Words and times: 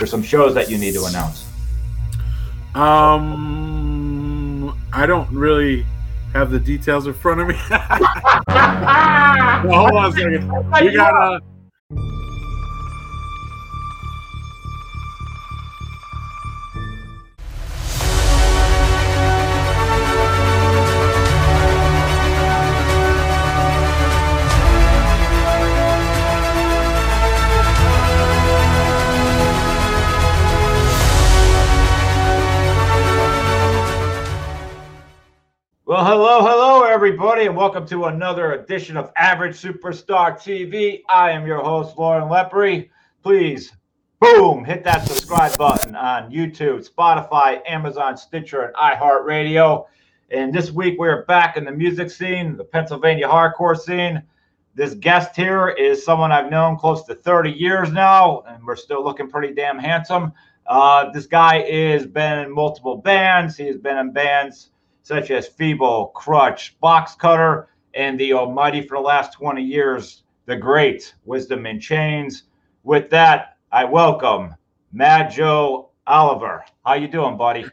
there's 0.00 0.10
some 0.10 0.22
shows 0.22 0.54
that 0.54 0.70
you 0.70 0.78
need 0.78 0.94
to 0.94 1.04
announce. 1.04 1.46
Um, 2.74 4.74
I 4.94 5.04
don't 5.04 5.30
really 5.30 5.84
have 6.32 6.50
the 6.50 6.58
details 6.58 7.06
in 7.06 7.12
front 7.12 7.42
of 7.42 7.48
me. 7.48 7.54
well, 9.68 9.86
hold 9.86 9.92
on 9.92 10.10
a 10.10 10.12
second. 10.12 10.50
We 10.86 10.94
got 10.94 11.14
uh, 11.14 11.38
welcome 37.60 37.86
to 37.86 38.06
another 38.06 38.54
edition 38.54 38.96
of 38.96 39.12
Average 39.16 39.54
Superstar 39.54 40.32
TV. 40.32 41.02
I 41.10 41.32
am 41.32 41.46
your 41.46 41.62
host, 41.62 41.98
Loren 41.98 42.26
Lepre. 42.26 42.88
Please, 43.22 43.74
boom, 44.18 44.64
hit 44.64 44.82
that 44.84 45.06
subscribe 45.06 45.58
button 45.58 45.94
on 45.94 46.32
YouTube, 46.32 46.88
Spotify, 46.88 47.60
Amazon, 47.68 48.16
Stitcher, 48.16 48.62
and 48.62 48.74
iHeartRadio. 48.76 49.84
And 50.30 50.54
this 50.54 50.70
week 50.70 50.98
we 50.98 51.06
are 51.06 51.26
back 51.26 51.58
in 51.58 51.66
the 51.66 51.70
music 51.70 52.10
scene, 52.10 52.56
the 52.56 52.64
Pennsylvania 52.64 53.28
hardcore 53.28 53.76
scene. 53.76 54.22
This 54.74 54.94
guest 54.94 55.36
here 55.36 55.68
is 55.68 56.02
someone 56.02 56.32
I've 56.32 56.50
known 56.50 56.78
close 56.78 57.04
to 57.04 57.14
30 57.14 57.50
years 57.50 57.92
now, 57.92 58.40
and 58.48 58.64
we're 58.64 58.74
still 58.74 59.04
looking 59.04 59.28
pretty 59.28 59.52
damn 59.52 59.78
handsome. 59.78 60.32
Uh, 60.66 61.10
this 61.12 61.26
guy 61.26 61.60
has 61.70 62.06
been 62.06 62.38
in 62.38 62.54
multiple 62.54 62.96
bands. 62.96 63.54
He 63.58 63.66
has 63.66 63.76
been 63.76 63.98
in 63.98 64.12
bands 64.12 64.70
such 65.02 65.30
as 65.30 65.48
Feeble, 65.48 66.08
Crutch, 66.14 66.78
Box 66.80 67.14
Cutter, 67.14 67.68
and 67.94 68.18
the 68.18 68.32
Almighty 68.32 68.82
for 68.82 68.96
the 68.96 69.02
last 69.02 69.32
20 69.32 69.62
years, 69.62 70.22
the 70.46 70.56
great 70.56 71.14
Wisdom 71.24 71.66
in 71.66 71.80
Chains. 71.80 72.44
With 72.82 73.10
that, 73.10 73.56
I 73.72 73.84
welcome 73.84 74.54
Mad 74.92 75.30
Joe 75.30 75.90
Oliver. 76.06 76.64
How 76.84 76.94
you 76.94 77.08
doing, 77.08 77.36
buddy? 77.36 77.66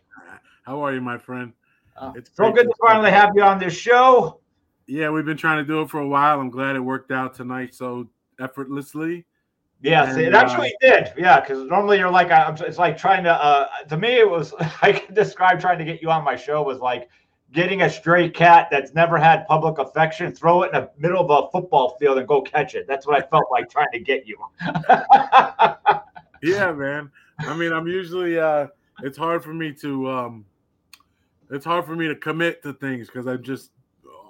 How 0.63 0.83
are 0.83 0.93
you, 0.93 1.01
my 1.01 1.17
friend? 1.17 1.53
Uh, 1.95 2.13
it's 2.15 2.29
so 2.35 2.51
good 2.51 2.65
to 2.65 2.73
finally 2.85 3.09
have 3.09 3.31
you 3.35 3.41
on 3.41 3.57
this 3.57 3.73
show. 3.73 4.41
Yeah, 4.85 5.09
we've 5.09 5.25
been 5.25 5.37
trying 5.37 5.57
to 5.57 5.67
do 5.67 5.81
it 5.81 5.89
for 5.89 5.99
a 5.99 6.07
while. 6.07 6.39
I'm 6.39 6.49
glad 6.49 6.75
it 6.75 6.79
worked 6.79 7.11
out 7.11 7.33
tonight 7.33 7.73
so 7.73 8.09
effortlessly. 8.39 9.25
Yes, 9.81 10.15
and, 10.15 10.21
it 10.21 10.33
actually 10.33 10.73
uh, 10.83 10.89
did. 10.89 11.13
Yeah, 11.17 11.39
because 11.39 11.67
normally 11.67 11.99
you're 11.99 12.09
like, 12.09 12.31
I'm, 12.31 12.55
it's 12.57 12.77
like 12.77 12.97
trying 12.97 13.23
to. 13.23 13.31
Uh, 13.31 13.67
to 13.89 13.97
me, 13.97 14.17
it 14.17 14.29
was 14.29 14.53
I 14.81 14.93
can 14.93 15.13
describe 15.13 15.59
trying 15.59 15.77
to 15.79 15.85
get 15.85 16.01
you 16.01 16.09
on 16.09 16.23
my 16.23 16.35
show 16.35 16.63
was 16.63 16.79
like 16.79 17.09
getting 17.53 17.83
a 17.83 17.89
stray 17.89 18.29
cat 18.29 18.67
that's 18.69 18.93
never 18.93 19.17
had 19.17 19.47
public 19.47 19.77
affection, 19.77 20.33
throw 20.33 20.63
it 20.63 20.73
in 20.73 20.81
the 20.81 20.89
middle 20.97 21.29
of 21.29 21.45
a 21.45 21.49
football 21.51 21.95
field 21.99 22.17
and 22.17 22.27
go 22.27 22.41
catch 22.41 22.75
it. 22.75 22.87
That's 22.87 23.07
what 23.07 23.15
I 23.15 23.25
felt 23.27 23.45
like 23.51 23.69
trying 23.69 23.91
to 23.93 23.99
get 23.99 24.27
you. 24.27 24.37
yeah, 26.43 26.71
man. 26.71 27.11
I 27.39 27.55
mean, 27.55 27.71
I'm 27.71 27.87
usually 27.87 28.39
uh 28.39 28.67
it's 29.03 29.17
hard 29.17 29.43
for 29.43 29.53
me 29.53 29.71
to 29.73 30.09
um 30.09 30.45
it's 31.51 31.65
hard 31.65 31.85
for 31.85 31.95
me 31.95 32.07
to 32.07 32.15
commit 32.15 32.61
to 32.63 32.73
things 32.73 33.07
because 33.07 33.27
I'm 33.27 33.43
just 33.43 33.71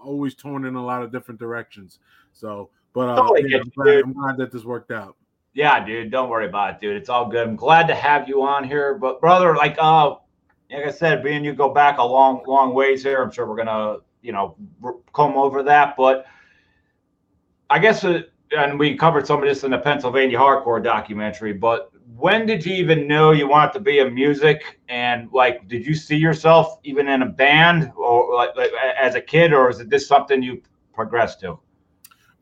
always 0.03 0.35
torn 0.35 0.65
in 0.65 0.75
a 0.75 0.83
lot 0.83 1.01
of 1.01 1.11
different 1.11 1.39
directions. 1.39 1.99
So, 2.33 2.69
but 2.93 3.09
uh, 3.09 3.15
totally 3.15 3.49
yeah, 3.49 3.59
I'm, 3.59 3.71
glad, 3.75 4.03
I'm 4.03 4.13
glad 4.13 4.37
that 4.37 4.51
this 4.51 4.63
worked 4.63 4.91
out. 4.91 5.15
Yeah, 5.57 5.83
dude, 5.83 6.11
don't 6.11 6.29
worry 6.29 6.45
about 6.45 6.75
it, 6.75 6.79
dude. 6.79 6.97
It's 6.97 7.09
all 7.09 7.27
good. 7.27 7.47
I'm 7.47 7.55
glad 7.55 7.87
to 7.87 7.95
have 7.95 8.29
you 8.29 8.43
on 8.43 8.63
here. 8.63 8.93
But 8.93 9.19
brother, 9.19 9.55
like 9.55 9.75
uh 9.79 10.13
like 10.71 10.85
I 10.85 10.91
said, 10.91 11.23
being 11.23 11.43
you 11.43 11.53
go 11.53 11.73
back 11.73 11.97
a 11.97 12.03
long, 12.03 12.43
long 12.45 12.75
ways 12.75 13.01
here, 13.01 13.23
I'm 13.23 13.31
sure 13.31 13.47
we're 13.47 13.55
gonna, 13.55 13.97
you 14.21 14.33
know, 14.33 14.55
come 15.15 15.35
over 15.35 15.63
that. 15.63 15.95
But 15.97 16.27
I 17.71 17.79
guess, 17.79 18.03
it, 18.03 18.31
and 18.55 18.77
we 18.77 18.95
covered 18.95 19.25
some 19.25 19.41
of 19.41 19.49
this 19.49 19.63
in 19.63 19.71
the 19.71 19.79
Pennsylvania 19.79 20.37
hardcore 20.37 20.83
documentary. 20.83 21.53
But 21.53 21.89
when 22.15 22.45
did 22.45 22.63
you 22.63 22.75
even 22.75 23.07
know 23.07 23.31
you 23.31 23.47
wanted 23.47 23.73
to 23.73 23.79
be 23.79 23.97
in 23.97 24.13
music? 24.13 24.79
And 24.89 25.27
like, 25.31 25.67
did 25.67 25.87
you 25.87 25.95
see 25.95 26.17
yourself 26.17 26.77
even 26.83 27.07
in 27.07 27.23
a 27.23 27.25
band 27.29 27.91
or 27.95 28.35
like, 28.35 28.55
like 28.55 28.69
as 29.01 29.15
a 29.15 29.21
kid, 29.21 29.53
or 29.53 29.71
is 29.71 29.79
it 29.79 29.89
just 29.89 30.07
something 30.07 30.43
you 30.43 30.61
progressed 30.93 31.39
to? 31.39 31.57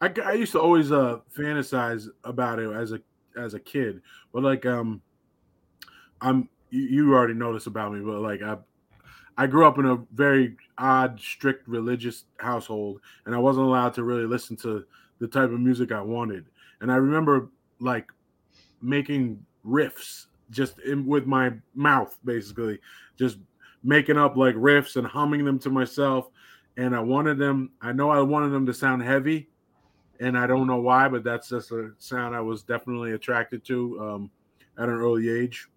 I, 0.02 0.12
I 0.24 0.34
used 0.34 0.52
to 0.54 0.62
always 0.62 0.92
uh, 0.92 1.20
fantasize 1.36 2.08
about 2.24 2.60
it 2.60 2.72
as 2.72 2.92
a 2.92 3.00
as 3.38 3.54
a 3.54 3.60
kid, 3.60 4.02
but 4.34 4.44
like 4.44 4.66
um, 4.66 5.02
I'm 6.22 6.50
you, 6.70 6.82
you 6.82 7.14
already 7.14 7.34
know 7.34 7.54
this 7.54 7.68
about 7.68 7.94
me, 7.94 8.02
but 8.02 8.20
like 8.22 8.42
I 8.42 8.58
I 9.38 9.48
grew 9.48 9.66
up 9.66 9.78
in 9.80 9.86
a 9.86 9.98
very 10.14 10.56
odd, 10.78 11.20
strict 11.20 11.68
religious 11.68 12.26
household, 12.38 13.02
and 13.26 13.36
I 13.36 13.38
wasn't 13.38 13.68
allowed 13.68 13.94
to 13.96 14.04
really 14.04 14.26
listen 14.26 14.56
to 14.58 14.86
the 15.20 15.28
type 15.28 15.52
of 15.52 15.60
music 15.60 15.92
I 15.92 16.02
wanted. 16.02 16.46
And 16.82 16.92
I 16.92 16.96
remember 16.96 17.50
like 17.80 18.10
making 18.82 19.44
riffs 19.66 20.28
just 20.52 20.80
in, 20.80 21.06
with 21.06 21.26
my 21.26 21.52
mouth, 21.74 22.18
basically, 22.24 22.80
just 23.18 23.38
making 23.84 24.18
up 24.18 24.36
like 24.38 24.56
riffs 24.56 24.96
and 24.96 25.06
humming 25.06 25.44
them 25.44 25.60
to 25.60 25.70
myself. 25.70 26.30
And 26.78 26.96
I 26.96 27.00
wanted 27.00 27.38
them. 27.38 27.72
I 27.82 27.92
know 27.92 28.10
I 28.10 28.22
wanted 28.22 28.50
them 28.50 28.66
to 28.66 28.74
sound 28.74 29.02
heavy, 29.02 29.50
and 30.20 30.38
I 30.38 30.48
don't 30.48 30.68
know 30.68 30.80
why, 30.80 31.08
but 31.08 31.24
that's 31.24 31.50
just 31.50 31.72
a 31.72 31.92
sound 31.98 32.36
I 32.36 32.42
was 32.42 32.64
definitely 32.64 33.14
attracted 33.14 33.64
to 33.66 34.00
um, 34.02 34.32
at 34.78 34.90
an 34.90 34.96
early 34.96 35.30
age. 35.30 35.68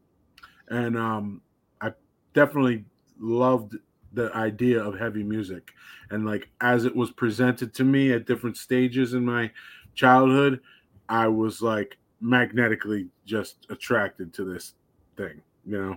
And 0.69 0.97
um, 0.97 1.41
I 1.81 1.93
definitely 2.35 2.85
loved 3.19 3.77
the 4.13 4.35
idea 4.35 4.83
of 4.83 4.99
heavy 4.99 5.23
music. 5.23 5.71
And 6.11 6.27
like 6.27 6.49
as 6.61 6.85
it 6.85 6.95
was 6.95 7.11
presented 7.11 7.75
to 7.75 7.85
me 7.85 8.13
at 8.13 8.27
different 8.27 8.57
stages 8.57 9.15
in 9.15 9.25
my 9.25 9.51
childhood 9.99 10.61
i 11.09 11.27
was 11.27 11.61
like 11.61 11.99
magnetically 12.21 13.09
just 13.27 13.67
attracted 13.69 14.33
to 14.33 14.45
this 14.45 14.75
thing 15.17 15.43
you 15.67 15.77
know? 15.77 15.97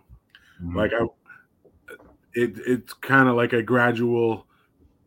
Mm-hmm. 0.62 0.76
like 0.76 0.92
i 0.94 1.06
it 2.34 2.54
it's 2.66 2.94
kind 2.94 3.30
of 3.30 3.36
like 3.36 3.54
a 3.54 3.62
gradual 3.62 4.48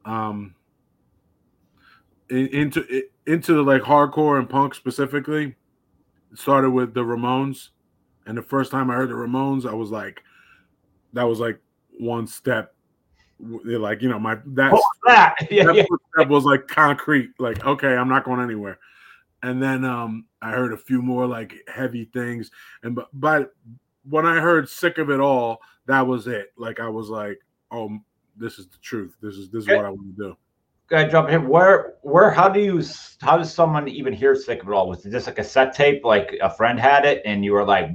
um 0.04 0.54
into 2.30 3.02
into 3.26 3.62
like 3.62 3.82
hardcore 3.82 4.38
and 4.38 4.48
punk 4.48 4.74
specifically 4.74 5.54
it 6.32 6.38
started 6.38 6.70
with 6.70 6.94
the 6.94 7.00
ramones 7.00 7.68
and 8.26 8.38
the 8.38 8.42
first 8.42 8.70
time 8.70 8.90
I 8.90 8.94
heard 8.94 9.10
the 9.10 9.14
Ramones, 9.14 9.68
I 9.68 9.74
was 9.74 9.90
like, 9.90 10.22
that 11.12 11.24
was 11.24 11.40
like 11.40 11.58
one 11.98 12.26
step. 12.26 12.74
Like 13.38 14.00
you 14.00 14.08
know, 14.08 14.18
my 14.18 14.36
that, 14.46 14.80
that? 15.06 15.34
Yeah, 15.50 15.64
that 15.64 15.74
yeah. 15.74 15.84
step 16.14 16.28
was 16.28 16.44
like 16.44 16.68
concrete. 16.68 17.30
Like 17.38 17.64
okay, 17.64 17.94
I'm 17.96 18.08
not 18.08 18.24
going 18.24 18.40
anywhere. 18.40 18.78
And 19.42 19.62
then 19.62 19.84
um, 19.84 20.24
I 20.40 20.52
heard 20.52 20.72
a 20.72 20.76
few 20.76 21.02
more 21.02 21.26
like 21.26 21.54
heavy 21.68 22.06
things, 22.06 22.50
and 22.82 22.94
but 22.94 23.08
but 23.12 23.52
when 24.08 24.24
I 24.24 24.40
heard 24.40 24.68
"Sick 24.68 24.98
of 24.98 25.10
It 25.10 25.20
All," 25.20 25.60
that 25.86 26.06
was 26.06 26.26
it. 26.26 26.52
Like 26.56 26.80
I 26.80 26.88
was 26.88 27.10
like, 27.10 27.38
oh, 27.70 27.98
this 28.36 28.58
is 28.58 28.68
the 28.68 28.78
truth. 28.78 29.14
This 29.20 29.34
is 29.34 29.50
this 29.50 29.64
is 29.64 29.68
what 29.68 29.84
I 29.84 29.90
want 29.90 30.16
to 30.16 30.22
do. 30.22 30.36
Go 30.94 31.08
jump 31.08 31.28
in. 31.28 31.48
Where, 31.48 31.94
where, 32.02 32.30
how 32.30 32.48
do 32.48 32.60
you, 32.60 32.80
how 33.20 33.36
does 33.36 33.52
someone 33.52 33.88
even 33.88 34.12
hear 34.12 34.36
"Sick 34.36 34.62
of 34.62 34.68
It 34.68 34.72
All"? 34.72 34.88
Was 34.88 35.04
it 35.04 35.10
just 35.10 35.26
like 35.26 35.40
a 35.40 35.44
set 35.44 35.74
tape, 35.74 36.04
like 36.04 36.38
a 36.40 36.48
friend 36.48 36.78
had 36.78 37.04
it, 37.04 37.20
and 37.24 37.44
you 37.44 37.52
were 37.52 37.64
like, 37.64 37.90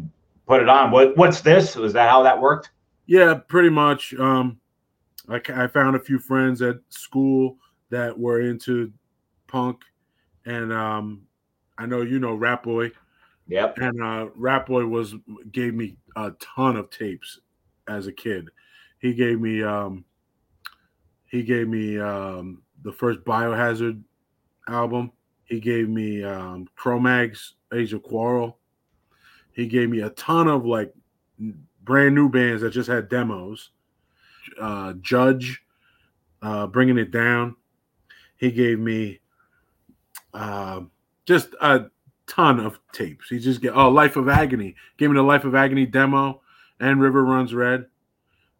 put 0.46 0.62
it 0.62 0.68
on. 0.68 0.92
What 0.92 1.16
what's 1.16 1.40
this? 1.40 1.78
Was 1.78 1.94
that 1.94 2.10
how 2.10 2.24
that 2.24 2.42
worked? 2.42 2.72
Yeah, 3.06 3.36
pretty 3.48 3.70
much. 3.70 4.14
Um, 4.16 4.60
I, 5.30 5.40
I 5.56 5.68
found 5.68 5.96
a 5.96 6.00
few 6.00 6.20
friends 6.20 6.62
at 6.62 6.76
school 6.90 7.58
that 7.90 8.20
were 8.20 8.42
into 8.42 8.92
punk, 9.48 9.78
and 10.46 10.74
um, 10.74 11.22
I 11.78 11.86
know 11.86 12.02
you 12.02 12.20
know 12.20 12.34
Rat 12.34 12.64
Boy. 12.64 12.92
Yep. 13.48 13.78
And 13.78 14.04
uh, 14.04 14.28
Rat 14.36 14.66
Boy 14.66 14.86
was 14.86 15.16
gave 15.54 15.74
me 15.74 15.96
a 16.18 16.32
ton 16.40 16.76
of 16.76 16.90
tapes 16.90 17.40
as 17.88 18.08
a 18.08 18.12
kid. 18.12 18.50
He 19.00 19.14
gave 19.14 19.40
me 19.40 19.64
um, 19.64 20.04
he 21.28 21.44
gave 21.44 21.70
me 21.70 21.98
um, 21.98 22.62
the 22.84 22.92
first 22.92 23.20
Biohazard 23.22 24.02
album. 24.68 25.12
He 25.46 25.60
gave 25.60 25.90
me 25.90 26.24
um, 26.24 26.68
Cro-Mags 26.76 27.56
Age 27.74 27.94
of 27.94 28.04
Quarrel. 28.04 28.58
He 29.52 29.68
gave 29.68 29.90
me 29.90 30.02
a 30.02 30.10
ton 30.12 30.48
of 30.48 30.66
like 30.66 30.94
brand 31.84 32.16
new 32.16 32.30
bands 32.30 32.62
that 32.62 32.72
just 32.72 32.90
had 32.90 33.10
demos. 33.10 33.72
Uh, 34.60 34.94
Judge, 35.02 35.62
uh, 36.42 36.68
bringing 36.68 36.98
it 36.98 37.12
down. 37.12 37.56
He 38.38 38.52
gave 38.52 38.80
me 38.80 39.20
uh, 40.34 40.82
just 41.26 41.50
a 41.62 41.86
ton 42.28 42.60
of 42.60 42.80
tapes. 42.94 43.28
He 43.30 43.40
just 43.40 43.62
get 43.62 43.76
oh 43.76 43.90
Life 43.90 44.16
of 44.16 44.30
Agony. 44.30 44.76
Gave 44.98 45.10
me 45.10 45.16
the 45.16 45.24
Life 45.24 45.44
of 45.44 45.56
Agony 45.56 45.86
demo 45.86 46.42
and 46.80 47.02
River 47.02 47.24
Runs 47.24 47.54
Red. 47.54 47.88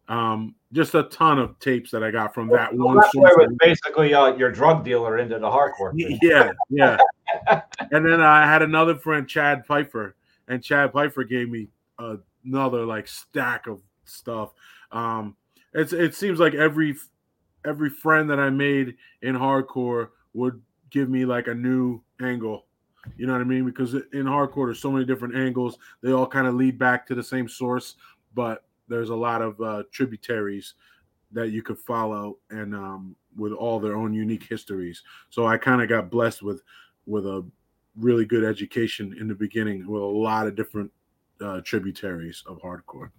Um, 0.08 0.54
just 0.72 0.94
a 0.94 1.04
ton 1.04 1.38
of 1.38 1.58
tapes 1.58 1.90
that 1.90 2.04
I 2.04 2.10
got 2.10 2.32
from 2.32 2.48
that 2.48 2.74
well, 2.74 2.88
one. 2.88 2.96
That 2.96 3.10
was 3.14 3.56
basically 3.58 4.14
uh, 4.14 4.36
your 4.36 4.52
drug 4.52 4.84
dealer 4.84 5.18
into 5.18 5.38
the 5.38 5.48
hardcore. 5.48 5.92
Yeah, 5.94 6.52
yeah. 6.68 6.96
and 7.90 8.06
then 8.06 8.20
I 8.20 8.46
had 8.46 8.62
another 8.62 8.94
friend, 8.96 9.28
Chad 9.28 9.66
Pfeiffer, 9.66 10.14
and 10.48 10.62
Chad 10.62 10.92
Pfeiffer 10.92 11.24
gave 11.24 11.48
me 11.48 11.68
another 12.44 12.84
like 12.84 13.08
stack 13.08 13.66
of 13.66 13.80
stuff. 14.04 14.52
Um, 14.92 15.36
it's 15.74 15.92
it 15.92 16.14
seems 16.14 16.38
like 16.38 16.54
every 16.54 16.96
every 17.66 17.90
friend 17.90 18.30
that 18.30 18.38
I 18.38 18.50
made 18.50 18.96
in 19.22 19.34
hardcore 19.34 20.10
would 20.34 20.60
give 20.90 21.08
me 21.08 21.24
like 21.24 21.48
a 21.48 21.54
new 21.54 22.00
angle. 22.20 22.66
You 23.16 23.26
know 23.26 23.32
what 23.32 23.40
I 23.40 23.44
mean? 23.44 23.64
Because 23.64 23.94
in 23.94 24.24
hardcore, 24.24 24.66
there's 24.66 24.80
so 24.80 24.90
many 24.90 25.04
different 25.04 25.34
angles. 25.34 25.78
They 26.02 26.12
all 26.12 26.26
kind 26.26 26.46
of 26.46 26.54
lead 26.54 26.78
back 26.78 27.06
to 27.06 27.14
the 27.14 27.22
same 27.22 27.48
source, 27.48 27.96
but 28.34 28.64
there's 28.90 29.08
a 29.08 29.14
lot 29.14 29.40
of 29.40 29.60
uh, 29.60 29.84
tributaries 29.90 30.74
that 31.32 31.50
you 31.50 31.62
could 31.62 31.78
follow, 31.78 32.38
and 32.50 32.74
um, 32.74 33.16
with 33.36 33.52
all 33.52 33.80
their 33.80 33.96
own 33.96 34.12
unique 34.12 34.42
histories. 34.42 35.02
So 35.30 35.46
I 35.46 35.56
kind 35.56 35.80
of 35.80 35.88
got 35.88 36.10
blessed 36.10 36.42
with 36.42 36.62
with 37.06 37.26
a 37.26 37.44
really 37.96 38.24
good 38.24 38.44
education 38.44 39.16
in 39.18 39.28
the 39.28 39.34
beginning 39.34 39.86
with 39.86 40.02
a 40.02 40.04
lot 40.04 40.46
of 40.46 40.54
different 40.54 40.90
uh, 41.40 41.60
tributaries 41.62 42.42
of 42.46 42.60
hardcore. 42.60 43.10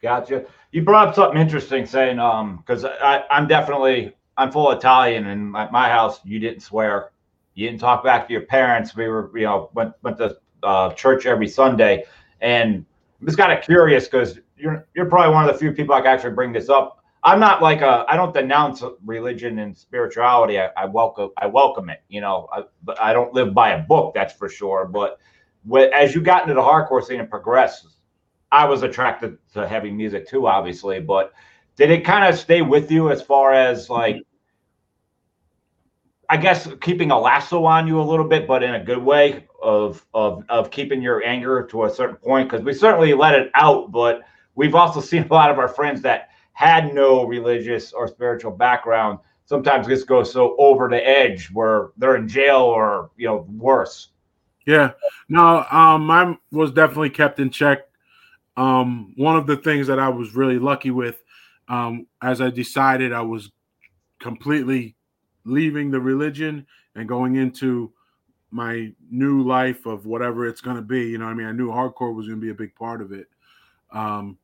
Gotcha. 0.00 0.46
You 0.72 0.82
brought 0.82 1.08
up 1.08 1.14
something 1.14 1.40
interesting, 1.40 1.86
saying 1.86 2.18
um, 2.18 2.56
because 2.56 2.84
I 2.84 3.24
I'm 3.30 3.46
definitely 3.46 4.14
I'm 4.36 4.50
full 4.50 4.70
Italian, 4.72 5.26
and 5.26 5.52
my, 5.52 5.70
my 5.70 5.88
house 5.88 6.20
you 6.24 6.38
didn't 6.38 6.60
swear, 6.60 7.10
you 7.54 7.68
didn't 7.68 7.80
talk 7.80 8.02
back 8.02 8.26
to 8.26 8.32
your 8.32 8.42
parents. 8.42 8.96
We 8.96 9.06
were 9.08 9.30
you 9.36 9.44
know 9.44 9.70
went 9.74 9.92
went 10.02 10.18
to 10.18 10.38
uh, 10.62 10.92
church 10.94 11.26
every 11.26 11.48
Sunday, 11.48 12.04
and 12.40 12.84
I'm 13.20 13.26
just 13.26 13.38
kind 13.38 13.52
of 13.52 13.62
curious 13.62 14.06
because 14.06 14.40
you're 14.62 14.86
you're 14.94 15.06
probably 15.06 15.34
one 15.34 15.48
of 15.48 15.52
the 15.52 15.58
few 15.58 15.72
people 15.72 15.94
I 15.94 16.00
can 16.00 16.08
actually 16.08 16.34
bring 16.34 16.52
this 16.52 16.68
up. 16.68 17.04
I'm 17.24 17.40
not 17.40 17.60
like 17.62 17.82
a 17.82 18.04
I 18.08 18.16
don't 18.16 18.32
denounce 18.32 18.82
religion 19.04 19.58
and 19.58 19.76
spirituality. 19.76 20.58
I, 20.58 20.70
I 20.76 20.86
welcome 20.86 21.30
I 21.36 21.46
welcome 21.46 21.90
it, 21.90 22.02
you 22.08 22.20
know, 22.20 22.48
I, 22.52 22.62
but 22.82 23.00
I 23.00 23.12
don't 23.12 23.34
live 23.34 23.52
by 23.52 23.70
a 23.70 23.82
book, 23.82 24.14
that's 24.14 24.32
for 24.32 24.48
sure. 24.48 24.86
But 24.86 25.18
as 25.92 26.14
you 26.14 26.20
got 26.20 26.42
into 26.42 26.54
the 26.54 26.60
hardcore 26.60 27.04
scene 27.04 27.20
and 27.20 27.28
progressed, 27.28 27.86
I 28.50 28.64
was 28.64 28.82
attracted 28.82 29.38
to 29.54 29.66
heavy 29.66 29.90
music 29.90 30.28
too, 30.28 30.46
obviously. 30.46 31.00
But 31.00 31.32
did 31.76 31.90
it 31.90 32.04
kind 32.04 32.32
of 32.32 32.38
stay 32.38 32.62
with 32.62 32.90
you 32.90 33.10
as 33.10 33.22
far 33.22 33.52
as 33.52 33.90
like, 33.90 34.16
I 36.28 36.36
guess 36.36 36.68
keeping 36.80 37.10
a 37.10 37.18
lasso 37.18 37.64
on 37.64 37.86
you 37.86 38.00
a 38.00 38.02
little 38.02 38.26
bit, 38.26 38.46
but 38.46 38.62
in 38.62 38.74
a 38.74 38.82
good 38.82 39.02
way 39.02 39.46
of 39.62 40.04
of 40.14 40.44
of 40.48 40.70
keeping 40.70 41.02
your 41.02 41.24
anger 41.24 41.66
to 41.70 41.84
a 41.84 41.90
certain 41.90 42.16
point? 42.16 42.50
Because 42.50 42.64
we 42.64 42.74
certainly 42.74 43.12
let 43.14 43.34
it 43.34 43.50
out, 43.54 43.92
but 43.92 44.22
we've 44.54 44.74
also 44.74 45.00
seen 45.10 45.24
a 45.24 45.32
lot 45.32 45.50
of 45.50 45.58
our 45.58 45.68
friends 45.68 46.02
that 46.02 46.30
had 46.52 46.94
no 46.94 47.24
religious 47.24 47.92
or 47.92 48.06
spiritual 48.06 48.50
background 48.50 49.18
sometimes 49.44 49.86
just 49.86 50.06
go 50.06 50.22
so 50.22 50.54
over 50.58 50.88
the 50.88 51.06
edge 51.06 51.48
where 51.52 51.90
they're 51.96 52.16
in 52.16 52.28
jail 52.28 52.60
or 52.60 53.10
you 53.16 53.26
know 53.26 53.46
worse 53.56 54.08
yeah 54.66 54.92
no 55.28 55.64
um 55.70 56.06
mine 56.06 56.38
was 56.50 56.70
definitely 56.70 57.10
kept 57.10 57.40
in 57.40 57.50
check 57.50 57.88
um, 58.56 59.14
one 59.16 59.36
of 59.36 59.46
the 59.46 59.56
things 59.56 59.86
that 59.86 59.98
I 59.98 60.08
was 60.08 60.34
really 60.34 60.58
lucky 60.58 60.90
with, 60.90 61.22
um, 61.68 62.06
as 62.20 62.40
I 62.40 62.50
decided 62.50 63.12
I 63.12 63.22
was 63.22 63.50
completely 64.20 64.94
leaving 65.44 65.90
the 65.90 66.00
religion 66.00 66.66
and 66.94 67.08
going 67.08 67.36
into 67.36 67.92
my 68.50 68.92
new 69.10 69.42
life 69.42 69.86
of 69.86 70.04
whatever 70.04 70.46
it's 70.46 70.60
going 70.60 70.76
to 70.76 70.82
be. 70.82 71.08
You 71.08 71.18
know, 71.18 71.26
I 71.26 71.34
mean, 71.34 71.46
I 71.46 71.52
knew 71.52 71.70
hardcore 71.70 72.14
was 72.14 72.26
going 72.26 72.40
to 72.40 72.44
be 72.44 72.50
a 72.50 72.54
big 72.54 72.74
part 72.74 73.00
of 73.00 73.12
it. 73.12 73.28
Um, 73.90 74.38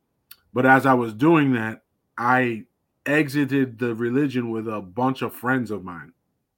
but 0.58 0.66
as 0.66 0.86
I 0.86 0.94
was 0.94 1.14
doing 1.14 1.52
that, 1.52 1.82
I 2.18 2.64
exited 3.06 3.78
the 3.78 3.94
religion 3.94 4.50
with 4.50 4.66
a 4.66 4.80
bunch 4.80 5.22
of 5.22 5.32
friends 5.32 5.70
of 5.70 5.84
mine. 5.84 6.12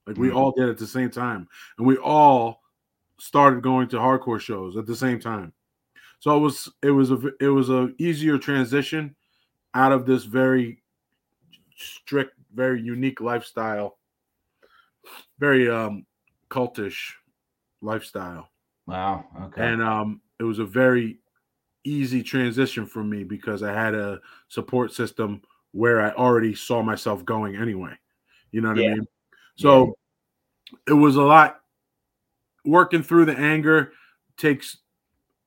Like 0.06 0.16
we 0.16 0.28
mm-hmm. 0.28 0.38
all 0.38 0.52
did 0.52 0.70
at 0.70 0.78
the 0.78 0.86
same 0.86 1.10
time, 1.10 1.46
and 1.76 1.86
we 1.86 1.98
all 1.98 2.62
started 3.18 3.62
going 3.62 3.88
to 3.88 3.98
hardcore 3.98 4.40
shows 4.40 4.78
at 4.78 4.86
the 4.86 4.96
same 4.96 5.20
time. 5.20 5.52
So 6.18 6.34
it 6.34 6.40
was 6.40 6.72
it 6.82 6.92
was 6.92 7.10
a 7.10 7.20
it 7.40 7.48
was 7.48 7.68
a 7.68 7.92
easier 7.98 8.38
transition 8.38 9.14
out 9.74 9.92
of 9.92 10.06
this 10.06 10.24
very 10.24 10.82
strict, 11.76 12.32
very 12.54 12.80
unique 12.80 13.20
lifestyle, 13.20 13.98
very 15.38 15.68
um 15.68 16.06
cultish 16.48 17.12
lifestyle. 17.82 18.48
Wow. 18.86 19.26
Okay. 19.42 19.60
And 19.62 19.82
um 19.82 20.22
it 20.38 20.44
was 20.44 20.58
a 20.58 20.64
very 20.64 21.19
easy 21.84 22.22
transition 22.22 22.86
for 22.86 23.02
me 23.02 23.24
because 23.24 23.62
I 23.62 23.72
had 23.72 23.94
a 23.94 24.20
support 24.48 24.92
system 24.92 25.42
where 25.72 26.00
I 26.00 26.10
already 26.12 26.54
saw 26.54 26.82
myself 26.82 27.24
going 27.24 27.56
anyway. 27.56 27.92
You 28.52 28.60
know 28.60 28.70
what 28.70 28.78
yeah. 28.78 28.90
I 28.90 28.94
mean? 28.94 29.06
So 29.56 29.96
yeah. 30.86 30.94
it 30.94 30.96
was 30.96 31.16
a 31.16 31.22
lot 31.22 31.60
working 32.64 33.02
through 33.02 33.24
the 33.24 33.38
anger 33.38 33.92
takes 34.36 34.78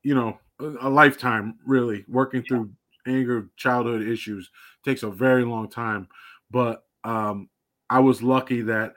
you 0.04 0.16
know 0.16 0.38
a 0.60 0.90
lifetime 0.90 1.56
really 1.66 2.06
working 2.08 2.44
through 2.44 2.72
anger 3.08 3.50
childhood 3.58 4.08
issues 4.08 4.50
takes 4.86 5.04
a 5.04 5.10
very 5.10 5.44
long 5.44 5.70
time 5.70 6.08
but 6.52 6.86
um 7.04 7.50
i 7.90 8.00
was 8.00 8.24
lucky 8.24 8.62
that 8.62 8.94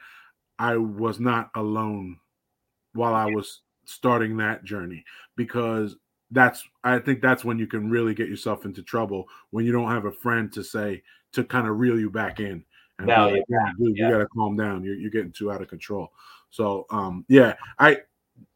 i 0.59 0.77
was 0.77 1.19
not 1.19 1.51
alone 1.57 2.17
while 2.93 3.15
i 3.15 3.27
was 3.27 3.63
starting 3.85 4.37
that 4.37 4.65
journey 4.65 5.05
because 5.37 5.97
that's 6.33 6.65
i 6.85 6.99
think 6.99 7.21
that's 7.21 7.45
when 7.45 7.59
you 7.59 7.67
can 7.67 7.89
really 7.89 8.15
get 8.15 8.29
yourself 8.29 8.65
into 8.65 8.83
trouble 8.83 9.29
when 9.51 9.65
you 9.65 9.73
don't 9.73 9.91
have 9.91 10.07
a 10.07 10.13
friend 10.13 10.53
to 10.53 10.63
say 10.63 11.03
to 11.33 11.45
kind 11.45 11.69
of 11.69 11.79
reel 11.79 11.99
you 11.99 12.11
back 12.11 12.41
in 12.41 12.65
and 12.99 13.09
like, 13.09 13.45
yeah, 13.49 13.71
dude, 13.79 13.97
yeah. 13.97 14.07
you 14.07 14.13
gotta 14.13 14.27
calm 14.29 14.57
down 14.57 14.83
you're, 14.83 14.97
you're 14.97 15.11
getting 15.11 15.31
too 15.31 15.53
out 15.53 15.63
of 15.63 15.69
control 15.69 16.13
so 16.51 16.87
um 16.91 17.25
yeah 17.29 17.55
i 17.79 17.99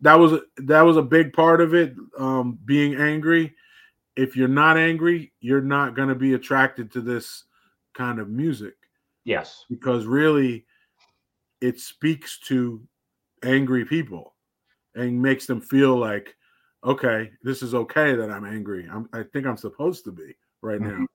that 0.01 0.15
was 0.15 0.41
that 0.59 0.83
was 0.83 0.97
a 0.97 1.03
big 1.03 1.33
part 1.33 1.61
of 1.61 1.75
it. 1.75 1.95
Um, 2.19 2.59
being 2.65 2.95
angry. 2.95 3.55
If 4.17 4.37
you're 4.37 4.49
not 4.49 4.77
angry, 4.77 5.33
you're 5.41 5.63
not 5.63 5.95
going 5.95 6.09
to 6.09 6.15
be 6.15 6.35
attracted 6.35 6.91
to 6.93 7.01
this 7.01 7.45
kind 7.95 8.19
of 8.19 8.29
music. 8.29 8.75
Yes, 9.25 9.65
because 9.71 10.05
really, 10.07 10.67
it 11.61 11.81
speaks 11.81 12.39
to 12.47 12.83
angry 13.43 13.85
people 13.85 14.35
and 14.95 15.21
makes 15.21 15.47
them 15.47 15.61
feel 15.61 15.97
like, 15.97 16.35
okay, 16.85 17.31
this 17.43 17.63
is 17.63 17.75
okay 17.75 18.15
that 18.15 18.31
I'm 18.31 18.45
angry. 18.45 18.89
I'm, 18.91 19.09
I 19.13 19.23
think 19.23 19.47
I'm 19.47 19.57
supposed 19.57 20.05
to 20.05 20.13
be 20.13 20.35
right 20.63 20.81
mm-hmm. 20.81 21.01
now. 21.01 21.07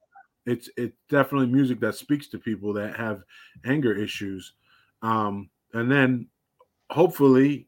It's 0.46 0.70
it's 0.78 0.98
definitely 1.10 1.48
music 1.48 1.80
that 1.80 1.96
speaks 1.96 2.28
to 2.30 2.38
people 2.38 2.72
that 2.74 2.96
have 2.96 3.24
anger 3.66 3.96
issues, 3.96 4.54
um, 5.02 5.50
and 5.74 5.92
then 5.92 6.28
hopefully 6.92 7.68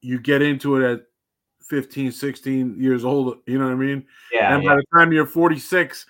you 0.00 0.18
get 0.18 0.42
into 0.42 0.76
it 0.76 0.92
at 0.92 1.02
15, 1.68 2.10
16 2.12 2.80
years 2.80 3.04
old, 3.04 3.38
you 3.46 3.58
know 3.58 3.66
what 3.66 3.72
I 3.72 3.76
mean? 3.76 4.04
Yeah. 4.32 4.54
And 4.54 4.64
by 4.64 4.76
the 4.76 4.84
time 4.92 5.12
you're 5.12 5.26
46, 5.26 6.04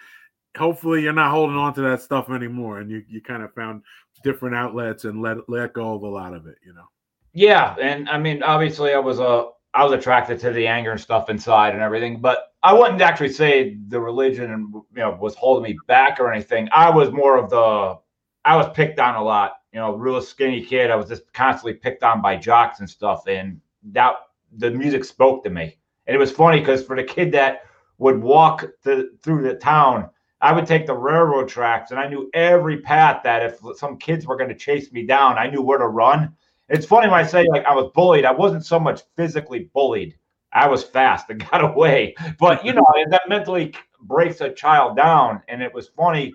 hopefully 0.57 1.03
you're 1.03 1.13
not 1.13 1.31
holding 1.31 1.57
on 1.57 1.75
to 1.75 1.83
that 1.83 2.03
stuff 2.03 2.31
anymore 2.31 2.81
and 2.81 2.91
you, 2.91 3.05
you 3.09 3.21
kind 3.21 3.43
of 3.43 3.53
found 3.55 3.83
different 4.25 4.55
outlets 4.55 5.05
and 5.05 5.21
let 5.21 5.37
let 5.49 5.73
go 5.73 5.95
of 5.95 6.03
a 6.03 6.09
lot 6.09 6.35
of 6.35 6.47
it, 6.47 6.57
you 6.65 6.73
know. 6.73 6.87
Yeah, 7.33 7.75
and 7.81 8.09
I 8.09 8.19
mean 8.19 8.43
obviously 8.43 8.93
I 8.93 8.99
was 8.99 9.19
a 9.19 9.49
I 9.75 9.85
was 9.85 9.93
attracted 9.93 10.39
to 10.41 10.51
the 10.51 10.67
anger 10.67 10.91
and 10.91 11.01
stuff 11.01 11.31
inside 11.31 11.73
and 11.73 11.83
everything, 11.83 12.21
but 12.21 12.53
I 12.63 12.75
wouldn't 12.75 13.01
actually 13.01 13.33
say 13.33 13.79
the 13.89 14.01
religion 14.01 14.53
and 14.53 14.73
you 14.73 14.85
know 14.97 15.17
was 15.21 15.35
holding 15.35 15.65
me 15.65 15.79
back 15.87 16.21
or 16.21 16.33
anything. 16.33 16.69
I 16.73 16.91
was 16.91 17.11
more 17.11 17.39
of 17.39 17.51
the 17.51 17.99
I 18.45 18.57
was 18.57 18.69
picked 18.75 18.99
on 18.99 19.15
a 19.15 19.23
lot, 19.23 19.59
you 19.73 19.81
know, 19.81 19.95
real 19.95 20.21
skinny 20.21 20.65
kid. 20.65 20.91
I 20.91 20.97
was 20.97 21.09
just 21.09 21.33
constantly 21.33 21.75
picked 21.75 22.03
on 22.03 22.21
by 22.21 22.37
jocks 22.37 22.81
and 22.81 22.91
stuff 22.91 23.27
and 23.27 23.61
that 23.93 24.15
the 24.59 24.71
music 24.71 25.05
spoke 25.05 25.43
to 25.45 25.51
me. 25.51 25.79
And 26.07 26.15
it 26.15 26.19
was 26.19 26.33
funny 26.33 26.59
because 26.61 26.85
for 26.85 26.97
the 26.97 27.05
kid 27.05 27.33
that 27.33 27.63
would 27.99 28.21
walk 28.21 28.65
through 28.83 29.43
the 29.43 29.59
town, 29.61 30.11
I 30.41 30.53
would 30.53 30.67
take 30.67 30.87
the 30.87 30.95
railroad 30.95 31.49
tracks 31.49 31.93
and 31.93 32.01
I 32.01 32.09
knew 32.09 32.29
every 32.35 32.81
path 32.81 33.23
that 33.23 33.45
if 33.45 33.61
some 33.77 33.97
kids 33.97 34.27
were 34.27 34.37
going 34.37 34.51
to 34.51 34.57
chase 34.57 34.91
me 34.93 35.07
down, 35.07 35.39
I 35.39 35.49
knew 35.49 35.63
where 35.63 35.79
to 35.79 35.87
run. 35.87 36.37
It's 36.69 36.87
funny 36.87 37.09
when 37.09 37.21
I 37.21 37.27
say 37.27 37.47
like 37.49 37.65
I 37.65 37.75
was 37.75 37.91
bullied, 37.95 38.25
I 38.25 38.33
wasn't 38.33 38.65
so 38.65 38.81
much 38.81 39.03
physically 39.17 39.71
bullied. 39.75 40.17
I 40.53 40.69
was 40.69 40.85
fast 40.85 41.27
and 41.31 41.49
got 41.51 41.65
away. 41.65 42.15
But 42.39 42.65
you 42.65 42.73
know, 42.73 42.87
that 43.11 43.29
mentally 43.29 43.75
breaks 44.03 44.41
a 44.41 44.53
child 44.53 44.97
down. 44.97 45.43
And 45.49 45.63
it 45.63 45.73
was 45.73 45.89
funny. 45.89 46.35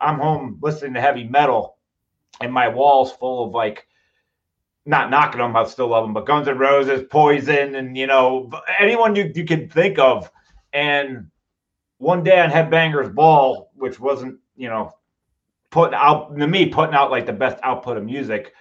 I'm 0.00 0.18
home 0.18 0.58
listening 0.62 0.94
to 0.94 1.00
heavy 1.00 1.24
metal 1.24 1.76
and 2.40 2.52
my 2.52 2.68
walls 2.68 3.12
full 3.12 3.46
of 3.46 3.52
like 3.52 3.86
not 4.84 5.10
knocking 5.10 5.40
them, 5.40 5.56
I 5.56 5.64
still 5.64 5.88
love 5.88 6.04
them, 6.04 6.14
but 6.14 6.26
Guns 6.26 6.46
N' 6.46 6.58
Roses, 6.58 7.02
Poison, 7.10 7.74
and 7.74 7.96
you 7.96 8.06
know 8.06 8.50
anyone 8.78 9.16
you 9.16 9.30
you 9.34 9.44
can 9.44 9.68
think 9.68 9.98
of. 9.98 10.30
And 10.72 11.28
one 11.98 12.22
day 12.22 12.38
on 12.40 12.50
Headbangers 12.50 13.14
Ball, 13.14 13.70
which 13.74 13.98
wasn't 13.98 14.38
you 14.56 14.68
know 14.68 14.92
putting 15.70 15.94
out 15.94 16.36
to 16.36 16.46
me 16.46 16.66
putting 16.68 16.94
out 16.94 17.10
like 17.10 17.26
the 17.26 17.32
best 17.32 17.58
output 17.62 17.96
of 17.96 18.04
music, 18.04 18.52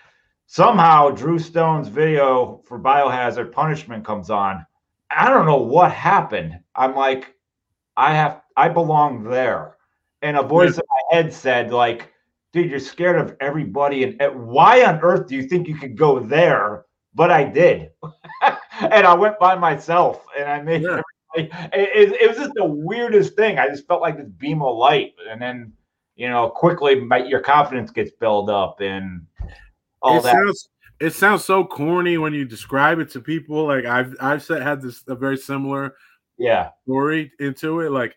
somehow 0.47 1.09
Drew 1.09 1.39
Stone's 1.39 1.87
video 1.87 2.61
for 2.65 2.79
Biohazard 2.79 3.51
Punishment 3.51 4.05
comes 4.05 4.29
on. 4.29 4.65
I 5.09 5.29
don't 5.29 5.45
know 5.45 5.57
what 5.57 5.91
happened. 5.91 6.59
I'm 6.75 6.95
like, 6.95 7.35
I 7.95 8.13
have 8.13 8.41
I 8.57 8.69
belong 8.69 9.23
there, 9.23 9.77
and 10.21 10.37
a 10.37 10.43
voice 10.43 10.75
yeah. 10.75 10.81
in 10.81 10.85
my 10.89 11.15
head 11.15 11.33
said 11.33 11.71
like 11.71 12.11
dude, 12.55 12.71
you're 12.71 12.79
scared 12.79 13.19
of 13.19 13.35
everybody. 13.41 14.05
And, 14.05 14.21
and 14.21 14.47
why 14.47 14.85
on 14.85 15.01
earth 15.01 15.27
do 15.27 15.35
you 15.35 15.43
think 15.43 15.67
you 15.67 15.75
could 15.75 15.97
go 15.97 16.21
there? 16.21 16.85
But 17.13 17.29
I 17.29 17.43
did. 17.43 17.89
and 18.79 19.05
I 19.05 19.13
went 19.13 19.37
by 19.39 19.55
myself 19.55 20.25
and 20.37 20.49
I 20.49 20.61
made 20.61 20.81
yeah. 20.81 21.01
it, 21.35 21.49
it, 21.73 22.21
it 22.21 22.29
was 22.29 22.37
just 22.37 22.53
the 22.55 22.65
weirdest 22.65 23.35
thing. 23.35 23.59
I 23.59 23.67
just 23.67 23.85
felt 23.87 24.01
like 24.01 24.17
this 24.17 24.29
beam 24.37 24.61
of 24.61 24.77
light, 24.77 25.13
and 25.29 25.41
then 25.41 25.73
you 26.15 26.29
know, 26.29 26.49
quickly 26.49 26.95
my, 26.95 27.17
your 27.17 27.41
confidence 27.41 27.91
gets 27.91 28.11
built 28.11 28.49
up 28.49 28.79
and 28.79 29.25
all 30.05 30.19
it 30.19 30.23
that. 30.23 30.31
Sounds, 30.33 30.69
it 30.99 31.13
sounds 31.13 31.43
so 31.43 31.65
corny 31.65 32.17
when 32.17 32.33
you 32.33 32.45
describe 32.45 32.99
it 32.99 33.09
to 33.11 33.19
people. 33.21 33.65
Like 33.65 33.85
I've 33.85 34.15
I've 34.21 34.43
said, 34.43 34.61
had 34.61 34.81
this 34.81 35.03
a 35.07 35.15
very 35.15 35.37
similar 35.37 35.95
yeah 36.37 36.69
story 36.83 37.31
into 37.39 37.81
it. 37.81 37.91
Like 37.91 38.15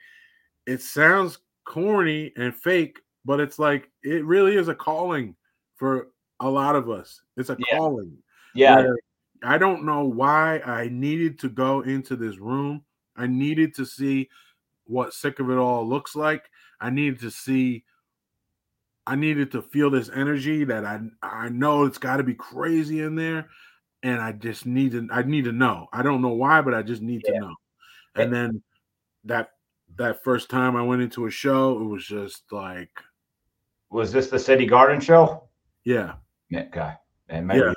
it 0.66 0.82
sounds 0.82 1.38
corny 1.64 2.32
and 2.36 2.54
fake, 2.54 3.00
but 3.24 3.40
it's 3.40 3.58
like 3.58 3.90
it 4.02 4.24
really 4.24 4.56
is 4.56 4.68
a 4.68 4.74
calling 4.74 5.34
for 5.76 6.08
a 6.40 6.48
lot 6.48 6.76
of 6.76 6.88
us. 6.90 7.20
It's 7.36 7.50
a 7.50 7.56
Yeah. 7.70 7.78
calling. 7.78 8.16
yeah 8.54 8.86
I 9.42 9.56
don't 9.56 9.84
know 9.84 10.04
why 10.04 10.58
I 10.60 10.88
needed 10.88 11.38
to 11.40 11.48
go 11.48 11.82
into 11.82 12.16
this 12.16 12.38
room. 12.38 12.84
I 13.16 13.26
needed 13.26 13.74
to 13.76 13.84
see 13.86 14.28
what 14.84 15.14
sick 15.14 15.38
of 15.38 15.50
it 15.50 15.58
all 15.58 15.86
looks 15.88 16.16
like. 16.16 16.44
I 16.80 16.90
needed 16.90 17.20
to 17.20 17.30
see 17.30 17.84
I 19.08 19.14
needed 19.14 19.50
to 19.52 19.62
feel 19.62 19.88
this 19.90 20.10
energy 20.14 20.64
that 20.64 20.84
I 20.84 21.00
I 21.22 21.48
know 21.48 21.84
it's 21.84 21.96
got 21.96 22.18
to 22.18 22.22
be 22.22 22.34
crazy 22.34 23.00
in 23.00 23.14
there 23.14 23.48
and 24.02 24.20
I 24.20 24.32
just 24.32 24.66
need 24.66 24.92
to 24.92 25.08
I 25.10 25.22
need 25.22 25.44
to 25.44 25.52
know. 25.52 25.86
I 25.94 26.02
don't 26.02 26.20
know 26.20 26.34
why 26.34 26.60
but 26.60 26.74
I 26.74 26.82
just 26.82 27.00
need 27.00 27.22
Yeah. 27.24 27.32
to 27.32 27.40
know. 27.40 27.54
And 28.16 28.32
then 28.32 28.62
that 29.24 29.52
that 29.96 30.22
first 30.22 30.50
time 30.50 30.76
I 30.76 30.82
went 30.82 31.00
into 31.00 31.24
a 31.24 31.30
show 31.30 31.80
it 31.80 31.84
was 31.84 32.04
just 32.06 32.42
like 32.52 32.90
was 33.90 34.12
this 34.12 34.28
the 34.28 34.38
City 34.38 34.66
Garden 34.66 35.00
show? 35.00 35.48
yeah. 35.84 36.16
Okay, 36.54 36.92
and 37.30 37.46
maybe 37.46 37.60
Yeah. 37.60 37.72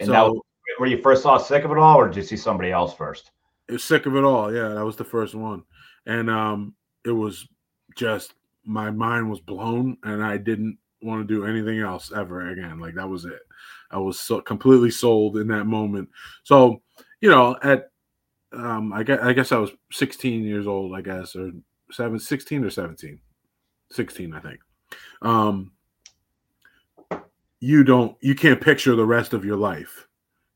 and 0.00 0.10
that 0.10 0.22
So 0.26 0.32
was 0.32 0.40
where 0.78 0.88
you 0.88 1.00
first 1.00 1.22
saw 1.22 1.38
sick 1.38 1.64
of 1.64 1.70
it 1.70 1.78
all, 1.78 1.96
or 1.96 2.08
did 2.08 2.16
you 2.16 2.22
see 2.24 2.36
somebody 2.36 2.72
else 2.72 2.92
first? 2.92 3.30
it 3.68 3.72
was 3.72 3.84
sick 3.84 4.06
of 4.06 4.16
it 4.16 4.24
all. 4.24 4.52
Yeah, 4.52 4.70
that 4.70 4.84
was 4.84 4.96
the 4.96 5.04
first 5.04 5.34
one, 5.36 5.62
and 6.06 6.28
um, 6.28 6.74
it 7.04 7.12
was 7.12 7.48
just 7.96 8.34
my 8.66 8.90
mind 8.90 9.30
was 9.30 9.40
blown, 9.40 9.96
and 10.02 10.22
I 10.22 10.36
didn't 10.36 10.78
want 11.02 11.26
to 11.26 11.34
do 11.34 11.46
anything 11.46 11.78
else 11.80 12.12
ever 12.14 12.50
again. 12.50 12.78
Like 12.78 12.94
that 12.94 13.08
was 13.08 13.24
it. 13.24 13.40
I 13.90 13.98
was 13.98 14.18
so 14.18 14.40
completely 14.40 14.90
sold 14.90 15.36
in 15.36 15.48
that 15.48 15.64
moment. 15.64 16.08
So 16.44 16.82
you 17.20 17.30
know, 17.30 17.56
at 17.62 17.90
um, 18.52 18.92
I 18.92 19.02
guess 19.02 19.20
I 19.22 19.32
guess 19.32 19.52
I 19.52 19.58
was 19.58 19.70
16 19.92 20.44
years 20.44 20.66
old, 20.66 20.94
I 20.94 21.00
guess, 21.00 21.36
or 21.36 21.52
seven, 21.90 22.18
16 22.18 22.64
or 22.64 22.70
17, 22.70 23.18
16, 23.92 24.34
I 24.34 24.40
think. 24.40 24.60
Um, 25.22 25.72
you 27.60 27.84
don't, 27.84 28.16
you 28.20 28.34
can't 28.34 28.60
picture 28.60 28.94
the 28.94 29.06
rest 29.06 29.32
of 29.32 29.44
your 29.44 29.56
life. 29.56 30.06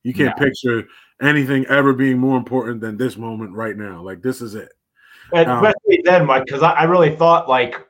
You 0.03 0.15
can't 0.15 0.37
picture 0.37 0.85
anything 1.21 1.67
ever 1.67 1.93
being 1.93 2.19
more 2.19 2.39
important 2.39 2.81
than 2.81 2.97
this 2.97 3.17
moment 3.17 3.53
right 3.53 3.77
now. 3.77 4.03
Like 4.03 4.23
this 4.23 4.41
is 4.41 4.55
it. 4.55 4.73
And 5.33 5.49
Um, 5.49 5.65
especially 5.65 6.03
then, 6.05 6.27
Mike, 6.27 6.47
because 6.47 6.63
I, 6.63 6.73
I 6.73 6.85
really 6.85 7.15
thought 7.15 7.49
like 7.49 7.87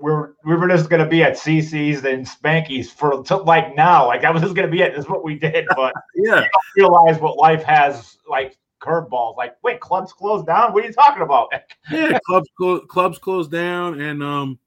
we're 0.00 0.32
we 0.44 0.54
were 0.54 0.68
just 0.68 0.90
gonna 0.90 1.08
be 1.08 1.22
at 1.22 1.34
CC's 1.34 2.04
and 2.04 2.26
Spanky's 2.26 2.90
for 2.90 3.22
to, 3.24 3.36
like 3.36 3.74
now, 3.74 4.06
like 4.06 4.22
that 4.22 4.32
was 4.32 4.42
just 4.42 4.54
gonna 4.54 4.68
be 4.68 4.82
it. 4.82 4.94
This 4.94 5.04
is 5.04 5.10
what 5.10 5.24
we 5.24 5.38
did, 5.38 5.66
but 5.76 5.94
Yeah, 6.16 6.44
realize 6.76 7.20
what 7.20 7.36
life 7.36 7.62
has 7.64 8.18
like 8.28 8.56
curveballs. 8.80 9.36
Like, 9.36 9.56
wait, 9.62 9.80
clubs 9.80 10.12
closed 10.12 10.46
down. 10.46 10.72
What 10.72 10.84
are 10.84 10.86
you 10.86 10.92
talking 10.92 11.22
about? 11.22 11.52
yeah. 11.90 12.18
Clubs 12.26 12.48
clo- 12.56 12.86
clubs 12.86 13.18
closed 13.18 13.50
down, 13.50 14.00
and 14.00 14.22
um, 14.22 14.58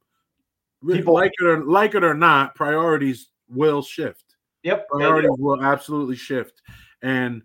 People- 0.88 1.14
like 1.14 1.32
it 1.40 1.46
or 1.46 1.64
like 1.64 1.96
it 1.96 2.04
or 2.04 2.14
not, 2.14 2.56
priorities 2.56 3.30
will 3.50 3.82
shift. 3.82 4.24
Yep. 4.64 4.90
priorities 4.90 5.32
will 5.38 5.64
absolutely 5.64 6.18
shift 6.18 6.62
and 7.02 7.42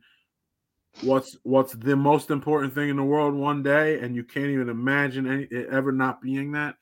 what's 1.03 1.37
what's 1.43 1.73
the 1.73 1.97
most 1.97 2.31
important 2.31 2.75
thing 2.75 2.89
in 2.89 2.97
the 2.97 3.03
world 3.03 3.35
one 3.35 3.62
day 3.62 4.01
and 4.01 4.15
you 4.15 4.23
can't 4.23 4.47
even 4.47 4.69
imagine 4.69 5.27
any, 5.27 5.45
it 5.45 5.69
ever 5.71 5.93
not 5.93 6.21
being 6.21 6.53
that 6.53 6.77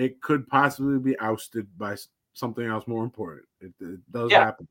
it 0.00 0.20
could 0.22 0.46
possibly 0.48 0.98
be 0.98 1.18
ousted 1.20 1.66
by 1.78 1.94
something 2.34 2.66
else 2.66 2.86
more 2.86 3.04
important 3.04 3.46
it, 3.60 3.72
it 3.80 4.00
does 4.12 4.30
Yeah. 4.30 4.44
happen 4.46 4.66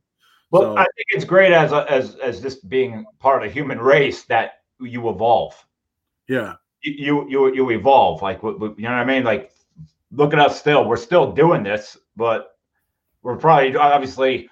Well, 0.52 0.62
So- 0.64 0.78
I 0.78 0.84
think 0.96 1.08
it's 1.16 1.26
great 1.26 1.52
as 1.54 1.72
a, 1.72 1.86
as 1.92 2.16
as 2.16 2.42
this 2.42 2.56
being 2.56 3.06
part 3.20 3.44
of 3.44 3.48
the 3.50 3.54
human 3.54 3.80
race 3.80 4.24
that 4.26 4.62
you 4.80 5.10
evolve. 5.10 5.54
yeah 6.28 6.54
You 6.82 6.94
you 7.06 7.30
you, 7.30 7.54
you 7.54 7.70
evolve. 7.72 8.22
Like 8.22 8.42
what- 8.44 8.60
what- 8.60 8.78
you 8.80 8.86
know 8.88 8.96
what 8.98 9.02
I 9.10 9.14
mean? 9.14 9.24
Like 9.24 9.52
look 10.12 10.34
at 10.34 10.40
us 10.40 10.60
still. 10.60 10.82
We're 10.90 11.06
still 11.10 11.32
doing 11.44 11.62
this, 11.64 11.98
but 12.16 12.58
we're 13.22 13.38
probably 13.38 13.76
obviously. 13.76 14.50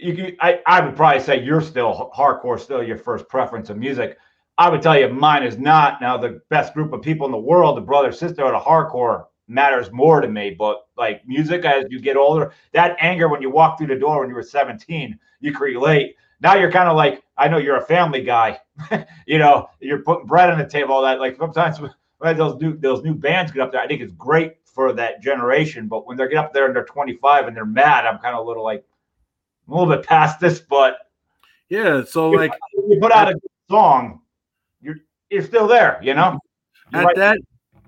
You 0.00 0.12
can, 0.14 0.36
I, 0.40 0.60
I 0.66 0.80
would 0.84 0.94
probably 0.94 1.20
say 1.20 1.42
you're 1.42 1.60
still 1.72 2.12
hardcore, 2.14 2.60
still 2.60 2.82
your 2.84 2.98
first 2.98 3.28
preference 3.28 3.68
of 3.70 3.76
music. 3.78 4.16
I 4.58 4.68
would 4.68 4.82
tell 4.82 4.96
you 4.98 5.08
mine 5.08 5.42
is 5.44 5.56
not. 5.58 6.00
Now 6.00 6.16
the 6.18 6.40
best 6.50 6.74
group 6.74 6.92
of 6.92 7.00
people 7.02 7.24
in 7.26 7.32
the 7.32 7.38
world, 7.52 7.76
the 7.76 7.80
brother 7.92 8.12
sister 8.12 8.44
of 8.44 8.52
the 8.52 8.60
hardcore, 8.70 9.26
matters 9.48 9.90
more 9.90 10.20
to 10.20 10.28
me. 10.28 10.50
But 10.50 10.86
like 10.96 11.26
music, 11.26 11.64
as 11.64 11.84
you 11.88 12.00
get 12.00 12.16
older, 12.16 12.52
that 12.72 12.96
anger 13.00 13.28
when 13.28 13.42
you 13.42 13.50
walk 13.50 13.78
through 13.78 13.88
the 13.88 13.96
door 13.96 14.20
when 14.20 14.28
you 14.28 14.34
were 14.34 14.42
17, 14.42 15.18
you 15.40 15.52
can 15.52 15.60
relate. 15.60 16.16
Now 16.40 16.54
you're 16.54 16.70
kind 16.70 16.88
of 16.88 16.96
like, 16.96 17.22
I 17.36 17.48
know 17.48 17.58
you're 17.58 17.78
a 17.78 17.86
family 17.86 18.22
guy. 18.22 18.60
you 19.26 19.38
know, 19.38 19.68
you're 19.80 20.02
putting 20.02 20.26
bread 20.26 20.50
on 20.50 20.58
the 20.58 20.66
table, 20.66 20.94
all 20.94 21.02
that. 21.02 21.18
Like 21.18 21.36
sometimes 21.36 21.80
when 22.18 22.36
those 22.36 22.60
new 22.60 22.76
those 22.76 23.02
new 23.02 23.14
bands 23.14 23.52
get 23.52 23.62
up 23.62 23.72
there, 23.72 23.80
I 23.80 23.86
think 23.86 24.00
it's 24.00 24.12
great 24.12 24.56
for 24.64 24.92
that 24.92 25.22
generation. 25.22 25.88
But 25.88 26.06
when 26.06 26.16
they 26.16 26.28
get 26.28 26.36
up 26.36 26.52
there 26.52 26.66
and 26.66 26.76
they're 26.76 26.84
25 26.84 27.48
and 27.48 27.56
they're 27.56 27.64
mad, 27.64 28.06
I'm 28.06 28.18
kind 28.18 28.36
of 28.36 28.44
a 28.44 28.48
little 28.48 28.64
like 28.64 28.84
I'm 29.66 29.74
a 29.74 29.78
little 29.78 29.94
bit 29.94 30.06
past 30.06 30.40
this, 30.40 30.60
but 30.60 30.98
yeah 31.68 32.02
so 32.02 32.30
like 32.30 32.52
you 32.72 32.98
put 32.98 33.12
out 33.12 33.28
a 33.28 33.34
good 33.34 33.50
song, 33.68 34.20
you're 34.80 34.96
you're 35.30 35.42
still 35.42 35.66
there, 35.66 35.98
you 36.02 36.14
know. 36.14 36.38
You're 36.92 37.02
at 37.02 37.06
right. 37.06 37.16
that 37.16 37.38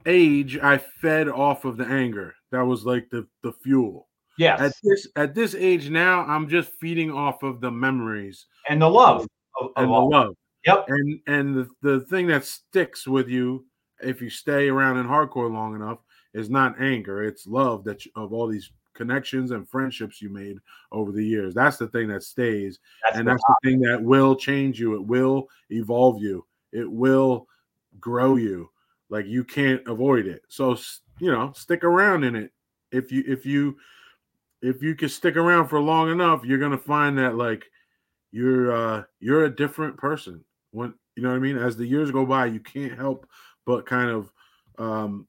age 0.06 0.58
i 0.58 0.78
fed 0.78 1.28
off 1.28 1.64
of 1.64 1.76
the 1.76 1.86
anger. 1.86 2.34
That 2.52 2.62
was 2.62 2.84
like 2.84 3.08
the 3.10 3.26
the 3.42 3.52
fuel. 3.52 4.08
Yes, 4.38 4.60
at 4.60 4.72
this 4.82 5.08
at 5.16 5.34
this 5.34 5.54
age 5.54 5.90
now 5.90 6.22
i'm 6.22 6.48
just 6.48 6.70
feeding 6.80 7.10
off 7.10 7.42
of 7.42 7.60
the 7.60 7.70
memories 7.70 8.46
and 8.68 8.80
the 8.80 8.88
love 8.88 9.26
of, 9.60 9.66
of 9.66 9.70
and 9.76 9.90
the 9.90 9.98
love. 9.98 10.34
Yep. 10.64 10.84
and 10.88 11.20
and 11.26 11.54
the, 11.54 11.68
the 11.82 12.00
thing 12.06 12.26
that 12.28 12.44
sticks 12.44 13.06
with 13.06 13.28
you 13.28 13.64
if 14.02 14.20
you 14.22 14.30
stay 14.30 14.68
around 14.68 14.96
in 14.96 15.06
hardcore 15.06 15.52
long 15.52 15.74
enough 15.74 15.98
is 16.34 16.50
not 16.50 16.80
anger. 16.80 17.22
It's 17.22 17.46
love 17.46 17.84
that 17.84 18.04
you, 18.04 18.12
of 18.14 18.32
all 18.32 18.46
these 18.46 18.70
connections 18.94 19.50
and 19.50 19.68
friendships 19.68 20.20
you 20.20 20.28
made 20.28 20.58
over 20.92 21.12
the 21.12 21.24
years. 21.24 21.54
That's 21.54 21.76
the 21.76 21.88
thing 21.88 22.08
that 22.08 22.22
stays. 22.22 22.78
That's 23.04 23.16
and 23.18 23.26
the 23.26 23.32
that's 23.32 23.42
the 23.42 23.70
thing 23.70 23.80
that 23.80 24.02
will 24.02 24.36
change 24.36 24.78
you. 24.80 24.94
It 24.94 25.04
will 25.04 25.48
evolve 25.70 26.22
you. 26.22 26.44
It 26.72 26.90
will 26.90 27.46
grow 27.98 28.36
you 28.36 28.70
like 29.10 29.26
you 29.26 29.44
can't 29.44 29.82
avoid 29.86 30.26
it. 30.26 30.42
So 30.48 30.76
you 31.18 31.30
know 31.30 31.52
stick 31.54 31.84
around 31.84 32.24
in 32.24 32.34
it. 32.34 32.52
If 32.92 33.12
you 33.12 33.22
if 33.26 33.44
you 33.44 33.76
if 34.62 34.82
you 34.82 34.94
can 34.94 35.08
stick 35.08 35.36
around 35.36 35.68
for 35.68 35.80
long 35.80 36.10
enough 36.10 36.44
you're 36.44 36.58
gonna 36.58 36.78
find 36.78 37.18
that 37.18 37.34
like 37.34 37.64
you're 38.32 38.72
uh 38.72 39.02
you're 39.18 39.44
a 39.44 39.54
different 39.54 39.96
person. 39.96 40.42
When 40.70 40.94
you 41.16 41.22
know 41.22 41.30
what 41.30 41.36
i 41.36 41.40
mean? 41.40 41.58
As 41.58 41.76
the 41.76 41.86
years 41.86 42.10
go 42.10 42.24
by 42.24 42.46
you 42.46 42.60
can't 42.60 42.96
help 42.96 43.28
but 43.66 43.84
kind 43.86 44.10
of 44.10 44.32
um 44.78 45.26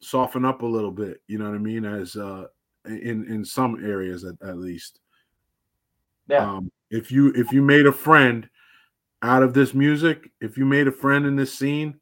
soften 0.00 0.44
up 0.44 0.62
a 0.62 0.66
little 0.66 0.92
bit 0.92 1.20
you 1.26 1.38
know 1.38 1.46
what 1.46 1.54
i 1.54 1.58
mean? 1.58 1.84
As 1.84 2.16
uh 2.16 2.46
in 2.86 3.26
in 3.28 3.44
some 3.44 3.84
areas 3.84 4.24
at, 4.24 4.34
at 4.46 4.58
least. 4.58 5.00
Yeah. 6.28 6.48
um 6.50 6.70
if 6.90 7.10
you 7.10 7.32
if 7.34 7.52
you 7.52 7.62
made 7.62 7.86
a 7.86 7.92
friend 7.92 8.48
out 9.22 9.42
of 9.42 9.52
this 9.52 9.74
music 9.74 10.30
if 10.40 10.56
you 10.56 10.64
made 10.64 10.86
a 10.86 10.92
friend 10.92 11.26
in 11.26 11.34
this 11.36 11.52
scene 11.52 11.98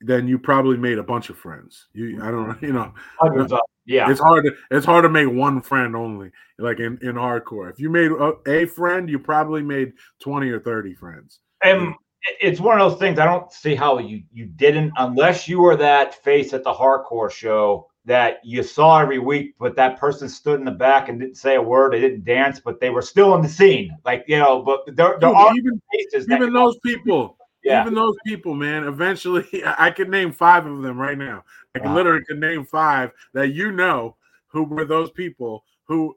then 0.00 0.28
you 0.28 0.38
probably 0.38 0.76
made 0.76 0.98
a 0.98 1.02
bunch 1.02 1.30
of 1.30 1.36
friends 1.36 1.86
you 1.92 2.22
i 2.22 2.30
don't 2.30 2.48
know 2.48 2.56
you 2.66 2.72
know 2.72 2.92
hundreds 3.18 3.52
of 3.52 3.60
yeah. 3.86 4.10
it's 4.10 4.20
hard 4.20 4.44
to 4.44 4.52
it's 4.70 4.86
hard 4.86 5.04
to 5.04 5.08
make 5.08 5.28
one 5.28 5.60
friend 5.60 5.94
only 5.94 6.30
like 6.58 6.80
in 6.80 6.98
in 7.02 7.14
hardcore 7.14 7.70
if 7.70 7.78
you 7.78 7.88
made 7.88 8.10
a, 8.10 8.32
a 8.46 8.66
friend 8.66 9.08
you 9.08 9.18
probably 9.18 9.62
made 9.62 9.92
20 10.20 10.48
or 10.50 10.60
30 10.60 10.94
friends 10.94 11.40
and 11.62 11.94
it's 12.40 12.60
one 12.60 12.80
of 12.80 12.90
those 12.90 12.98
things 12.98 13.18
I 13.18 13.24
don't 13.24 13.52
see 13.52 13.74
how 13.74 13.98
you 13.98 14.22
you 14.32 14.46
didn't 14.46 14.92
unless 14.96 15.48
you 15.48 15.60
were 15.60 15.76
that 15.76 16.22
face 16.24 16.52
at 16.52 16.64
the 16.64 16.72
hardcore 16.72 17.30
show 17.30 17.88
that 18.04 18.38
you 18.44 18.62
saw 18.62 19.00
every 19.00 19.18
week, 19.18 19.56
but 19.58 19.74
that 19.74 19.98
person 19.98 20.28
stood 20.28 20.60
in 20.60 20.64
the 20.64 20.70
back 20.70 21.08
and 21.08 21.18
didn't 21.18 21.36
say 21.36 21.56
a 21.56 21.62
word, 21.62 21.92
they 21.92 22.00
didn't 22.00 22.24
dance, 22.24 22.60
but 22.60 22.80
they 22.80 22.88
were 22.88 23.02
still 23.02 23.34
in 23.34 23.42
the 23.42 23.48
scene. 23.48 23.96
Like 24.04 24.24
you 24.28 24.38
know, 24.38 24.62
but 24.62 24.86
there, 24.86 25.18
there 25.20 25.30
Dude, 25.30 25.34
are 25.34 25.56
even 25.56 25.82
faces 25.92 26.30
even 26.30 26.52
those 26.52 26.78
people 26.84 27.36
yeah. 27.66 27.82
even 27.82 27.94
those 27.94 28.16
people 28.24 28.54
man 28.54 28.84
eventually 28.84 29.46
i 29.78 29.90
could 29.90 30.08
name 30.08 30.32
five 30.32 30.66
of 30.66 30.82
them 30.82 30.98
right 30.98 31.18
now 31.18 31.44
i 31.74 31.78
can 31.78 31.88
Wow. 31.90 31.96
literally 31.96 32.24
could 32.26 32.38
name 32.40 32.64
five 32.64 33.10
that 33.34 33.48
you 33.48 33.72
know 33.72 34.16
who 34.48 34.64
were 34.64 34.84
those 34.84 35.10
people 35.10 35.64
who 35.84 36.14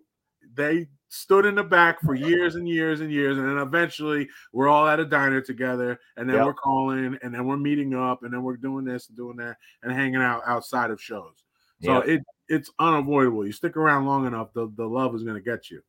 they 0.56 0.88
stood 1.12 1.46
in 1.46 1.56
the 1.56 1.64
back 1.64 2.00
for 2.02 2.14
years 2.14 2.54
and 2.56 2.70
years 2.70 3.02
and 3.02 3.12
years 3.12 3.38
and 3.40 3.48
then 3.48 3.58
eventually 3.58 4.30
we're 4.54 4.68
all 4.68 4.88
at 4.88 5.00
a 5.00 5.06
diner 5.06 5.42
together 5.42 6.00
and 6.18 6.30
then 6.30 6.36
Yep. 6.38 6.46
we're 6.46 6.54
calling 6.54 7.18
and 7.24 7.34
then 7.34 7.46
we're 7.48 7.58
meeting 7.58 7.96
up 7.96 8.22
and 8.24 8.32
then 8.32 8.44
we're 8.44 8.58
doing 8.58 8.86
this 8.86 9.08
and 9.08 9.18
doing 9.18 9.36
that 9.38 9.58
and 9.82 9.92
hanging 9.92 10.18
out 10.22 10.44
outside 10.46 10.92
of 10.92 11.02
shows 11.02 11.44
so 11.82 11.96
Yep. 11.96 12.08
it 12.08 12.22
it's 12.48 12.70
unavoidable 12.78 13.44
you 13.46 13.52
stick 13.52 13.76
around 13.76 14.06
long 14.06 14.28
enough 14.28 14.54
the, 14.54 14.72
the 14.76 14.86
love 14.86 15.16
is 15.16 15.24
going 15.24 15.36
to 15.36 15.42
get 15.42 15.72
you 15.72 15.82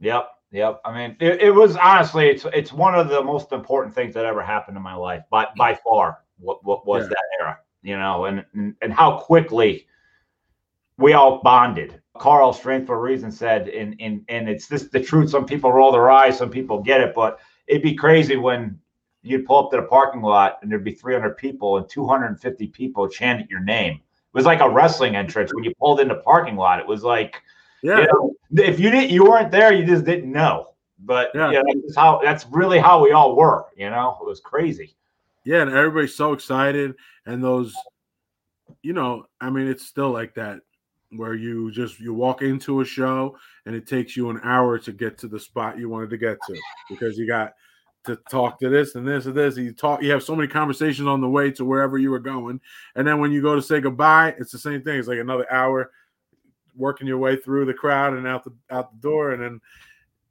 Yep, 0.00 0.30
yep. 0.50 0.80
I 0.84 0.94
mean, 0.94 1.16
it, 1.20 1.40
it 1.42 1.50
was 1.50 1.76
honestly, 1.76 2.28
it's 2.28 2.44
it's 2.52 2.72
one 2.72 2.94
of 2.94 3.08
the 3.08 3.22
most 3.22 3.52
important 3.52 3.94
things 3.94 4.14
that 4.14 4.24
ever 4.24 4.42
happened 4.42 4.76
in 4.76 4.82
my 4.82 4.94
life 4.94 5.22
by 5.30 5.46
by 5.56 5.74
far. 5.74 6.18
What 6.38 6.64
what 6.64 6.86
was 6.86 7.04
Yeah. 7.04 7.08
that 7.10 7.24
era? 7.40 7.58
You 7.82 7.98
know, 7.98 8.24
and, 8.26 8.44
and 8.54 8.74
and 8.82 8.92
how 8.92 9.18
quickly 9.18 9.86
we 10.96 11.12
all 11.12 11.40
bonded. 11.42 12.00
Carl, 12.18 12.52
strength 12.52 12.86
for 12.86 12.96
a 12.96 13.00
reason, 13.00 13.30
said, 13.30 13.68
and 13.68 13.94
and 14.00 14.24
and 14.28 14.48
it's 14.48 14.66
this 14.66 14.88
the 14.88 15.00
truth. 15.00 15.30
Some 15.30 15.46
people 15.46 15.72
roll 15.72 15.92
their 15.92 16.10
eyes, 16.10 16.36
some 16.38 16.50
people 16.50 16.82
get 16.82 17.00
it, 17.00 17.14
but 17.14 17.38
it'd 17.68 17.82
be 17.82 17.94
crazy 17.94 18.36
when 18.36 18.78
you'd 19.22 19.46
pull 19.46 19.64
up 19.64 19.70
to 19.70 19.76
the 19.76 19.82
parking 19.82 20.22
lot 20.22 20.58
and 20.62 20.70
there'd 20.70 20.84
be 20.84 20.92
300 20.92 21.36
people 21.36 21.76
and 21.76 21.88
250 21.88 22.68
people 22.68 23.08
chanted 23.08 23.50
your 23.50 23.60
name. 23.60 23.94
It 23.94 24.00
was 24.32 24.46
like 24.46 24.60
a 24.60 24.68
wrestling 24.70 25.16
entrance 25.16 25.52
when 25.52 25.64
you 25.64 25.74
pulled 25.78 26.00
in 26.00 26.08
the 26.08 26.14
parking 26.16 26.56
lot. 26.56 26.78
It 26.80 26.86
was 26.86 27.02
like, 27.02 27.42
Yeah, 27.82 28.00
you 28.00 28.06
know, 28.06 28.34
if 28.64 28.80
you 28.80 28.90
didn't, 28.90 29.10
you 29.10 29.24
weren't 29.24 29.50
there, 29.50 29.72
you 29.72 29.84
just 29.84 30.04
didn't 30.04 30.30
know. 30.32 30.70
But 31.00 31.30
Yeah. 31.34 31.50
yeah, 31.52 31.62
that's 31.64 31.96
how 31.96 32.20
that's 32.22 32.46
really 32.46 32.78
how 32.78 33.02
we 33.02 33.12
all 33.12 33.36
were. 33.36 33.66
You 33.76 33.90
know, 33.90 34.16
it 34.20 34.26
was 34.26 34.40
crazy. 34.40 34.96
yeah, 35.44 35.62
and 35.62 35.70
everybody's 35.70 36.14
so 36.14 36.32
excited, 36.32 36.94
and 37.26 37.42
those, 37.42 37.74
you 38.82 38.92
know, 38.92 39.26
I 39.40 39.50
mean, 39.50 39.68
it's 39.68 39.86
still 39.86 40.10
like 40.10 40.34
that 40.34 40.60
where 41.12 41.34
you 41.34 41.70
just 41.70 41.98
you 42.00 42.12
walk 42.12 42.42
into 42.42 42.80
a 42.82 42.84
show 42.84 43.34
and 43.64 43.74
it 43.74 43.86
takes 43.86 44.14
you 44.14 44.28
an 44.28 44.38
hour 44.44 44.78
to 44.78 44.92
get 44.92 45.16
to 45.18 45.26
the 45.26 45.40
spot 45.40 45.78
you 45.78 45.88
wanted 45.88 46.10
to 46.10 46.18
get 46.18 46.36
to 46.46 46.54
because 46.90 47.16
you 47.16 47.26
got 47.26 47.54
to 48.04 48.14
talk 48.30 48.60
to 48.60 48.68
this 48.68 48.94
and 48.94 49.08
this 49.08 49.24
and 49.24 49.34
this. 49.34 49.56
And 49.56 49.64
you 49.64 49.72
talk, 49.72 50.02
you 50.02 50.10
have 50.10 50.22
so 50.22 50.36
many 50.36 50.48
conversations 50.48 51.08
on 51.08 51.22
the 51.22 51.28
way 51.28 51.50
to 51.52 51.64
wherever 51.64 51.96
you 51.96 52.10
were 52.10 52.18
going, 52.18 52.60
and 52.96 53.06
then 53.06 53.20
when 53.20 53.32
you 53.32 53.40
go 53.40 53.54
to 53.54 53.62
say 53.62 53.80
goodbye, 53.80 54.34
it's 54.38 54.52
the 54.52 54.58
same 54.58 54.82
thing. 54.82 54.98
It's 54.98 55.08
like 55.08 55.18
another 55.18 55.50
hour 55.52 55.92
working 56.78 57.06
your 57.06 57.18
way 57.18 57.36
through 57.36 57.66
the 57.66 57.74
crowd 57.74 58.14
and 58.14 58.26
out 58.26 58.44
the 58.44 58.52
out 58.70 58.90
the 58.92 58.98
door, 58.98 59.32
and 59.32 59.42
then 59.42 59.60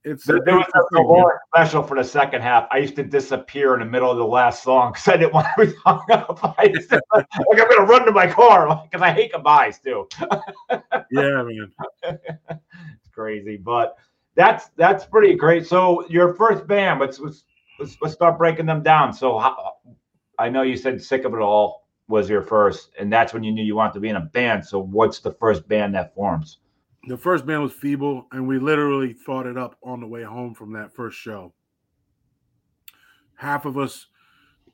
it's 0.04 0.24
There 0.24 0.40
there 0.46 0.56
was 0.56 0.66
a 0.94 1.02
Loren 1.02 1.38
special 1.54 1.84
for 1.84 1.98
the 1.98 2.04
second 2.04 2.42
half. 2.42 2.68
I 2.72 2.78
used 2.78 2.96
to 2.96 3.04
disappear 3.04 3.74
in 3.74 3.82
the 3.82 3.86
middle 3.86 4.10
of 4.10 4.18
the 4.18 4.26
last 4.26 4.64
song 4.64 4.94
because 4.94 5.08
I 5.10 5.18
didn't 5.18 5.34
want 5.34 5.48
to 5.58 5.66
be 5.66 5.74
hung 5.86 6.06
up. 6.12 6.56
I 6.58 6.72
used 6.74 6.90
to, 6.92 7.02
like 7.14 7.26
I'm 7.36 7.70
gonna 7.70 7.84
run 7.84 8.06
to 8.06 8.12
my 8.12 8.28
car 8.28 8.84
because 8.90 9.02
I 9.02 9.12
hate 9.12 9.34
goodbyes 9.34 9.80
too. 9.80 10.08
yeah, 11.12 11.44
man. 11.44 11.72
It's 12.04 13.10
crazy, 13.14 13.58
but 13.58 13.98
that's 14.36 14.70
that's 14.78 15.06
pretty 15.06 15.36
great. 15.36 15.66
So 15.68 16.08
your 16.08 16.34
first 16.36 16.68
band, 16.68 17.02
let's 17.02 17.20
let's 17.20 17.44
let's, 17.80 17.98
let's 18.02 18.14
start 18.14 18.38
breaking 18.38 18.66
them 18.66 18.84
down. 18.84 19.12
So 19.12 19.38
how, 19.38 19.74
I 20.40 20.48
know 20.48 20.62
you 20.62 20.78
said 20.78 21.02
"Sick 21.02 21.26
of 21.26 21.34
It 21.34 21.40
All" 21.40 21.87
was 22.08 22.30
your 22.30 22.42
first, 22.42 22.92
and 23.00 23.12
that's 23.12 23.34
when 23.34 23.44
you 23.44 23.52
knew 23.52 23.64
you 23.64 23.76
wanted 23.76 23.94
to 23.94 24.00
be 24.00 24.10
in 24.10 24.16
a 24.16 24.22
band. 24.22 24.66
So 24.66 24.80
what's 24.80 25.20
the 25.20 25.34
first 25.34 25.68
band 25.68 25.94
that 25.96 26.16
forms? 26.16 26.60
The 27.08 27.18
first 27.18 27.46
band 27.46 27.64
was 27.64 27.74
Feeble, 27.74 28.26
and 28.32 28.48
we 28.48 28.60
literally 28.60 29.14
thought 29.14 29.46
it 29.46 29.58
up 29.58 29.78
on 29.84 30.02
the 30.02 30.08
way 30.08 30.24
home 30.24 30.54
from 30.54 30.74
that 30.74 30.94
first 30.94 31.18
show. 31.18 31.54
Half 33.36 33.66
of 33.66 33.78
us 33.78 34.08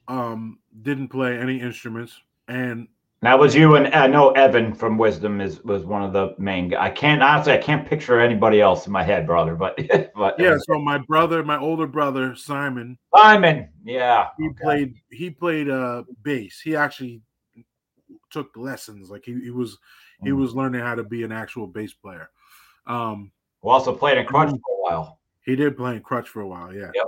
um, 0.07 0.59
didn't 0.81 1.09
play 1.09 1.37
any 1.37 1.59
instruments, 1.59 2.19
and 2.47 2.87
That 3.23 3.39
was 3.39 3.55
you 3.55 3.75
and 3.77 3.87
I 3.95 4.05
know 4.07 4.31
Evan 4.31 4.73
from 4.75 4.97
Wisdom 4.97 5.39
is 5.39 5.63
was 5.63 5.85
one 5.85 6.03
of 6.03 6.11
the 6.11 6.35
main. 6.37 6.67
guy- 6.69 6.83
I 6.83 6.89
can't 6.89 7.23
honestly, 7.23 7.53
I 7.53 7.57
can't 7.57 7.87
picture 7.87 8.19
anybody 8.19 8.59
else 8.59 8.85
in 8.85 8.91
my 8.91 9.01
head, 9.01 9.25
brother. 9.25 9.55
But 9.55 9.79
but 10.15 10.37
yeah. 10.37 10.57
So 10.67 10.77
my 10.79 10.97
brother, 10.97 11.41
my 11.43 11.57
older 11.57 11.87
brother 11.87 12.35
Simon, 12.35 12.97
Simon, 13.15 13.69
yeah, 13.85 14.27
he 14.37 14.47
okay. 14.49 14.57
played 14.61 14.95
he 15.09 15.29
played 15.29 15.69
uh, 15.69 16.03
bass. 16.21 16.59
He 16.61 16.75
actually 16.75 17.21
took 18.29 18.49
lessons. 18.57 19.09
Like 19.09 19.23
he, 19.25 19.39
he 19.41 19.51
was 19.51 19.77
he 20.21 20.29
Mm. 20.29 20.37
was 20.37 20.53
learning 20.53 20.81
how 20.81 20.95
to 20.95 21.03
be 21.03 21.23
an 21.23 21.31
actual 21.31 21.67
bass 21.67 21.93
player. 21.93 22.29
Um, 22.87 23.31
Who 23.61 23.69
also 23.69 23.95
played 23.95 24.17
in 24.17 24.25
Crutch 24.25 24.49
for 24.49 24.55
a 24.55 24.81
while. 24.81 25.19
He 25.45 25.55
did 25.55 25.75
play 25.77 25.95
in 25.95 26.01
crutch 26.01 26.29
for 26.29 26.41
a 26.41 26.47
while, 26.47 26.73
yeah. 26.73 26.91
Yep. 26.95 27.05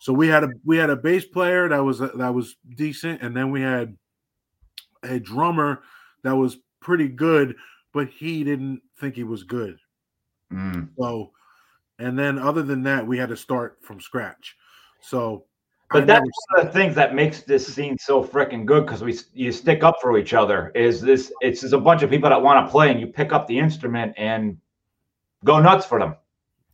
So 0.00 0.12
we 0.12 0.28
had 0.28 0.44
a 0.44 0.48
we 0.64 0.76
had 0.78 0.90
a 0.90 0.96
bass 0.96 1.24
player 1.26 1.68
that 1.68 1.78
was 1.82 1.98
that 1.98 2.34
was 2.34 2.56
decent, 2.74 3.20
and 3.22 3.34
then 3.36 3.50
we 3.50 3.60
had 3.60 3.96
a 5.02 5.18
drummer 5.18 5.82
that 6.24 6.36
was 6.36 6.58
pretty 6.80 7.08
good, 7.08 7.56
but 7.92 8.08
he 8.08 8.44
didn't 8.44 8.82
think 8.98 9.14
he 9.14 9.24
was 9.24 9.42
good. 9.42 9.78
Mm. 10.52 10.88
So, 10.98 11.32
and 11.98 12.18
then 12.18 12.38
other 12.38 12.62
than 12.62 12.82
that, 12.84 13.06
we 13.06 13.18
had 13.18 13.28
to 13.30 13.36
start 13.36 13.78
from 13.82 14.00
scratch. 14.00 14.56
So, 15.00 15.44
But 15.90 16.02
I 16.04 16.06
that's 16.06 16.30
one 16.50 16.60
of 16.60 16.66
the 16.66 16.72
things 16.72 16.94
that 16.94 17.14
makes 17.14 17.42
this 17.42 17.66
scene 17.66 17.96
so 17.98 18.22
freaking 18.22 18.64
good 18.66 18.86
because 18.86 19.02
we 19.02 19.16
you 19.32 19.52
stick 19.52 19.82
up 19.82 19.96
for 20.00 20.18
each 20.18 20.34
other. 20.34 20.70
Is 20.74 21.00
this? 21.00 21.32
It's 21.40 21.60
just 21.60 21.74
a 21.74 21.78
bunch 21.78 22.02
of 22.02 22.10
people 22.10 22.30
that 22.30 22.40
want 22.40 22.66
to 22.66 22.70
play, 22.70 22.90
and 22.90 23.00
you 23.00 23.06
pick 23.06 23.32
up 23.32 23.46
the 23.46 23.58
instrument 23.58 24.14
and 24.16 24.58
go 25.44 25.60
nuts 25.60 25.86
for 25.86 25.98
them. 25.98 26.16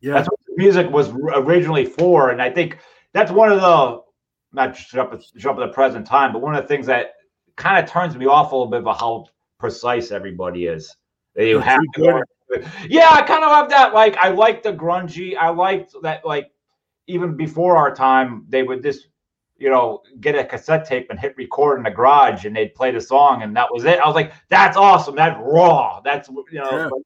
yeah, 0.00 0.14
That's 0.14 0.28
what 0.28 0.40
the 0.46 0.54
music 0.56 0.90
was 0.90 1.10
originally 1.10 1.86
for, 1.86 2.30
and 2.30 2.40
I 2.40 2.50
think 2.50 2.78
that's 3.12 3.30
one 3.30 3.52
of 3.52 3.60
the 3.60 4.02
not 4.52 4.74
just 4.74 4.90
jump 4.90 5.20
jump 5.36 5.58
at 5.58 5.66
the 5.66 5.72
present 5.72 6.06
time, 6.06 6.32
but 6.32 6.40
one 6.40 6.54
of 6.54 6.62
the 6.62 6.68
things 6.68 6.86
that 6.86 7.14
kind 7.56 7.82
of 7.82 7.90
turns 7.90 8.16
me 8.16 8.26
off 8.26 8.52
a 8.52 8.56
little 8.56 8.70
bit 8.70 8.80
about 8.80 9.00
how 9.00 9.26
precise 9.58 10.10
everybody 10.10 10.66
is. 10.66 10.94
You 11.36 11.58
Yeah, 11.58 11.62
have 11.62 11.80
to 11.94 12.24
Yeah, 12.88 13.08
I 13.10 13.22
kind 13.22 13.42
of 13.44 13.50
love 13.50 13.70
that. 13.70 13.94
Like, 13.94 14.16
I 14.18 14.28
like 14.28 14.62
the 14.62 14.72
grungy. 14.72 15.36
I 15.36 15.48
liked 15.48 15.94
that. 16.02 16.24
Like, 16.24 16.50
even 17.06 17.36
before 17.36 17.76
our 17.76 17.94
time, 17.94 18.44
they 18.48 18.62
would 18.62 18.82
just, 18.82 19.08
you 19.56 19.70
know, 19.70 20.02
get 20.20 20.34
a 20.34 20.44
cassette 20.44 20.86
tape 20.86 21.08
and 21.10 21.18
hit 21.18 21.36
record 21.36 21.78
in 21.78 21.84
the 21.84 21.90
garage, 21.90 22.44
and 22.44 22.54
they'd 22.54 22.74
play 22.74 22.90
the 22.90 23.00
song, 23.00 23.42
and 23.42 23.56
that 23.56 23.72
was 23.72 23.84
it. 23.84 23.98
I 24.00 24.06
was 24.06 24.14
like, 24.14 24.32
that's 24.48 24.76
awesome. 24.76 25.14
That's 25.16 25.38
raw. 25.40 26.00
That's 26.04 26.28
you 26.28 26.44
know, 26.60 26.70
Yeah. 26.70 26.88
but, 26.90 26.98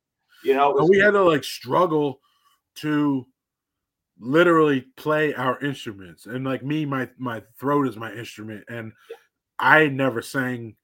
you 0.43 0.55
know, 0.55 0.71
was- 0.71 0.91
we 0.91 0.99
had 0.99 1.13
to 1.13 1.23
like 1.23 1.45
struggle 1.45 2.21
to 2.77 3.27
literally 4.21 4.81
play 4.97 5.33
our 5.35 5.61
instruments 5.61 6.27
and 6.27 6.45
like 6.45 6.65
me 6.65 6.85
my 6.85 7.09
my 7.19 7.41
throat 7.57 7.87
is 7.87 7.97
my 7.97 8.13
instrument 8.13 8.65
and 8.69 8.93
i 9.59 9.89
never 9.89 10.23
sang 10.23 10.77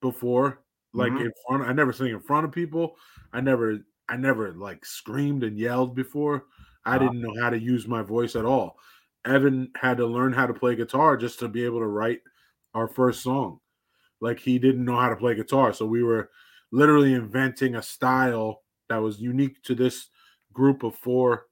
before 0.00 0.64
like 0.94 1.12
Mhm. 1.12 1.20
in 1.20 1.32
front 1.46 1.64
i 1.64 1.72
never 1.72 1.92
sang 1.92 2.08
in 2.08 2.20
front 2.20 2.44
of 2.46 2.52
people 2.52 2.96
i 3.32 3.40
never 3.40 3.78
i 4.08 4.16
never 4.16 4.52
like 4.54 4.84
screamed 4.84 5.44
and 5.44 5.58
yelled 5.58 5.94
before 5.94 6.46
i 6.84 6.96
Uh-huh. 6.96 6.98
didn't 6.98 7.20
know 7.20 7.34
how 7.40 7.50
to 7.50 7.58
use 7.60 7.86
my 7.88 8.02
voice 8.02 8.36
at 8.36 8.44
all 8.44 8.78
evan 9.24 9.70
had 9.76 9.96
to 9.98 10.06
learn 10.06 10.32
how 10.32 10.46
to 10.46 10.54
play 10.54 10.74
guitar 10.76 11.16
just 11.16 11.38
to 11.38 11.48
be 11.48 11.64
able 11.64 11.80
to 11.80 11.86
write 11.86 12.22
our 12.74 12.88
first 12.88 13.22
song 13.22 13.60
like 14.20 14.40
he 14.40 14.58
didn't 14.58 14.84
know 14.84 14.96
how 14.98 15.08
to 15.08 15.16
play 15.16 15.34
guitar 15.34 15.72
so 15.72 15.86
we 15.86 16.02
were 16.02 16.30
literally 16.72 17.14
inventing 17.14 17.76
a 17.76 17.82
style 17.82 18.62
that 18.88 18.98
was 18.98 19.20
unique 19.20 19.62
to 19.62 19.74
this 19.74 20.08
group 20.52 20.82
of 20.82 20.94
four 20.96 21.46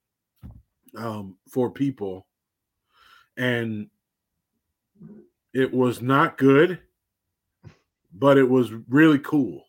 um 0.97 1.39
four 1.49 1.71
people 1.71 2.27
and 3.37 3.89
it 5.57 5.73
was 5.73 6.03
not 6.03 6.37
good 6.39 6.79
but 8.13 8.37
it 8.39 8.49
was 8.49 8.73
really 8.89 9.19
cool 9.19 9.65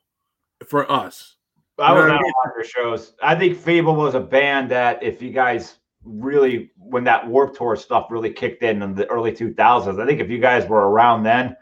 for 0.67 0.89
us 0.91 1.35
I 1.79 1.93
was 1.93 2.01
You 2.03 2.07
know 2.07 2.13
at 2.15 2.15
what 2.15 2.19
I 2.19 2.23
mean? 2.23 2.33
one 2.33 2.49
of 2.49 2.55
your 2.55 2.63
shows. 2.65 3.13
I 3.21 3.35
think 3.35 3.57
Feeble 3.57 3.95
was 3.95 4.15
a 4.15 4.19
band 4.19 4.71
that 4.71 5.01
if 5.03 5.21
you 5.21 5.31
guys 5.31 5.77
really 6.03 6.71
when 6.77 7.03
that 7.03 7.27
Warped 7.27 7.57
Tour 7.57 7.75
stuff 7.75 8.07
really 8.09 8.31
kicked 8.31 8.63
in 8.63 8.81
in 8.81 8.95
the 8.95 9.05
early 9.07 9.31
2000s, 9.31 10.01
I 10.01 10.05
think 10.05 10.19
if 10.19 10.29
you 10.29 10.39
guys 10.39 10.67
were 10.67 10.89
around 10.89 11.23
then, 11.23 11.55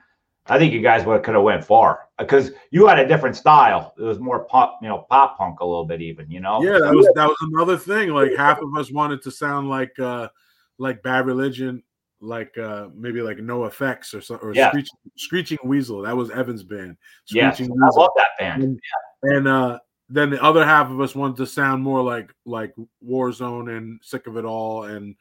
I 0.45 0.57
think 0.57 0.71
you 0.73 0.81
guys 0.81 1.05
would 1.05 1.23
could 1.23 1.33
have 1.35 1.43
went 1.43 1.65
far 1.65 2.07
because 2.17 2.51
you 2.71 2.87
had 2.87 2.99
a 2.99 3.07
different 3.07 3.35
style. 3.35 3.93
It 3.97 4.03
was 4.03 4.19
more 4.19 4.45
pop, 4.45 4.79
you 4.81 4.87
know, 4.87 5.05
pop 5.09 5.37
punk 5.37 5.59
a 5.59 5.65
little 5.65 5.85
bit 5.85 6.01
even, 6.01 6.31
you 6.31 6.39
know. 6.39 6.63
yeah 6.63 6.79
that 6.79 6.93
was 6.93 7.09
that 7.15 7.27
was 7.27 7.37
another 7.41 7.77
thing 7.77 8.09
like 8.09 8.35
half 8.35 8.61
of 8.61 8.69
us 8.77 8.91
wanted 8.91 9.21
to 9.23 9.31
sound 9.31 9.69
like 9.69 9.97
uh 9.99 10.29
like 10.77 11.03
bad 11.03 11.25
religion 11.25 11.83
like 12.25 12.57
uh 12.57 12.87
maybe 12.95 13.21
like 13.21 13.37
NOFX 13.37 14.13
or 14.13 14.21
something 14.21 14.47
or 14.47 14.53
Yeah. 14.53 14.69
screeching, 14.69 14.97
screeching 15.17 15.57
weasel 15.63 16.01
that 16.01 16.15
was 16.15 16.29
evan's 16.31 16.63
band 16.63 16.97
screeching 17.25 17.67
I 17.71 17.85
weasel 17.85 18.01
love 18.01 18.11
that 18.15 18.29
band. 18.39 18.63
and, 18.63 18.79
and 19.23 19.47
uh 19.47 19.79
then 20.09 20.29
the 20.29 20.41
other 20.43 20.63
half 20.65 20.89
of 20.91 20.99
us 21.01 21.15
wanted 21.15 21.37
to 21.37 21.47
sound 21.47 21.81
more 21.83 22.01
like 22.01 22.31
like 22.45 22.73
Warzone 23.07 23.75
and 23.77 23.99
sick 24.03 24.27
of 24.27 24.37
it 24.37 24.45
all 24.45 24.83
and 24.83 25.15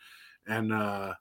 and 0.46 0.72
uh 0.72 1.14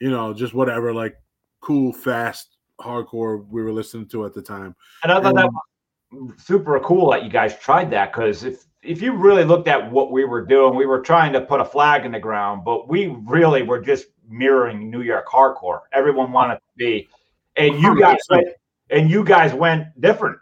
you 0.00 0.10
know 0.10 0.32
just 0.34 0.54
whatever 0.54 0.92
like 0.92 1.16
cool 1.60 1.92
fast 1.92 2.56
hardcore 2.80 3.46
we 3.48 3.62
were 3.62 3.72
listening 3.72 4.06
to 4.06 4.26
at 4.26 4.34
the 4.34 4.42
time. 4.42 4.76
And 5.02 5.10
I 5.10 5.20
thought 5.20 5.34
that 5.34 5.50
was 6.12 6.32
super 6.36 6.78
cool 6.80 7.10
that 7.10 7.24
you 7.24 7.30
guys 7.30 7.58
tried 7.58 7.90
that 7.90 8.12
because 8.12 8.44
if 8.44 8.64
if 8.82 9.02
you 9.02 9.12
really 9.16 9.44
looked 9.44 9.66
at 9.66 9.90
what 9.90 10.12
we 10.12 10.24
were 10.24 10.44
doing, 10.44 10.76
we 10.76 10.86
were 10.86 11.00
trying 11.00 11.32
to 11.32 11.40
put 11.40 11.60
a 11.60 11.64
flag 11.64 12.04
in 12.04 12.12
the 12.12 12.20
ground, 12.20 12.64
but 12.64 12.88
we 12.88 13.16
really 13.26 13.62
were 13.62 13.80
just 13.80 14.06
mirroring 14.28 14.90
New 14.90 15.02
York 15.02 15.26
hardcore. 15.28 15.80
Everyone 15.92 16.32
wanted 16.32 16.56
to 16.56 16.60
be, 16.76 17.08
and 17.56 17.80
you 17.80 17.98
guys 17.98 18.18
went, 18.30 18.48
and 18.90 19.10
you 19.10 19.24
guys 19.24 19.54
went 19.54 20.00
different. 20.00 20.38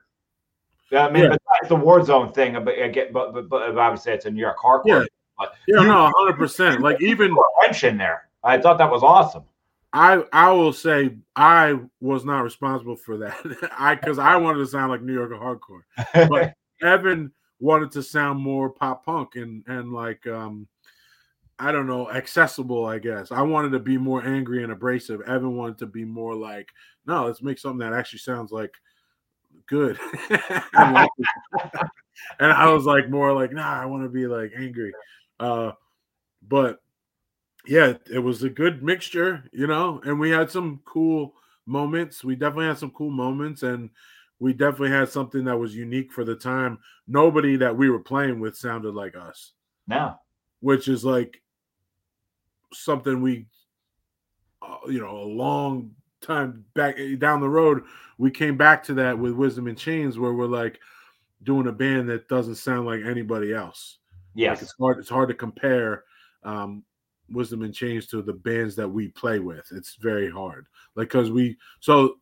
I 0.93 1.11
mean, 1.11 1.25
Yeah. 1.25 1.29
besides 1.31 1.69
the 1.69 1.77
Warzone 1.77 2.35
thing, 2.35 2.53
but 2.65 2.79
again, 2.79 3.09
but, 3.13 3.33
but, 3.33 3.49
but 3.49 3.77
obviously 3.77 4.13
it's 4.13 4.27
a 4.27 4.31
New 4.31 4.41
York 4.41 4.59
hardcore. 4.59 4.85
Yeah. 4.87 5.05
But 5.39 5.55
Yeah, 5.67 5.81
you 5.81 5.87
no, 5.89 6.11
hundred 6.17 6.37
percent. 6.37 6.81
Like 6.81 7.01
even 7.03 7.37
wrench 7.63 7.83
in 7.85 7.97
there. 7.99 8.29
I 8.45 8.59
thought 8.59 8.79
that 8.79 8.91
was 8.91 9.03
awesome. 9.03 9.45
I 9.93 10.25
I 10.33 10.51
will 10.51 10.73
say 10.73 11.17
I 11.37 11.79
was 12.01 12.25
not 12.25 12.41
responsible 12.43 12.97
for 12.97 13.17
that. 13.19 13.37
I 13.79 13.95
because 13.97 14.19
I 14.19 14.37
wanted 14.37 14.59
to 14.59 14.67
sound 14.67 14.91
like 14.93 15.03
New 15.03 15.15
York 15.15 15.31
hardcore. 15.33 15.83
But 16.29 16.55
Evan 16.83 17.33
wanted 17.61 17.91
to 17.93 18.03
sound 18.03 18.41
more 18.41 18.69
pop 18.71 19.05
punk 19.07 19.37
and 19.37 19.65
and 19.67 19.93
like 19.93 20.27
um 20.27 20.69
I 21.59 21.73
don't 21.73 21.87
know, 21.87 22.11
accessible, 22.11 22.85
I 22.85 22.99
guess. 22.99 23.31
I 23.31 23.43
wanted 23.43 23.73
to 23.73 23.79
be 23.79 23.97
more 23.97 24.27
angry 24.27 24.63
and 24.63 24.73
abrasive. 24.73 25.21
Evan 25.23 25.57
wanted 25.57 25.79
to 25.79 25.87
be 25.87 26.05
more 26.05 26.35
like, 26.35 26.71
no, 27.07 27.27
let's 27.27 27.43
make 27.43 27.59
something 27.59 27.79
that 27.79 27.97
actually 27.97 28.19
sounds 28.21 28.51
like 28.51 28.75
good. 29.67 29.99
and 30.31 31.09
I 32.41 32.73
was 32.73 32.85
like 32.85 33.09
more 33.09 33.33
like, 33.33 33.53
nah, 33.53 33.81
I 33.81 33.87
want 33.87 34.03
to 34.03 34.09
be 34.09 34.27
like 34.27 34.53
angry. 34.57 34.93
Uh 35.39 35.73
but 36.47 36.81
yeah, 37.67 37.95
it 38.11 38.19
was 38.19 38.43
a 38.43 38.51
good 38.51 38.83
mixture, 38.83 39.45
you 39.53 39.67
know, 39.67 40.01
and 40.05 40.21
we 40.21 40.31
had 40.31 40.51
some 40.51 40.81
cool 40.85 41.35
moments. 41.67 42.23
We 42.23 42.37
definitely 42.37 42.67
had 42.67 42.79
some 42.79 42.91
cool 42.91 43.11
moments 43.11 43.63
and 43.63 43.91
we 44.39 44.53
definitely 44.53 44.91
had 44.91 45.09
something 45.09 45.45
that 45.45 45.59
was 45.59 45.75
unique 45.75 46.13
for 46.13 46.25
the 46.25 46.35
time. 46.35 46.79
Nobody 47.07 47.57
that 47.57 47.77
we 47.77 47.89
were 47.89 48.01
playing 48.01 48.41
with 48.41 48.57
sounded 48.57 48.95
like 48.95 49.17
us. 49.17 49.53
No. 49.87 50.17
Which 50.61 50.89
is 50.89 51.05
like 51.05 51.41
something 52.75 53.21
we 53.21 53.47
uh, 54.65 54.79
you 54.89 55.01
know, 55.01 55.17
a 55.17 55.25
long 55.29 55.91
time 56.21 56.65
back 56.75 56.97
eh, 56.99 57.17
down 57.17 57.41
the 57.41 57.49
road, 57.49 57.83
we 58.19 58.31
came 58.31 58.57
back 58.57 58.83
to 58.85 58.95
that 58.95 59.19
with 59.19 59.33
Wisdom 59.33 59.69
in 59.69 59.77
Chains 59.77 60.19
where 60.19 60.33
we're 60.33 60.47
like 60.47 60.79
doing 61.43 61.67
a 61.67 61.73
band 61.73 62.09
that 62.09 62.29
doesn't 62.29 62.55
sound 62.55 62.87
like 62.87 63.01
anybody 63.05 63.53
else. 63.53 63.99
Yeah, 64.35 64.51
Like 64.51 64.63
it's 64.63 64.75
hard 64.79 64.99
it's 64.99 65.09
hard 65.09 65.29
to 65.29 65.35
compare 65.35 66.05
um 66.43 66.83
Wisdom 67.31 67.63
in 67.63 67.73
Chains 67.73 68.07
to 68.09 68.23
the 68.23 68.33
bands 68.33 68.77
that 68.77 68.89
we 68.89 69.09
play 69.09 69.39
with. 69.39 69.67
It's 69.73 69.97
very 69.97 70.31
hard. 70.31 70.67
Like 70.95 71.11
cuz 71.11 71.31
we 71.31 71.57
so 71.81 72.19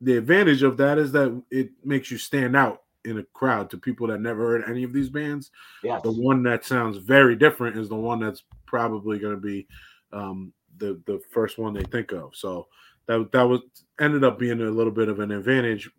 the 0.00 0.16
advantage 0.16 0.62
of 0.62 0.76
that 0.76 0.98
is 0.98 1.10
that 1.12 1.42
it 1.50 1.70
makes 1.84 2.10
you 2.10 2.18
stand 2.18 2.56
out 2.56 2.82
in 3.04 3.18
a 3.18 3.24
crowd 3.32 3.70
to 3.70 3.78
people 3.78 4.06
that 4.08 4.20
never 4.20 4.46
heard 4.46 4.64
any 4.68 4.84
of 4.84 4.92
these 4.92 5.08
bands. 5.08 5.50
Yes. 5.82 6.02
The 6.02 6.12
one 6.12 6.42
that 6.44 6.64
sounds 6.64 6.98
very 6.98 7.34
different 7.34 7.76
is 7.76 7.88
the 7.88 7.96
one 7.96 8.20
that's 8.20 8.44
probably 8.66 9.18
going 9.18 9.34
to 9.34 9.40
be 9.40 9.66
um, 10.12 10.52
the 10.78 11.00
the 11.06 11.20
first 11.30 11.58
one 11.58 11.74
they 11.74 11.84
think 11.84 12.12
of. 12.12 12.34
So 12.34 12.68
that 13.06 13.30
that 13.32 13.42
was 13.42 13.60
ended 14.00 14.24
up 14.24 14.38
being 14.38 14.60
a 14.60 14.70
little 14.70 14.92
bit 14.92 15.08
of 15.08 15.20
an 15.20 15.32
advantage 15.32 15.90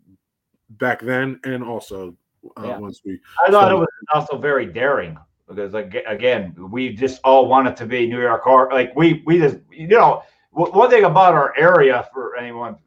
back 0.72 1.02
then, 1.02 1.40
and 1.44 1.64
also 1.64 2.16
uh, 2.58 2.68
Yeah. 2.68 2.78
once 2.78 3.02
we 3.06 3.20
I 3.46 3.52
thought 3.52 3.72
it 3.72 3.76
was 3.76 3.88
also 4.14 4.38
very 4.38 4.66
daring 4.66 5.18
because 5.48 5.74
like 5.74 5.96
again, 6.08 6.56
we 6.72 6.94
just 6.94 7.20
all 7.24 7.48
wanted 7.48 7.76
to 7.78 7.86
be 7.86 8.08
New 8.08 8.22
York 8.22 8.44
hard. 8.44 8.72
Like 8.72 8.96
we 8.96 9.24
we 9.26 9.40
just 9.40 9.58
you 9.72 9.88
know 9.88 10.24
one 10.52 10.72
one 10.72 10.90
thing 10.90 11.04
about 11.06 11.34
our 11.34 11.58
area 11.58 12.08
for 12.14 12.36
anyone 12.38 12.78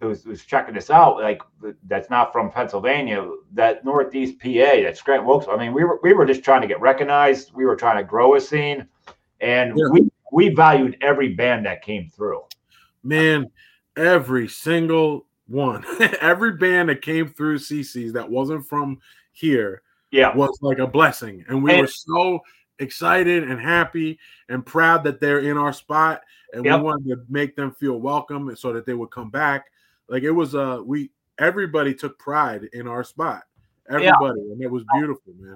who's, 0.00 0.22
who's 0.22 0.44
checking 0.44 0.74
this 0.74 0.90
out, 0.90 1.20
like 1.20 1.42
that's 1.88 2.08
not 2.08 2.32
from 2.32 2.50
Pennsylvania, 2.52 3.28
that 3.52 3.84
Northeast 3.84 4.38
PA, 4.38 4.48
that 4.82 4.96
Scranton 4.96 5.26
Wilkes. 5.26 5.46
I 5.50 5.56
mean, 5.56 5.72
we 5.72 5.84
were 5.84 5.98
we 6.02 6.12
were 6.12 6.24
just 6.24 6.44
trying 6.44 6.62
to 6.62 6.68
get 6.68 6.80
recognized. 6.80 7.52
We 7.52 7.66
were 7.66 7.76
trying 7.76 7.96
to 7.98 8.04
grow 8.04 8.36
a 8.36 8.40
scene, 8.40 8.86
and 9.40 9.76
Yeah. 9.76 9.84
we 9.90 10.10
we 10.32 10.48
valued 10.50 10.96
every 11.00 11.34
band 11.34 11.64
that 11.66 11.82
came 11.82 12.10
through. 12.10 12.42
man, 13.02 13.46
every 13.96 14.46
single 14.48 15.26
one, 15.46 15.84
every 16.20 16.52
band 16.52 16.88
that 16.90 17.00
came 17.02 17.28
through 17.28 17.58
CC's 17.58 18.12
that 18.12 18.28
wasn't 18.28 18.66
from 18.66 18.98
here 19.32 19.82
Yeah, 20.10 20.34
was 20.36 20.58
like 20.60 20.78
a 20.78 20.86
blessing. 20.86 21.44
And 21.48 21.62
we 21.62 21.72
And- 21.72 21.80
were 21.82 21.86
so 21.86 22.40
excited 22.80 23.44
and 23.48 23.60
happy 23.60 24.18
and 24.48 24.64
proud 24.64 25.02
that 25.04 25.20
they're 25.20 25.40
in 25.40 25.56
our 25.56 25.72
spot. 25.72 26.22
And 26.52 26.64
Yep. 26.64 26.76
we 26.78 26.82
wanted 26.84 27.08
to 27.08 27.24
make 27.28 27.56
them 27.56 27.72
feel 27.72 27.98
welcome 28.00 28.54
so 28.56 28.72
that 28.72 28.84
they 28.86 28.94
would 28.94 29.10
come 29.10 29.30
back. 29.30 29.66
Like 30.08 30.22
it 30.22 30.30
was 30.30 30.54
uh 30.54 30.82
we 30.84 31.10
everybody 31.38 31.94
took 31.94 32.18
pride 32.18 32.68
in 32.72 32.86
our 32.88 33.02
spot. 33.04 33.44
Everybody. 33.90 34.40
And 34.52 34.60
it 34.60 34.70
was 34.70 34.84
beautiful, 34.94 35.32
man. 35.38 35.54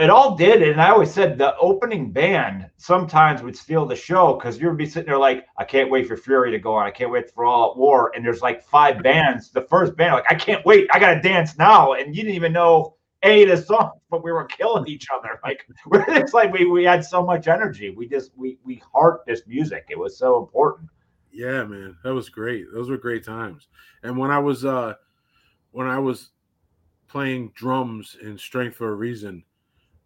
It 0.00 0.10
all 0.10 0.36
did, 0.36 0.62
and 0.62 0.80
I 0.80 0.90
always 0.90 1.12
said 1.12 1.36
the 1.36 1.56
opening 1.58 2.10
band 2.10 2.68
sometimes 2.78 3.42
would 3.42 3.56
steal 3.56 3.84
the 3.84 3.94
show 3.94 4.34
because 4.34 4.58
you'd 4.58 4.76
be 4.76 4.86
sitting 4.86 5.06
there 5.06 5.18
like, 5.18 5.46
I 5.58 5.64
can't 5.64 5.90
wait 5.90 6.08
for 6.08 6.16
Fury 6.16 6.50
to 6.50 6.58
go 6.58 6.74
on, 6.74 6.86
I 6.86 6.90
can't 6.90 7.10
wait 7.10 7.30
for 7.30 7.44
All 7.44 7.70
Out 7.70 7.78
War, 7.78 8.10
and 8.14 8.24
there's 8.24 8.40
like 8.40 8.64
five 8.64 9.02
bands. 9.02 9.50
The 9.50 9.60
first 9.60 9.96
band, 9.96 10.14
like, 10.14 10.30
I 10.30 10.34
can't 10.34 10.64
wait, 10.64 10.88
I 10.92 10.98
gotta 10.98 11.20
dance 11.20 11.58
now, 11.58 11.92
and 11.92 12.16
you 12.16 12.22
didn't 12.22 12.36
even 12.36 12.52
know 12.52 12.96
of 13.22 13.48
the 13.48 13.56
songs, 13.56 14.00
but 14.10 14.24
we 14.24 14.32
were 14.32 14.44
killing 14.44 14.86
each 14.88 15.06
other. 15.14 15.40
Like, 15.42 15.66
it's 16.08 16.32
like 16.34 16.52
we 16.52 16.66
we 16.66 16.84
had 16.84 17.04
so 17.04 17.24
much 17.24 17.48
energy. 17.48 17.90
We 17.90 18.08
just 18.08 18.32
we 18.36 18.58
we 18.64 18.82
heart 18.92 19.24
this 19.26 19.42
music. 19.46 19.86
It 19.90 19.98
was 19.98 20.16
so 20.18 20.38
important. 20.38 20.88
Yeah, 21.32 21.64
man, 21.64 21.96
that 22.04 22.14
was 22.14 22.28
great. 22.28 22.66
Those 22.72 22.90
were 22.90 22.96
great 22.96 23.24
times. 23.24 23.68
And 24.02 24.16
when 24.16 24.30
I 24.30 24.38
was 24.38 24.64
uh 24.64 24.94
when 25.72 25.86
I 25.86 25.98
was 25.98 26.30
playing 27.14 27.52
drums 27.54 28.16
in 28.20 28.36
Strength 28.36 28.74
for 28.74 28.88
a 28.90 28.94
Reason, 28.96 29.44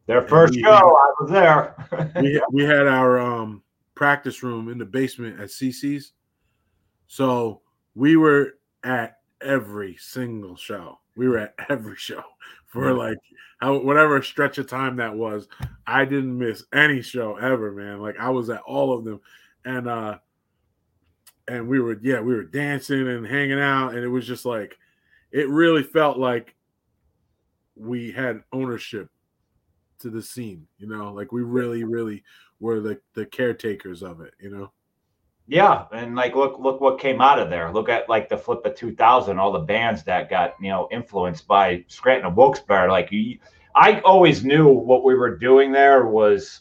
Their 0.05 0.29
first 0.29 0.55
we- 0.55 0.61
show, 0.63 0.69
I 0.75 1.13
was 1.19 1.31
there. 1.31 2.13
we 2.21 2.39
we 2.53 2.65
had 2.75 2.87
our 2.87 3.19
um 3.19 3.63
practice 3.95 4.43
room 4.43 4.69
in 4.69 4.77
the 4.77 4.85
basement 4.85 5.41
at 5.41 5.49
CC's. 5.49 6.13
So 7.07 7.63
we 7.95 8.17
were 8.19 8.59
at 8.85 9.21
every 9.41 9.97
single 9.99 10.55
show. 10.55 10.99
We 11.17 11.29
were 11.31 11.39
at 11.39 11.55
every 11.71 11.97
show 11.97 12.23
for 12.67 12.93
like 12.93 13.17
how 13.57 13.79
whatever 13.79 14.21
stretch 14.21 14.59
of 14.59 14.69
time 14.69 14.97
that 14.97 15.17
was. 15.17 15.49
I 15.87 16.05
didn't 16.05 16.37
miss 16.37 16.65
any 16.75 17.01
show 17.01 17.37
ever, 17.37 17.73
man. 17.73 18.01
Like 18.03 18.21
I 18.21 18.29
was 18.29 18.51
at 18.51 18.61
all 18.67 18.93
of 18.93 19.05
them. 19.07 19.19
And 19.65 19.89
uh 19.89 20.19
and 21.49 21.67
we 21.69 21.81
were 21.81 21.99
yeah, 22.03 22.21
we 22.21 22.35
were 22.35 22.45
dancing 22.45 23.09
and 23.09 23.27
hanging 23.27 23.59
out 23.59 23.95
and 23.95 24.05
it 24.05 24.09
was 24.09 24.27
just 24.27 24.45
like 24.45 24.77
it 25.33 25.49
really 25.49 25.83
felt 25.83 26.19
like 26.19 26.55
we 27.79 28.11
had 28.11 28.43
ownership 28.53 29.09
to 30.01 30.11
the 30.11 30.23
scene, 30.23 30.67
you 30.79 30.87
know, 30.87 31.13
like 31.13 31.33
we 31.33 31.43
really, 31.43 31.85
really 31.85 32.23
were 32.61 32.81
the 32.81 33.01
the 33.15 33.27
caretakers 33.27 34.03
of 34.03 34.21
it, 34.21 34.35
you 34.41 34.51
know. 34.51 34.73
Yeah, 35.47 35.87
and 35.93 36.15
like 36.15 36.37
look 36.37 36.59
look 36.59 36.81
what 36.81 37.01
came 37.01 37.21
out 37.21 37.39
of 37.39 37.49
there. 37.49 37.73
Look 37.73 37.89
at 37.89 38.09
like 38.09 38.29
the 38.29 38.37
flip 38.37 38.65
of 38.67 38.75
2000, 38.75 39.39
all 39.39 39.51
the 39.51 39.61
bands 39.61 40.03
that 40.05 40.29
got 40.29 40.55
you 40.61 40.69
know 40.69 40.89
influenced 40.93 41.47
by 41.47 41.85
Scranton 41.89 42.27
and 42.27 42.37
Wilkes-Barre. 42.37 42.91
Like 42.91 43.11
you, 43.11 43.39
I 43.75 44.01
always 44.01 44.45
knew 44.45 44.69
what 44.69 45.05
we 45.05 45.15
were 45.15 45.37
doing 45.37 45.73
there 45.73 46.07
was 46.07 46.61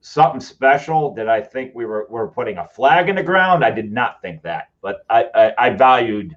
something 0.00 0.40
special. 0.40 1.12
That 1.14 1.28
I 1.28 1.40
think 1.40 1.74
we 1.74 1.86
were 1.86 2.06
we 2.08 2.14
were 2.14 2.28
putting 2.28 2.58
a 2.58 2.68
flag 2.68 3.08
in 3.08 3.16
the 3.16 3.22
ground. 3.22 3.64
I 3.64 3.72
did 3.72 3.90
not 3.90 4.22
think 4.22 4.42
that, 4.42 4.68
but 4.80 5.04
I 5.10 5.24
I, 5.34 5.66
I 5.66 5.70
valued 5.70 6.36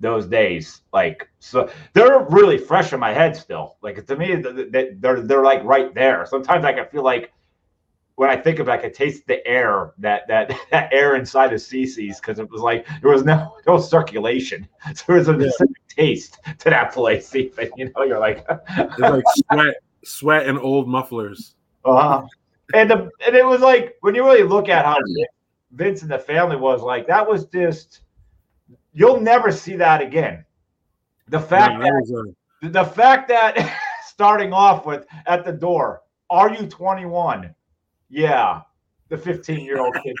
those 0.00 0.26
days. 0.26 0.82
Like 0.92 1.28
so, 1.38 1.70
they're 1.92 2.26
really 2.30 2.58
fresh 2.58 2.92
in 2.92 3.00
my 3.00 3.12
head 3.12 3.36
still. 3.36 3.76
Like 3.82 4.04
to 4.06 4.16
me, 4.16 4.26
th- 4.28 4.42
th- 4.56 4.72
th- 4.72 4.92
they're 4.98 5.20
they're 5.20 5.42
like 5.44 5.62
right 5.64 5.94
there. 5.94 6.26
Sometimes 6.26 6.64
I 6.64 6.72
can 6.72 6.86
feel 6.86 7.02
like 7.02 7.32
when 8.16 8.30
I 8.30 8.36
think 8.36 8.58
of 8.60 8.68
it, 8.68 8.72
I 8.72 8.78
could 8.78 8.94
taste 8.94 9.26
the 9.26 9.46
air 9.46 9.92
that 9.98 10.26
that 10.28 10.52
that 10.70 10.92
air 10.92 11.16
inside 11.16 11.52
of 11.52 11.60
CC's 11.60 12.20
because 12.20 12.38
it 12.38 12.50
was 12.50 12.60
like 12.62 12.86
there 13.02 13.10
was 13.12 13.24
no 13.24 13.56
no 13.66 13.78
circulation. 13.78 14.68
So 14.94 15.04
there 15.08 15.16
was 15.16 15.28
a 15.28 15.32
Yeah. 15.32 15.48
specific 15.50 15.76
taste 15.88 16.38
to 16.60 16.70
that 16.70 16.92
place. 16.92 17.34
Even 17.34 17.70
you 17.76 17.90
know, 17.96 18.02
you're 18.04 18.18
like, 18.20 18.44
It's 18.48 18.98
like 18.98 19.24
sweat, 19.50 19.74
sweat 20.04 20.46
and 20.46 20.58
old 20.58 20.88
mufflers. 20.88 21.54
uh 21.84 22.22
and 22.74 22.90
the 22.90 23.10
and 23.26 23.36
it 23.36 23.46
was 23.46 23.60
like 23.60 23.96
when 24.00 24.14
you 24.14 24.24
really 24.24 24.42
look 24.42 24.68
at 24.68 24.84
how 24.84 24.96
Vince 25.72 26.02
and 26.02 26.10
the 26.10 26.18
family 26.18 26.56
was 26.56 26.82
like 26.82 27.06
that 27.06 27.28
was 27.28 27.44
just 27.46 28.00
you'll 28.96 29.20
never 29.20 29.52
see 29.52 29.76
that 29.76 30.00
again. 30.02 30.44
The 31.28 31.38
fact 31.38 31.78
Man, 31.78 31.82
that 31.82 32.32
a- 32.62 32.68
the 32.70 32.84
fact 32.84 33.28
that 33.28 33.78
starting 34.06 34.52
off 34.52 34.86
with 34.86 35.06
at 35.26 35.44
the 35.44 35.52
door, 35.52 36.02
are 36.30 36.52
you 36.52 36.66
21? 36.66 37.54
Yeah, 38.08 38.62
the 39.08 39.18
15 39.18 39.64
year 39.64 39.78
old 39.78 39.96
kid. 40.02 40.16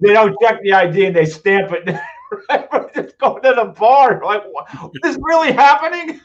they 0.00 0.12
don't 0.12 0.36
check 0.40 0.60
the 0.62 0.72
ID 0.72 1.06
and 1.06 1.16
they 1.16 1.26
stamp 1.26 1.72
it. 1.72 1.84
Just 2.94 3.18
go 3.18 3.38
to 3.38 3.52
the 3.54 3.74
bar. 3.78 4.20
Like, 4.24 4.44
what? 4.50 4.68
is 4.94 5.00
this 5.02 5.18
really 5.20 5.52
happening? 5.52 6.20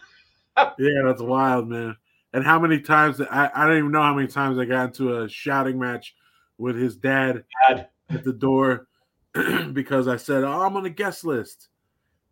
yeah, 0.57 1.01
that's 1.05 1.21
wild, 1.21 1.67
man. 1.67 1.95
And 2.33 2.43
how 2.43 2.59
many 2.59 2.79
times 2.79 3.19
I, 3.21 3.49
I 3.55 3.65
don't 3.65 3.77
even 3.77 3.91
know 3.91 4.01
how 4.03 4.13
many 4.13 4.27
times 4.27 4.59
I 4.59 4.65
got 4.65 4.85
into 4.87 5.21
a 5.23 5.29
shouting 5.29 5.79
match 5.79 6.15
with 6.59 6.75
his 6.75 6.95
dad 6.95 7.43
Dad. 7.67 7.87
at 8.09 8.23
the 8.23 8.33
door 8.33 8.87
because 9.73 10.07
I 10.07 10.17
said, 10.17 10.43
"Oh, 10.43 10.61
I'm 10.61 10.75
on 10.77 10.83
the 10.83 10.89
guest 10.89 11.23
list," 11.25 11.69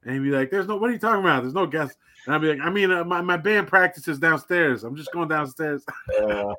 and 0.07 0.15
he'd 0.15 0.23
be 0.23 0.35
like, 0.35 0.49
"There's 0.49 0.67
no. 0.67 0.77
What 0.77 0.89
are 0.89 0.93
you 0.93 0.99
talking 0.99 1.19
about? 1.19 1.43
There's 1.43 1.53
no 1.53 1.67
guest." 1.67 1.97
And 2.25 2.33
I'd 2.33 2.41
be 2.41 2.47
like, 2.47 2.61
"I 2.61 2.69
mean, 2.69 2.89
uh, 2.91 3.03
my 3.03 3.21
my 3.21 3.37
band 3.37 3.67
practices 3.67 4.17
downstairs. 4.17 4.83
I'm 4.83 4.95
just 4.95 5.11
going 5.11 5.27
downstairs." 5.27 5.85
Uh, 6.19 6.53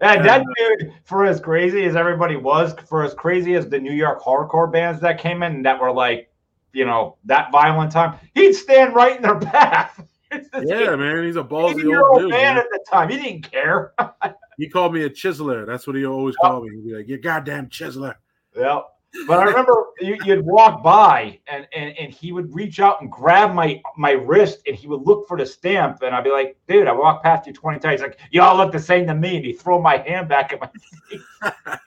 and 0.00 0.24
that 0.24 0.44
dude, 0.58 0.92
for 1.04 1.24
as 1.24 1.40
crazy 1.40 1.84
as 1.84 1.94
everybody 1.94 2.34
was, 2.34 2.74
for 2.88 3.04
as 3.04 3.14
crazy 3.14 3.54
as 3.54 3.68
the 3.68 3.78
New 3.78 3.92
York 3.92 4.20
hardcore 4.20 4.70
bands 4.70 5.00
that 5.00 5.20
came 5.20 5.44
in 5.44 5.62
that 5.62 5.80
were 5.80 5.92
like, 5.92 6.28
you 6.72 6.84
know, 6.84 7.18
that 7.24 7.52
violent 7.52 7.92
time, 7.92 8.18
he'd 8.34 8.52
stand 8.54 8.96
right 8.96 9.14
in 9.14 9.22
their 9.22 9.38
path. 9.38 10.04
Yeah, 10.60 10.96
man, 10.96 11.22
he's 11.22 11.36
a 11.36 11.44
ballsy 11.44 11.84
old 11.84 12.04
old 12.04 12.18
dude. 12.18 12.30
man 12.30 12.56
man. 12.56 12.58
at 12.58 12.66
the 12.72 12.84
time. 12.90 13.10
He 13.10 13.16
didn't 13.16 13.50
care. 13.50 13.92
He 14.58 14.68
called 14.68 14.92
me 14.92 15.02
a 15.04 15.10
chiseler. 15.10 15.66
That's 15.66 15.86
what 15.86 15.96
he 15.96 16.04
always 16.04 16.36
called 16.36 16.64
me. 16.64 16.76
He'd 16.76 16.84
be 16.84 16.94
like, 16.94 17.08
"You 17.08 17.16
goddamn 17.16 17.68
chiseler." 17.68 18.16
Yeah. 18.54 18.80
But 19.26 19.38
I 19.38 19.44
remember 19.44 19.88
you, 20.00 20.16
you'd 20.24 20.44
walk 20.44 20.82
by 20.82 21.38
and, 21.46 21.66
and 21.74 21.96
and 21.98 22.12
he 22.12 22.32
would 22.32 22.54
reach 22.54 22.80
out 22.80 23.00
and 23.02 23.10
grab 23.12 23.54
my 23.54 23.80
my 23.96 24.12
wrist 24.12 24.60
and 24.66 24.74
he 24.74 24.86
would 24.86 25.02
look 25.06 25.28
for 25.28 25.36
the 25.36 25.44
stamp 25.44 26.02
and 26.02 26.14
I'd 26.14 26.24
be 26.24 26.30
like, 26.30 26.56
dude, 26.66 26.88
I 26.88 26.92
walked 26.92 27.22
past 27.24 27.46
you 27.46 27.52
20 27.52 27.78
times. 27.78 28.00
He's 28.00 28.08
like, 28.08 28.18
you 28.30 28.40
all 28.42 28.56
look 28.56 28.72
the 28.72 28.78
same 28.80 29.06
to 29.08 29.14
me. 29.14 29.36
And 29.36 29.44
he 29.44 29.52
throw 29.52 29.80
my 29.80 29.98
hand 29.98 30.28
back 30.28 30.52
at 30.52 30.60
my 30.60 30.68
face. 31.10 31.78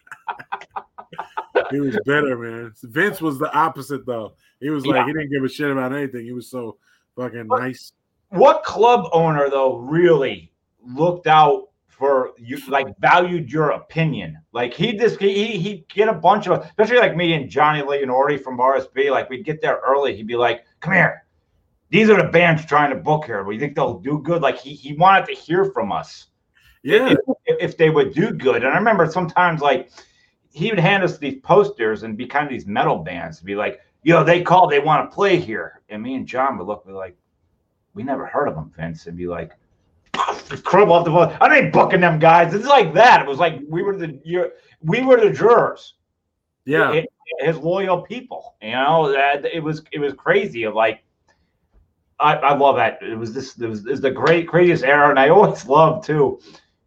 he 1.72 1.80
was 1.80 1.98
better, 2.06 2.38
man. 2.38 2.74
Vince 2.84 3.22
was 3.22 3.40
the 3.40 3.52
opposite 3.54 4.06
though. 4.06 4.34
He 4.60 4.70
was 4.70 4.86
like 4.86 4.98
Yeah. 4.98 5.06
he 5.08 5.14
didn't 5.14 5.32
give 5.32 5.44
a 5.44 5.50
shit 5.50 5.72
about 5.72 5.94
anything. 5.94 6.26
He 6.26 6.32
was 6.34 6.50
so 6.50 6.78
fucking 7.16 7.48
nice. 7.48 7.92
What 8.30 8.64
club 8.64 9.10
owner 9.14 9.50
though 9.50 9.78
really 9.78 10.52
looked 10.86 11.28
out 11.28 11.70
for 11.98 12.32
you 12.38 12.58
like 12.68 12.88
valued 13.00 13.52
your 13.52 13.72
opinion? 13.72 14.38
Like 14.52 14.74
he 14.74 14.94
just 14.98 15.20
he 15.20 15.58
he- 15.58 15.86
get 15.94 16.08
a 16.08 16.14
bunch 16.14 16.48
of 16.48 16.66
especially 16.66 16.98
like 16.98 17.16
me 17.16 17.34
and 17.34 17.50
Johnny 17.50 17.82
Leonori 17.82 18.42
from 18.42 18.58
RSB, 18.58 19.12
like 19.12 19.30
we'd 19.30 19.46
get 19.46 19.62
there 19.62 19.80
early, 19.86 20.16
he'd 20.16 20.28
be 20.28 20.36
like, 20.36 20.66
Come 20.80 20.94
here. 20.94 21.26
These 21.90 22.10
are 22.10 22.22
the 22.22 22.30
bands 22.30 22.66
trying 22.66 22.90
to 22.90 22.98
book 22.98 23.26
here. 23.26 23.44
We 23.44 23.60
think 23.60 23.76
they'll 23.76 24.00
do 24.00 24.20
good. 24.20 24.42
Like 24.42 24.60
he 24.60 24.74
he 24.74 24.94
wanted 24.94 25.26
to 25.28 25.34
hear 25.34 25.66
from 25.66 25.92
us. 25.92 26.28
Yeah, 26.84 27.16
if, 27.46 27.58
if 27.60 27.78
they 27.78 27.90
would 27.90 28.14
do 28.14 28.32
good. 28.32 28.64
And 28.64 28.74
I 28.74 28.78
remember 28.78 29.10
sometimes 29.10 29.62
like 29.62 29.90
he 30.52 30.70
would 30.70 30.80
hand 30.80 31.04
us 31.04 31.18
these 31.18 31.42
posters 31.42 32.04
and 32.04 32.16
be 32.16 32.26
kind 32.26 32.46
of 32.46 32.52
these 32.52 32.66
metal 32.66 33.00
bands 33.00 33.40
to 33.40 33.46
be 33.46 33.56
like, 33.56 33.82
yo, 34.04 34.24
they 34.24 34.42
called, 34.42 34.72
they 34.72 34.80
want 34.80 35.10
to 35.10 35.14
play 35.14 35.38
here. 35.38 35.82
And 35.90 36.02
me 36.02 36.16
and 36.16 36.28
John 36.28 36.58
would 36.58 36.68
look 36.68 36.86
be 36.86 36.94
like, 36.94 37.18
we 37.94 38.04
never 38.04 38.26
heard 38.26 38.48
of 38.48 38.56
them, 38.56 38.72
Vince, 38.76 39.08
and 39.08 39.18
be 39.18 39.28
like, 39.28 39.52
crumble 40.64 40.96
off 40.96 41.06
the 41.06 41.12
phone. 41.12 41.36
I 41.42 41.58
ain't 41.58 41.74
booking 41.74 42.02
them 42.02 42.20
guys. 42.20 42.54
It's 42.54 42.66
like 42.66 42.94
that. 42.94 43.22
It 43.22 43.28
was 43.28 43.40
like 43.40 43.60
we 43.68 43.84
were 43.84 43.98
the 43.98 44.52
we 44.82 45.02
were 45.02 45.20
the 45.20 45.30
jurors 45.30 45.96
yeah. 46.66 46.92
it- 46.92 47.10
his 47.40 47.58
loyal 47.58 48.02
people. 48.02 48.56
You 48.62 48.72
know, 48.72 49.12
that 49.12 49.46
it 49.46 49.62
was 49.62 49.84
it 49.92 50.00
was 50.00 50.14
crazy. 50.14 50.64
Of 50.64 50.74
like, 50.76 51.04
I, 52.20 52.36
I 52.36 52.56
love 52.56 52.76
that. 52.76 53.02
It 53.02 53.18
was 53.18 53.34
this. 53.34 53.58
It 53.60 53.68
was, 53.68 53.86
it 53.86 53.92
was 53.92 54.02
the 54.02 54.12
great 54.12 54.48
craziest 54.48 54.84
era, 54.84 55.10
and 55.10 55.20
I 55.20 55.30
always 55.30 55.66
loved 55.68 56.06
too. 56.06 56.40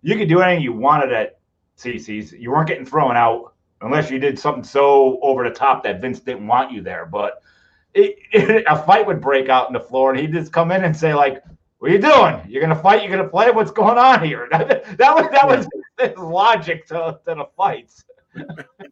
You 0.02 0.16
could 0.16 0.28
do 0.28 0.40
anything 0.40 0.62
you 0.62 0.72
wanted 0.72 1.12
at 1.12 1.40
CC's. 1.76 2.32
You 2.32 2.50
weren't 2.50 2.68
getting 2.68 2.86
thrown 2.86 3.16
out 3.16 3.54
unless 3.80 4.10
you 4.10 4.18
did 4.18 4.38
something 4.38 4.64
so 4.64 5.18
over 5.22 5.44
the 5.44 5.54
top 5.54 5.82
that 5.84 6.00
Vince 6.00 6.20
didn't 6.20 6.46
want 6.46 6.72
you 6.72 6.82
there. 6.82 7.06
But 7.06 7.42
it, 7.94 8.16
a 8.68 8.80
fight 8.84 9.06
would 9.06 9.20
break 9.20 9.48
out 9.48 9.68
in 9.68 9.72
the 9.72 9.80
floor, 9.80 10.10
and 10.10 10.20
he'd 10.20 10.32
just 10.32 10.52
come 10.52 10.70
in 10.72 10.84
and 10.84 10.96
say 10.96 11.14
like. 11.14 11.42
What 11.78 11.90
are 11.90 11.94
you 11.94 12.00
doing? 12.00 12.40
You're 12.48 12.62
gonna 12.62 12.80
fight? 12.80 13.02
You're 13.02 13.16
gonna 13.16 13.28
play? 13.28 13.50
What's 13.50 13.70
going 13.70 13.98
on 13.98 14.24
here? 14.24 14.48
That, 14.58 14.98
that 14.98 15.14
was 15.14 15.28
that 15.30 15.46
was 15.48 15.68
his 15.98 16.16
logic 16.18 16.86
to, 16.88 17.18
to 17.26 17.34
the 17.34 17.46
fights. 17.56 18.04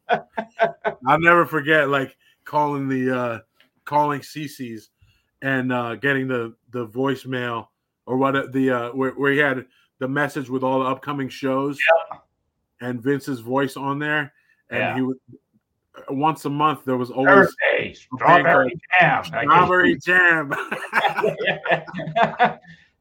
I'll 0.09 1.21
never 1.21 1.47
forget 1.47 1.89
like 1.89 2.17
calling 2.45 2.89
the 2.89 3.17
uh 3.17 3.39
calling 3.85 4.21
CC's 4.21 4.91
and 5.43 5.73
uh 5.73 5.97
getting 5.97 6.29
the 6.29 6.55
the 6.71 6.87
voicemail 6.87 7.69
or 8.07 8.17
what 8.17 8.53
the 8.53 8.71
uh 8.71 8.91
where, 8.91 9.11
where 9.13 9.33
he 9.33 9.39
had 9.39 9.65
the 9.99 10.09
message 10.09 10.49
with 10.49 10.63
all 10.63 10.81
the 10.81 10.87
upcoming 10.87 11.29
shows 11.29 11.79
and 12.81 13.03
Vince's 13.03 13.41
voice 13.41 13.77
on 13.77 13.99
there 13.99 14.33
and 14.71 14.79
Yeah. 14.81 14.95
he 14.97 15.13
once 16.11 16.45
a 16.45 16.51
month 16.51 16.85
there 16.85 16.97
was 16.97 17.11
always 17.11 17.29
Thursday, 17.73 17.95
strawberry 17.95 18.73
jam. 19.01 19.25
Strawberry 19.25 19.97
jam 20.05 20.53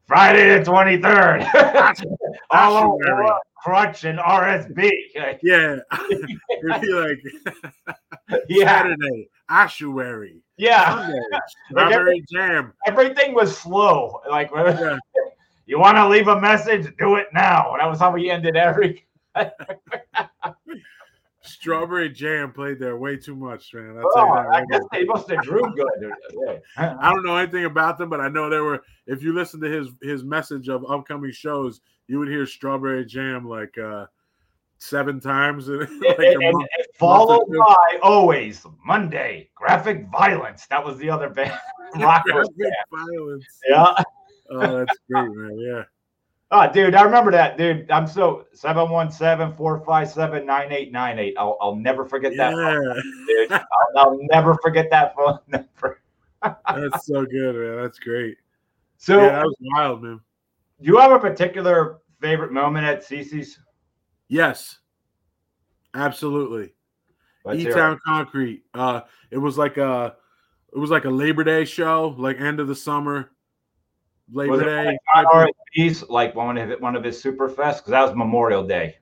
Friday 0.06 0.58
the 0.58 0.64
twenty 0.64 1.00
third. 1.00 1.44
All 2.50 2.76
over 2.94 3.38
crutch 3.56 4.04
and 4.04 4.18
RSB. 4.18 4.90
yeah 5.42 5.78
it'd 6.10 6.80
be 6.80 6.92
like 6.92 7.22
Yeah, 8.48 8.66
Saturday 8.66 9.28
Ashuary 9.50 10.40
yeah. 10.56 10.94
Sunday 10.96 11.20
strawberry 11.70 12.24
jam 12.30 12.72
Everything 12.86 13.34
was 13.34 13.56
slow. 13.56 14.20
Like, 14.30 14.50
Yeah. 14.54 14.98
you 15.66 15.78
want 15.80 15.96
to 15.96 16.08
leave 16.08 16.28
a 16.28 16.40
message? 16.40 16.92
Do 16.98 17.16
it 17.16 17.26
now. 17.32 17.74
That 17.78 17.88
was 17.88 17.98
how 17.98 18.12
we 18.12 18.30
ended 18.30 18.56
every. 18.56 19.04
Strawberry 21.46 22.08
jam 22.10 22.52
played 22.52 22.78
there 22.78 22.96
way 22.96 23.16
too 23.16 23.34
much 23.36 23.72
man 23.74 23.96
I'll 23.98 24.10
tell 24.12 24.26
you 24.26 24.32
Oh, 24.32 24.34
that 24.34 24.54
I 24.54 24.64
guess 24.70 24.82
they 24.92 25.04
must 25.04 25.30
have 25.30 25.42
drew 25.42 25.62
good. 25.74 26.60
I 26.76 27.10
don't 27.10 27.24
know 27.24 27.36
anything 27.36 27.64
about 27.64 27.98
them, 27.98 28.08
but 28.10 28.20
I 28.20 28.28
know 28.28 28.48
there 28.50 28.64
were. 28.64 28.82
If 29.06 29.22
you 29.22 29.32
listen 29.34 29.60
to 29.60 29.68
his 29.70 29.88
his 30.02 30.24
message 30.24 30.68
of 30.68 30.84
upcoming 30.90 31.32
shows, 31.32 31.80
you 32.08 32.18
would 32.18 32.28
hear 32.28 32.46
Strawberry 32.46 33.04
Jam 33.06 33.48
like 33.48 33.76
uh 33.78 34.06
seven 34.78 35.20
times. 35.20 35.68
in, 35.68 35.78
like 35.78 35.88
and, 36.18 36.20
a 36.20 36.46
and 36.46 36.52
month. 36.52 36.68
followed 36.98 37.46
two. 37.50 37.58
by 37.58 37.98
always 38.02 38.64
Monday 38.84 39.48
graphic 39.54 40.06
violence. 40.10 40.66
That 40.66 40.84
was 40.84 40.98
the 40.98 41.08
other 41.10 41.30
band. 41.30 41.58
rock 41.96 42.24
Graphic 42.26 42.52
violence. 42.92 43.44
Yeah. 43.68 43.94
Oh, 44.50 44.78
that's 44.78 44.98
great, 45.10 45.30
man. 45.34 45.58
Yeah. 45.58 45.82
Oh, 46.52 46.70
dude, 46.72 46.94
I 46.94 47.02
remember 47.02 47.32
that, 47.32 47.58
dude. 47.58 47.90
I'm 47.90 48.06
so 48.06 48.46
717-457-9898. 48.54 51.32
I'll 51.36 51.58
I'll 51.60 51.74
never 51.74 52.04
forget 52.04 52.36
that 52.36 52.52
phone, 52.52 53.02
dude. 53.26 53.50
I'll, 53.52 53.66
I'll 53.96 54.16
never 54.30 54.54
forget 54.62 54.88
that 54.90 55.16
phone 55.16 55.40
number. 55.48 56.00
That's 56.42 57.06
so 57.06 57.26
good, 57.26 57.56
man. 57.56 57.82
That's 57.82 57.98
great. 57.98 58.36
So, 58.98 59.20
yeah, 59.20 59.30
that 59.30 59.44
was 59.44 59.56
wild, 59.60 60.04
man. 60.04 60.20
do 60.80 60.86
you 60.86 60.98
have 60.98 61.10
a 61.10 61.18
particular 61.18 61.98
favorite 62.20 62.52
moment 62.52 62.86
at 62.86 63.02
CC's? 63.04 63.58
Yes. 64.28 64.78
Absolutely. 65.94 66.72
E. 67.52 67.64
Town 67.66 67.98
Concrete. 68.04 68.62
Uh 68.74 69.00
it 69.30 69.38
was 69.38 69.56
like 69.58 69.76
a 69.76 70.14
it 70.74 70.78
was 70.78 70.90
like 70.90 71.04
a 71.06 71.10
Labor 71.10 71.44
Day 71.44 71.64
show, 71.64 72.14
like 72.18 72.40
end 72.40 72.58
of 72.60 72.66
the 72.68 72.74
summer. 72.74 73.30
Labor 74.32 74.60
it 74.60 74.64
Day. 74.64 74.84
like 74.84 76.10
like 76.10 76.34
one 76.34 76.58
of 76.58 76.68
his, 76.68 76.80
one 76.80 76.96
of 76.96 77.04
his 77.04 77.20
super 77.20 77.48
fests? 77.48 77.76
Because 77.78 77.90
that 77.90 78.02
was 78.02 78.14
Memorial 78.14 78.66
Day. 78.66 78.96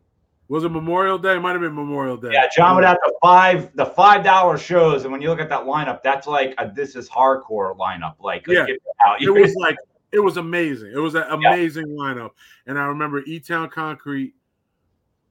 Was 0.49 0.65
it 0.65 0.69
Memorial 0.69 1.17
Day? 1.19 1.37
It 1.37 1.41
might 1.41 1.53
have 1.53 1.63
been 1.63 1.75
Memorial 1.75 2.17
Day. 2.19 2.31
Yeah, 2.33 2.49
John 2.55 2.75
would 2.77 2.85
have 2.85 2.99
the 3.05 3.15
five 3.23 3.75
the 3.77 3.87
five 3.87 4.23
dollar 4.23 4.59
shows, 4.59 5.05
and 5.05 5.13
when 5.13 5.23
you 5.23 5.29
look 5.31 5.41
at 5.41 5.49
that 5.49 5.63
lineup, 5.63 6.03
that's 6.03 6.27
like 6.27 6.55
a 6.59 6.71
this 6.71 6.95
is 6.97 7.09
hardcore 7.09 7.77
lineup. 7.79 8.17
Like, 8.21 8.47
like, 8.47 8.69
Yeah. 8.69 8.75
out. 9.07 9.23
it 9.23 9.31
was 9.31 9.55
like 9.59 9.77
it 10.13 10.19
was 10.21 10.37
amazing. 10.37 10.93
It 10.95 10.99
was 10.99 11.15
an 11.15 11.25
Yeah. 11.41 11.53
amazing 11.55 11.87
lineup. 11.89 12.31
And 12.67 12.79
I 12.79 12.85
remember 12.85 13.21
E 13.27 13.41
Town 13.41 13.71
Concrete. 13.71 14.35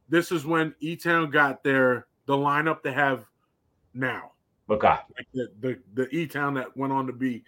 This 0.10 0.32
is 0.32 0.46
when 0.46 0.74
E 0.80 0.96
Town 0.96 1.30
got 1.30 1.64
their 1.64 2.08
the 2.26 2.36
lineup 2.36 2.82
they 2.82 2.94
have 2.94 3.26
now. 3.94 4.32
okay. 4.70 4.96
Like 5.16 5.28
the 5.34 5.50
the, 5.60 5.80
the 5.94 6.10
E 6.16 6.26
Town 6.26 6.56
that 6.56 6.76
went 6.76 6.92
on 6.92 7.06
to 7.06 7.14
be. 7.14 7.44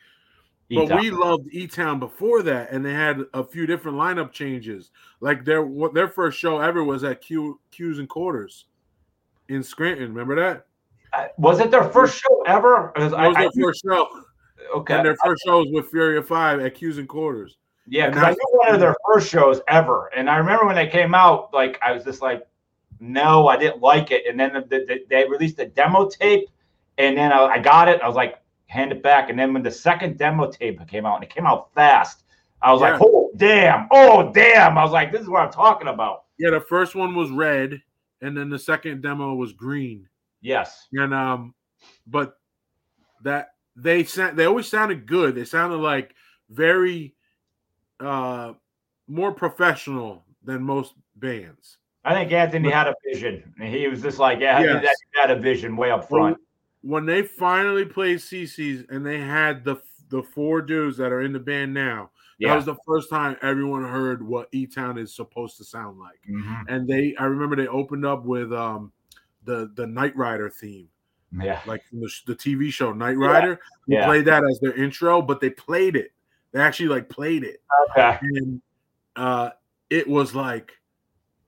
E-Town. 0.70 0.88
But 0.88 1.00
we 1.02 1.12
loved 1.12 1.48
E 1.54 1.68
Town 1.68 2.00
before 2.00 2.42
that, 2.44 2.72
and 2.72 2.84
they 2.84 2.94
had 2.94 3.22
a 3.34 3.44
few 3.44 3.68
different 3.68 3.98
lineup 3.98 4.32
changes. 4.32 4.92
Like 5.20 5.46
their 5.46 5.68
their 5.94 6.08
first 6.08 6.40
show 6.40 6.60
ever 6.60 6.84
was 6.84 7.04
at 7.04 7.22
Q 7.22 7.60
Q's 7.72 8.00
and 8.00 8.10
Quarters 8.10 8.66
in 9.50 9.62
Scranton. 9.62 10.10
Remember 10.10 10.36
that? 10.36 10.66
Uh, 11.14 11.28
was 11.38 11.60
it 11.60 11.70
their 11.70 11.84
first 11.90 12.20
show 12.22 12.42
ever? 12.48 12.92
That 12.96 13.14
I- 13.14 13.28
was 13.28 13.38
I- 13.38 13.42
their 13.42 13.52
first 13.64 13.84
show. 13.88 14.08
okay. 14.76 14.96
And 14.96 15.06
their 15.06 15.16
first 15.24 15.44
show 15.46 15.60
was 15.60 15.68
with 15.72 15.90
Fury 15.92 16.18
of 16.18 16.28
Five 16.28 16.60
at 16.60 16.74
Q's 16.74 16.98
and 16.98 17.08
Quarters. 17.08 17.58
Yeah, 17.88 18.10
because 18.10 18.24
I 18.24 18.30
knew 18.32 18.60
one 18.66 18.74
of 18.74 18.80
their 18.80 18.96
first 19.06 19.30
shows 19.30 19.62
ever, 19.68 20.10
and 20.16 20.28
I 20.28 20.38
remember 20.38 20.66
when 20.66 20.76
they 20.76 20.88
came 20.88 21.14
out, 21.14 21.54
like 21.54 21.80
I 21.84 21.92
was 21.92 22.04
just 22.04 22.24
like, 22.24 22.48
no, 23.00 23.48
I 23.48 23.58
didn't 23.58 23.82
like 23.82 24.10
it. 24.10 24.24
And 24.28 24.40
then 24.40 24.54
the, 24.54 24.62
the, 24.88 25.06
they 25.08 25.30
released 25.30 25.60
a 25.60 25.68
demo 25.68 26.10
tape, 26.10 26.50
and 26.98 27.16
then 27.16 27.32
I, 27.32 27.44
I 27.46 27.60
got 27.60 27.88
it. 27.88 28.02
I 28.02 28.08
was 28.08 28.16
like, 28.16 28.42
hand 28.76 28.92
it 28.92 29.02
back. 29.02 29.30
And 29.30 29.40
then 29.40 29.54
when 29.54 29.64
the 29.64 29.72
second 29.72 30.18
demo 30.18 30.50
tape 30.52 30.86
came 30.88 31.06
out, 31.06 31.16
and 31.16 31.24
it 31.24 31.34
came 31.34 31.46
out 31.48 31.74
fast, 31.74 32.24
I 32.62 32.72
was 32.72 32.82
like, 32.82 33.00
oh 33.02 33.32
damn, 33.38 33.88
oh 33.92 34.32
damn. 34.34 34.78
I 34.78 34.84
was 34.84 34.92
like, 34.92 35.12
this 35.12 35.22
is 35.22 35.30
what 35.30 35.42
I'm 35.42 35.52
talking 35.52 35.88
about. 35.88 36.24
Yeah, 36.38 36.52
the 36.52 36.60
first 36.60 36.96
one 36.96 37.16
was 37.16 37.30
red, 37.32 37.82
and 38.22 38.36
then 38.36 38.50
the 38.50 38.60
second 38.60 39.02
demo 39.02 39.34
was 39.36 39.54
green. 39.54 40.08
Yes. 40.42 40.88
And 40.94 41.14
um, 41.14 41.54
but 42.08 42.38
that 43.24 43.50
they 43.76 44.04
sent, 44.04 44.36
they 44.36 44.46
always 44.46 44.68
sounded 44.68 45.06
good. 45.06 45.36
They 45.36 45.46
sounded 45.46 45.78
like 45.78 46.14
very 46.50 47.16
uh 48.00 48.54
more 49.08 49.32
professional 49.32 50.24
than 50.44 50.62
most 50.62 50.94
bands. 51.16 51.78
I 52.04 52.14
think 52.14 52.32
Anthony 52.32 52.70
had 52.70 52.88
a 52.88 52.94
vision. 53.04 53.54
And 53.60 53.74
he 53.74 53.88
was 53.88 54.02
just 54.02 54.20
like, 54.20 54.40
yeah, 54.40 54.60
Yes. 54.62 54.96
he 55.14 55.20
had 55.20 55.32
a 55.32 55.40
vision 55.40 55.76
way 55.76 55.90
up 55.90 56.08
front. 56.08 56.38
When 56.86 57.06
they 57.06 57.24
finally 57.24 57.84
played 57.84 58.20
CC's 58.20 58.86
and 58.90 59.04
they 59.06 59.20
had 59.20 59.64
the 59.64 59.78
the 60.10 60.22
four 60.22 60.62
dudes 60.62 60.98
that 60.98 61.12
are 61.12 61.22
in 61.22 61.34
the 61.34 61.40
band 61.40 61.74
now, 61.74 62.12
that 62.40 62.56
was 62.56 62.66
the 62.66 62.76
first 62.88 63.10
time 63.10 63.36
everyone 63.42 63.84
heard 63.84 64.22
what 64.22 64.50
E 64.52 64.68
Town 64.68 65.00
is 65.00 65.16
supposed 65.16 65.58
to 65.58 65.64
sound 65.64 65.98
like. 66.00 66.20
Mhm. 66.30 66.66
And 66.68 66.88
they, 66.88 67.16
I 67.18 67.24
remember 67.26 67.56
they 67.56 67.68
opened 67.68 68.06
up 68.06 68.24
with 68.24 68.54
um 68.54 68.92
the 69.46 69.72
the 69.76 69.88
Knight 69.88 70.16
Rider 70.16 70.50
theme. 70.50 70.88
Yeah. 71.32 71.60
like 71.66 71.84
from 71.90 72.00
the, 72.02 72.10
the 72.28 72.36
TV 72.36 72.72
show 72.72 72.94
Knight 72.94 73.18
Rider. 73.18 73.60
We 73.88 73.96
Yeah. 73.96 74.06
played 74.06 74.26
that 74.26 74.44
as 74.50 74.60
their 74.62 74.74
intro, 74.74 75.22
but 75.22 75.42
they 75.42 75.50
played 75.50 75.96
it. 75.96 76.12
They 76.52 76.62
actually 76.62 76.88
like 76.90 77.10
played 77.10 77.44
it, 77.44 77.62
Okay. 77.92 78.20
and 78.22 78.62
uh, 79.18 79.50
it 79.90 80.08
was 80.08 80.34
like, 80.36 80.72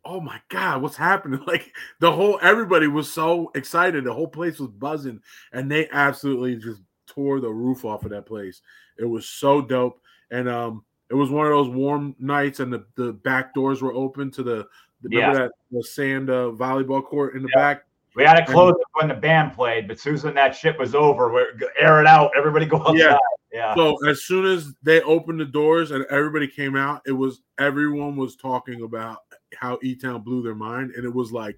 oh 0.07 0.21
my 0.21 0.39
god, 0.49 0.81
what's 0.81 0.95
happening? 0.95 1.41
Like 1.47 1.73
the 1.99 2.11
whole 2.11 2.39
everybody 2.41 2.87
was 2.87 3.11
so 3.11 3.51
excited, 3.55 4.03
the 4.03 4.13
whole 4.13 4.27
place 4.27 4.59
was 4.59 4.69
buzzing, 4.69 5.21
and 5.51 5.69
they 5.69 5.89
absolutely 5.91 6.55
just 6.55 6.81
tore 7.05 7.39
the 7.39 7.49
roof 7.49 7.85
off 7.85 8.05
of 8.05 8.11
that 8.11 8.25
place. 8.25 8.61
It 8.97 9.05
was 9.05 9.27
so 9.27 9.61
dope, 9.61 10.01
and 10.31 10.49
um, 10.49 10.83
it 11.09 11.13
was 11.15 11.29
one 11.29 11.45
of 11.45 11.51
those 11.51 11.69
warm 11.69 12.15
nights, 12.19 12.59
and 12.59 12.71
the 12.71 12.85
the 12.95 13.13
back 13.13 13.53
doors 13.53 13.81
were 13.81 13.93
open 13.93 14.31
to 14.31 14.43
the. 14.43 14.67
Remember 15.03 15.27
Yeah. 15.27 15.33
that 15.43 15.51
the 15.71 15.83
sand 15.83 16.29
uh, 16.31 16.51
volleyball 16.55 17.03
court 17.05 17.35
in 17.35 17.43
the 17.43 17.49
Yeah. 17.55 17.61
back? 17.61 17.83
We 18.15 18.23
had 18.23 18.43
to 18.43 18.51
close 18.51 18.71
it 18.73 18.87
when 18.93 19.09
the 19.09 19.13
band 19.13 19.53
played, 19.53 19.87
but 19.87 19.99
Susan, 19.99 20.33
that 20.33 20.55
shit 20.55 20.77
was 20.79 20.95
over. 20.95 21.31
we're 21.31 21.51
air 21.79 22.01
it 22.01 22.07
out. 22.07 22.31
Everybody 22.35 22.65
go 22.65 22.77
outside. 22.79 22.97
Yeah. 22.97 23.17
Yeah. 23.53 23.75
So 23.75 23.95
as 24.07 24.23
soon 24.23 24.45
as 24.45 24.73
they 24.81 25.01
opened 25.01 25.39
the 25.39 25.45
doors 25.45 25.91
and 25.91 26.03
everybody 26.09 26.47
came 26.47 26.75
out, 26.75 27.01
it 27.05 27.11
was 27.11 27.41
everyone 27.59 28.15
was 28.15 28.35
talking 28.35 28.81
about 28.81 29.19
how 29.55 29.79
E 29.83 29.95
Town 29.95 30.21
blew 30.21 30.41
their 30.41 30.55
mind, 30.55 30.91
and 30.95 31.05
it 31.05 31.13
was 31.13 31.31
like 31.31 31.57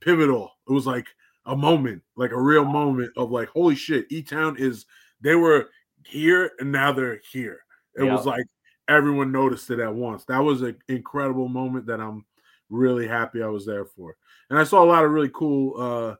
pivotal. 0.00 0.50
It 0.68 0.72
was 0.72 0.86
like 0.86 1.06
a 1.46 1.56
moment, 1.56 2.02
like 2.16 2.32
a 2.32 2.40
real 2.40 2.64
moment 2.64 3.12
of 3.16 3.30
like, 3.30 3.48
holy 3.48 3.74
shit, 3.74 4.06
E 4.10 4.22
Town 4.22 4.56
is 4.58 4.86
they 5.20 5.34
were 5.34 5.70
here 6.06 6.50
and 6.58 6.72
now 6.72 6.92
they're 6.92 7.20
here. 7.30 7.60
It 7.96 8.04
was 8.04 8.26
like 8.26 8.44
everyone 8.88 9.32
noticed 9.32 9.70
it 9.70 9.80
at 9.80 9.94
once. 9.94 10.24
That 10.24 10.38
was 10.38 10.62
an 10.62 10.76
incredible 10.88 11.48
moment 11.48 11.86
that 11.86 12.00
I'm 12.00 12.24
really 12.70 13.06
happy 13.06 13.42
I 13.42 13.48
was 13.48 13.66
there 13.66 13.84
for. 13.84 14.16
And 14.50 14.58
I 14.58 14.64
saw 14.64 14.82
a 14.82 14.86
lot 14.86 15.04
of 15.04 15.10
really 15.10 15.30
cool 15.32 15.80
uh 15.80 16.16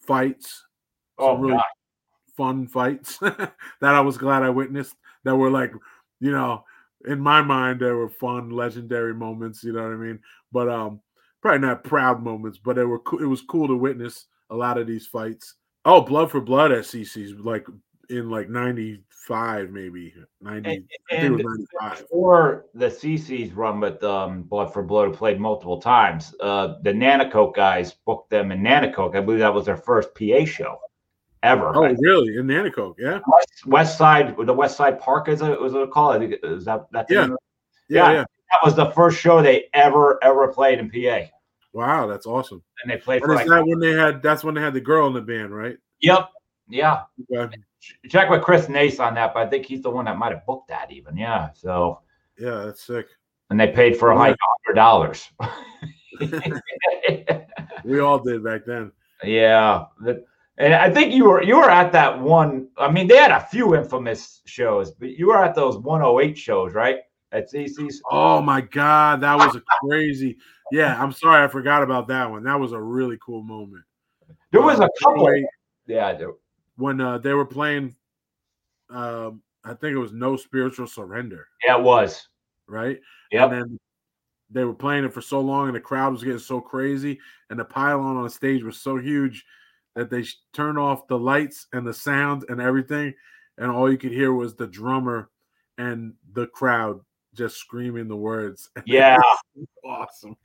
fights 0.00 0.64
oh, 1.18 1.34
some 1.34 1.40
really 1.40 1.54
God. 1.54 1.64
fun 2.36 2.66
fights 2.66 3.18
that 3.20 3.54
I 3.82 4.00
was 4.00 4.18
glad 4.18 4.42
I 4.42 4.50
witnessed 4.50 4.94
that 5.24 5.36
were 5.36 5.50
like, 5.50 5.72
you 6.20 6.30
know, 6.30 6.64
in 7.06 7.20
my 7.20 7.42
mind 7.42 7.80
there 7.80 7.96
were 7.96 8.08
fun 8.08 8.50
legendary 8.50 9.14
moments, 9.14 9.62
you 9.62 9.72
know 9.72 9.82
what 9.82 9.92
I 9.92 9.96
mean? 9.96 10.18
But 10.52 10.68
um 10.68 11.00
probably 11.40 11.66
not 11.66 11.84
proud 11.84 12.22
moments, 12.22 12.58
but 12.58 12.76
they 12.76 12.84
were 12.84 12.98
cool. 13.00 13.22
It 13.22 13.26
was 13.26 13.42
cool 13.42 13.68
to 13.68 13.76
witness 13.76 14.26
a 14.50 14.56
lot 14.56 14.78
of 14.78 14.86
these 14.86 15.06
fights. 15.06 15.54
Oh, 15.84 16.00
blood 16.00 16.30
for 16.30 16.40
blood 16.40 16.72
at 16.72 16.84
CC's 16.84 17.38
like 17.38 17.66
in 18.10 18.30
like 18.30 18.48
95 18.48 19.70
maybe 19.70 20.14
90 20.40 20.70
And- 20.70 20.84
I 21.10 21.20
think 21.20 21.40
it 21.40 21.44
was 21.44 21.66
95. 21.82 21.98
Before 22.00 22.66
the 22.74 22.86
CC's 22.90 23.52
run 23.52 23.80
with 23.80 24.02
um, 24.02 24.42
Blood 24.42 24.72
for 24.72 24.82
Blood, 24.82 25.14
played 25.14 25.38
multiple 25.40 25.80
times, 25.80 26.34
uh, 26.40 26.74
the 26.82 26.92
Nanticoke 26.92 27.54
guys 27.54 27.94
booked 28.06 28.30
them 28.30 28.50
in 28.52 28.60
Nanticoke. 28.62 29.14
I 29.16 29.20
believe 29.20 29.40
that 29.40 29.52
was 29.54 29.66
their 29.66 29.76
first 29.76 30.14
PA 30.14 30.44
show 30.44 30.78
ever. 31.42 31.72
Oh, 31.74 31.94
really? 32.00 32.36
In 32.36 32.46
Nanticoke, 32.46 32.94
yeah. 32.98 33.20
West, 33.26 33.66
West 33.66 33.98
Side, 33.98 34.36
the 34.36 34.52
West 34.52 34.76
Side 34.76 34.98
Park, 35.00 35.28
is 35.28 35.40
it 35.42 35.60
was 35.60 35.74
it 35.74 35.90
called? 35.90 36.16
I 36.16 36.18
think 36.18 36.32
it- 36.34 36.44
Is 36.44 36.64
that 36.64 36.86
that? 36.92 37.06
Yeah. 37.08 37.26
Yeah, 37.26 37.36
Yeah. 37.88 38.12
yeah. 38.12 38.24
That 38.50 38.64
was 38.64 38.74
the 38.74 38.90
first 38.92 39.18
show 39.20 39.42
they 39.42 39.64
ever 39.74 40.18
ever 40.24 40.48
played 40.48 40.78
in 40.78 40.90
PA, 40.90 41.30
Wow, 41.74 42.06
that's 42.06 42.26
awesome. 42.26 42.62
and 42.82 42.90
they 42.90 42.96
played 42.96 43.22
And 43.22 43.30
for 43.30 43.34
like. 43.34 43.46
that 43.46 43.66
when 43.66 43.78
they 43.78 43.92
had 43.92 44.22
that's 44.22 44.42
when 44.44 44.54
they 44.54 44.60
had 44.60 44.74
the 44.74 44.80
girl 44.80 45.06
in 45.06 45.12
the 45.12 45.20
band, 45.20 45.54
right? 45.54 45.76
Yep. 46.00 46.28
Yeah. 46.68 47.02
Okay. 47.34 47.56
Check 48.08 48.28
with 48.30 48.42
Chris 48.42 48.68
Nace 48.68 48.98
on 49.00 49.14
that, 49.14 49.32
but 49.34 49.46
I 49.46 49.50
think 49.50 49.64
he's 49.66 49.82
the 49.82 49.90
one 49.90 50.04
that 50.06 50.16
might 50.18 50.32
have 50.32 50.44
booked 50.46 50.68
that 50.68 50.90
even. 50.90 51.16
Yeah. 51.16 51.50
So 51.54 52.00
Yeah, 52.38 52.64
that's 52.66 52.82
sick. 52.82 53.06
and 53.50 53.58
they 53.60 53.68
paid 53.68 53.96
for 53.96 54.10
a 54.10 54.16
high 54.16 54.34
hundred 54.66 54.74
dollars. 54.74 55.28
We 57.84 58.00
all 58.00 58.18
did 58.18 58.42
back 58.44 58.64
then. 58.66 58.92
yeah. 59.24 59.84
The- 60.00 60.24
and 60.58 60.74
I 60.74 60.90
think 60.90 61.12
you 61.14 61.24
were 61.24 61.42
you 61.42 61.56
were 61.56 61.70
at 61.70 61.92
that 61.92 62.20
one. 62.20 62.68
I 62.76 62.90
mean, 62.90 63.06
they 63.08 63.16
had 63.16 63.30
a 63.30 63.40
few 63.40 63.74
infamous 63.74 64.42
shows, 64.44 64.90
but 64.92 65.10
you 65.10 65.28
were 65.28 65.42
at 65.42 65.54
those 65.54 65.78
108 65.78 66.36
shows, 66.36 66.74
right? 66.74 66.98
At 67.32 67.50
CC's. 67.50 68.00
Oh 68.10 68.40
my 68.40 68.60
god, 68.60 69.20
that 69.22 69.36
was 69.36 69.54
a 69.56 69.62
crazy. 69.82 70.36
Yeah, 70.72 71.00
I'm 71.02 71.12
sorry 71.12 71.42
I 71.44 71.48
forgot 71.48 71.82
about 71.82 72.08
that 72.08 72.30
one. 72.30 72.42
That 72.44 72.58
was 72.60 72.72
a 72.72 72.80
really 72.80 73.18
cool 73.24 73.42
moment. 73.42 73.84
There 74.50 74.60
was 74.62 74.80
a 74.80 74.84
Uh, 74.84 74.88
couple. 75.02 75.28
anyway, 75.28 75.46
Yeah. 75.86 76.12
There, 76.14 76.32
when 76.76 77.00
uh, 77.00 77.18
they 77.18 77.32
were 77.34 77.46
playing. 77.46 77.94
Um, 78.90 79.42
I 79.64 79.74
think 79.74 79.94
it 79.94 79.98
was 79.98 80.12
No 80.12 80.36
Spiritual 80.36 80.86
Surrender, 80.86 81.46
yeah, 81.66 81.76
it 81.76 81.82
was. 81.82 82.26
right? 82.66 82.98
Yeah. 83.30 83.44
And 83.44 83.52
then 83.52 83.80
they 84.50 84.64
were 84.64 84.72
playing 84.74 85.04
it 85.04 85.12
for 85.12 85.20
so 85.20 85.40
long, 85.42 85.66
and 85.66 85.76
the 85.76 85.80
crowd 85.80 86.12
was 86.12 86.22
getting 86.24 86.38
so 86.38 86.58
crazy, 86.60 87.18
and 87.50 87.58
the 87.60 87.64
pylon 87.66 88.16
on 88.16 88.22
the 88.24 88.30
stage 88.30 88.62
was 88.62 88.80
so 88.80 88.96
huge 88.96 89.44
that 89.98 90.10
they 90.10 90.24
turned 90.52 90.78
off 90.78 91.08
the 91.08 91.18
lights 91.18 91.66
and 91.72 91.84
the 91.86 91.92
sound 91.92 92.44
and 92.48 92.60
everything, 92.60 93.12
and 93.58 93.70
all 93.70 93.90
you 93.90 93.98
could 93.98 94.12
hear 94.12 94.32
was 94.32 94.54
the 94.54 94.66
drummer 94.68 95.28
and 95.76 96.14
the 96.32 96.46
crowd 96.46 97.00
just 97.34 97.56
screaming 97.56 98.06
the 98.08 98.16
words. 98.16 98.70
Yeah. 98.86 99.18
awesome. 99.84 100.36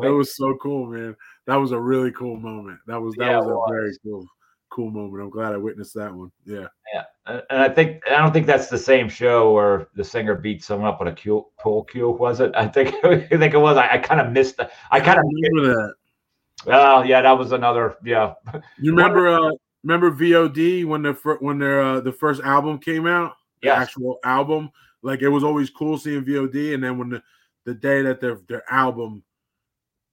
That 0.00 0.12
was 0.12 0.34
so 0.36 0.56
cool, 0.62 0.86
man. 0.86 1.14
That 1.46 1.56
was 1.56 1.72
a 1.72 1.78
really 1.80 2.10
cool 2.12 2.36
moment. 2.36 2.78
That 2.86 3.00
was 3.00 3.14
that 3.16 3.26
Yeah, 3.26 3.38
was 3.38 3.46
it 3.46 3.50
a 3.50 3.54
was. 3.54 3.70
very 3.70 3.92
cool 4.02 4.26
cool 4.70 4.90
moment. 4.90 5.22
I'm 5.22 5.28
glad 5.28 5.52
I 5.52 5.58
witnessed 5.58 5.94
that 5.96 6.12
one. 6.14 6.32
Yeah. 6.46 6.66
Yeah, 6.94 7.04
and 7.50 7.62
I 7.62 7.68
think 7.68 8.02
I 8.06 8.16
don't 8.16 8.32
think 8.32 8.46
that's 8.46 8.68
the 8.68 8.78
same 8.78 9.08
show 9.10 9.52
where 9.52 9.88
the 9.94 10.02
singer 10.04 10.34
beat 10.34 10.64
someone 10.64 10.88
up 10.88 10.98
with 11.00 11.12
a 11.12 11.14
cue, 11.14 11.44
pool 11.60 11.84
cue. 11.84 12.08
Was 12.10 12.40
it? 12.40 12.52
I 12.54 12.66
think 12.68 12.94
I 13.04 13.26
think 13.26 13.52
it 13.54 13.58
was. 13.58 13.76
I, 13.76 13.88
I 13.94 13.98
kind 13.98 14.20
of 14.22 14.32
missed. 14.32 14.56
The, 14.56 14.70
I 14.90 15.00
kind 15.00 15.18
of. 15.18 15.24
remember 15.26 15.74
that. 15.74 15.94
Oh 16.66 17.02
yeah, 17.02 17.20
that 17.22 17.32
was 17.38 17.52
another. 17.52 17.96
Yeah, 18.04 18.34
You 18.78 18.90
remember 18.92 19.28
uh 19.28 19.50
remember 19.82 20.10
VOD 20.12 20.84
when 20.84 21.02
the 21.02 21.14
fir- 21.14 21.38
when 21.38 21.58
their 21.58 21.82
uh, 21.82 22.00
the 22.00 22.12
first 22.12 22.42
album 22.42 22.78
came 22.78 23.06
out? 23.06 23.34
The 23.62 23.68
Yes. 23.68 23.78
actual 23.88 24.18
album. 24.24 24.70
Like 25.02 25.22
it 25.22 25.28
was 25.28 25.44
always 25.44 25.70
cool 25.70 25.98
seeing 25.98 26.24
VOD 26.24 26.74
and 26.74 26.82
then 26.82 26.98
when 26.98 27.10
the 27.10 27.22
the 27.64 27.74
day 27.74 28.02
that 28.02 28.20
their 28.20 28.40
their 28.48 28.62
album 28.72 29.22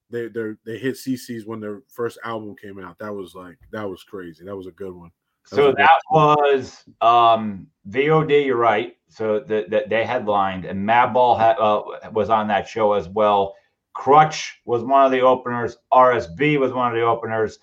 they 0.10 0.28
they 0.28 0.54
they 0.66 0.78
hit 0.78 0.96
CC's 0.96 1.46
when 1.46 1.60
their 1.60 1.82
first 1.88 2.18
album 2.24 2.56
came 2.56 2.80
out. 2.80 2.98
That 3.00 3.14
was 3.14 3.36
like 3.36 3.58
that 3.72 3.88
was 3.88 4.04
crazy. 4.04 4.44
That 4.46 4.56
was 4.56 4.68
a 4.68 4.72
good 4.72 4.94
one. 4.94 5.12
so 5.46 5.68
was 5.68 5.76
that 5.76 6.00
was 6.12 6.84
um 7.02 7.68
VOD. 7.90 8.46
You're 8.46 8.58
right. 8.58 8.96
So 9.10 9.40
that 9.40 9.70
the, 9.70 9.86
they 9.88 10.06
headlined, 10.06 10.66
and 10.66 10.88
Madball 10.88 11.38
had, 11.40 11.58
uh, 11.58 12.12
was 12.12 12.30
on 12.30 12.48
that 12.48 12.68
show 12.68 12.94
as 12.94 13.08
well. 13.10 13.56
Crutch 13.94 14.62
was 14.66 14.84
one 14.84 15.06
of 15.06 15.12
the 15.12 15.22
openers. 15.22 15.78
RSB 15.92 16.60
was 16.60 16.72
one 16.74 16.92
of 16.92 16.98
the 16.98 17.04
openers. 17.06 17.60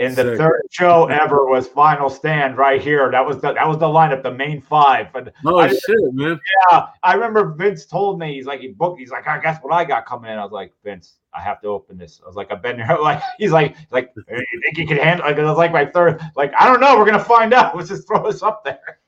And 0.00 0.14
the 0.14 0.22
Sick. 0.22 0.38
third 0.38 0.62
show 0.70 1.06
ever 1.06 1.46
was 1.46 1.66
Final 1.66 2.08
Stand 2.08 2.56
right 2.56 2.80
here. 2.80 3.10
That 3.10 3.26
was 3.26 3.40
the 3.40 3.52
that 3.54 3.66
was 3.66 3.78
the 3.78 3.86
lineup, 3.86 4.22
the 4.22 4.32
main 4.32 4.60
five. 4.60 5.08
And 5.16 5.32
Oh 5.44 5.58
I- 5.58 5.68
shit, 5.70 5.80
man. 6.12 6.38
Yeah, 6.70 6.86
I 7.02 7.14
remember 7.14 7.52
Vince 7.52 7.84
told 7.84 8.16
me 8.20 8.34
he's 8.34 8.46
like 8.46 8.60
he 8.60 8.68
booked. 8.68 9.00
He's 9.00 9.10
like, 9.10 9.26
I 9.26 9.40
guess 9.40 9.58
what 9.60 9.72
I 9.74 9.84
got 9.84 10.06
coming 10.06 10.30
in. 10.30 10.38
I 10.38 10.44
was 10.44 10.52
like, 10.52 10.72
Vince, 10.84 11.14
I 11.34 11.40
have 11.42 11.60
to 11.62 11.66
open 11.68 11.98
this. 11.98 12.20
I 12.22 12.28
was 12.28 12.36
like, 12.36 12.52
I've 12.52 12.62
been 12.62 12.76
there. 12.76 12.96
Like 13.02 13.20
he's 13.38 13.50
like, 13.50 13.74
like, 13.90 14.12
"Hey, 14.28 14.36
you 14.52 14.60
think 14.64 14.78
you 14.78 14.86
can 14.86 14.98
handle? 14.98 15.26
Like 15.26 15.36
it 15.36 15.42
was 15.42 15.56
like 15.58 15.72
my 15.72 15.84
third. 15.86 16.20
Like 16.36 16.52
I 16.56 16.66
don't 16.68 16.78
know. 16.80 16.96
We're 16.96 17.04
gonna 17.06 17.18
find 17.18 17.52
out. 17.52 17.76
Let's 17.76 17.88
just 17.88 18.06
throw 18.06 18.24
us 18.24 18.40
up 18.44 18.62
there. 18.64 19.00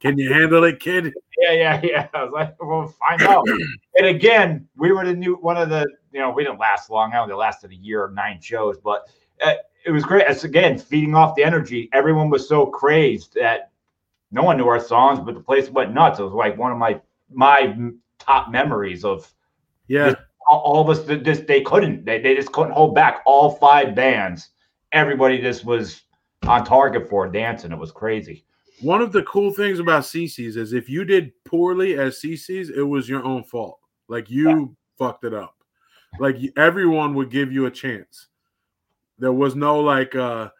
Can 0.00 0.18
you 0.18 0.32
handle 0.32 0.64
it, 0.64 0.80
kid? 0.80 1.12
Yeah, 1.38 1.52
yeah, 1.52 1.80
yeah. 1.82 2.08
I 2.14 2.24
was 2.24 2.32
like, 2.32 2.54
we'll 2.60 2.88
find 2.88 3.22
out. 3.22 3.46
and 3.96 4.06
again, 4.06 4.68
we 4.76 4.92
were 4.92 5.04
the 5.04 5.14
new 5.14 5.36
one 5.36 5.56
of 5.56 5.68
the. 5.68 5.86
You 6.12 6.20
know, 6.20 6.30
we 6.30 6.42
didn't 6.44 6.58
last 6.58 6.90
long. 6.90 7.12
I 7.12 7.18
only 7.18 7.34
lasted 7.34 7.70
a 7.70 7.76
year, 7.76 8.10
nine 8.14 8.40
shows, 8.40 8.78
but 8.78 9.08
uh, 9.40 9.54
it 9.86 9.90
was 9.92 10.04
great. 10.04 10.26
It's 10.28 10.44
again 10.44 10.78
feeding 10.78 11.14
off 11.14 11.36
the 11.36 11.44
energy. 11.44 11.88
Everyone 11.92 12.30
was 12.30 12.48
so 12.48 12.66
crazed 12.66 13.34
that 13.34 13.70
no 14.32 14.42
one 14.42 14.56
knew 14.56 14.66
our 14.66 14.80
songs, 14.80 15.20
but 15.20 15.34
the 15.34 15.40
place 15.40 15.70
went 15.70 15.94
nuts. 15.94 16.18
It 16.18 16.24
was 16.24 16.32
like 16.32 16.58
one 16.58 16.72
of 16.72 16.78
my 16.78 17.00
my 17.30 17.74
top 18.18 18.50
memories 18.50 19.04
of 19.04 19.32
Yeah. 19.88 20.14
all, 20.48 20.58
all 20.60 20.80
of 20.82 20.88
us 20.90 21.04
just 21.22 21.46
they 21.46 21.62
couldn't 21.62 22.04
they, 22.04 22.20
they 22.20 22.34
just 22.34 22.52
couldn't 22.52 22.72
hold 22.72 22.94
back 22.94 23.22
all 23.24 23.52
five 23.56 23.94
bands 23.94 24.50
everybody 24.92 25.40
just 25.40 25.64
was 25.64 26.02
on 26.46 26.64
target 26.64 27.08
for 27.08 27.28
dancing 27.28 27.72
it 27.72 27.78
was 27.78 27.92
crazy 27.92 28.44
One 28.82 29.02
of 29.02 29.12
the 29.12 29.22
cool 29.24 29.52
things 29.52 29.78
about 29.78 30.04
CC's 30.04 30.56
is 30.56 30.72
if 30.72 30.88
you 30.88 31.04
did 31.04 31.32
poorly 31.44 31.98
as 31.98 32.20
CC's, 32.20 32.70
it 32.70 32.82
was 32.82 33.08
your 33.08 33.24
own 33.24 33.44
fault. 33.44 33.78
Like 34.08 34.30
you 34.30 34.76
fucked 34.98 35.24
it 35.24 35.34
up. 35.34 35.56
Like 36.18 36.36
everyone 36.56 37.14
would 37.14 37.30
give 37.30 37.52
you 37.52 37.66
a 37.66 37.70
chance. 37.70 38.28
There 39.18 39.32
was 39.32 39.54
no 39.54 39.80
like 39.80 40.14
uh 40.14 40.50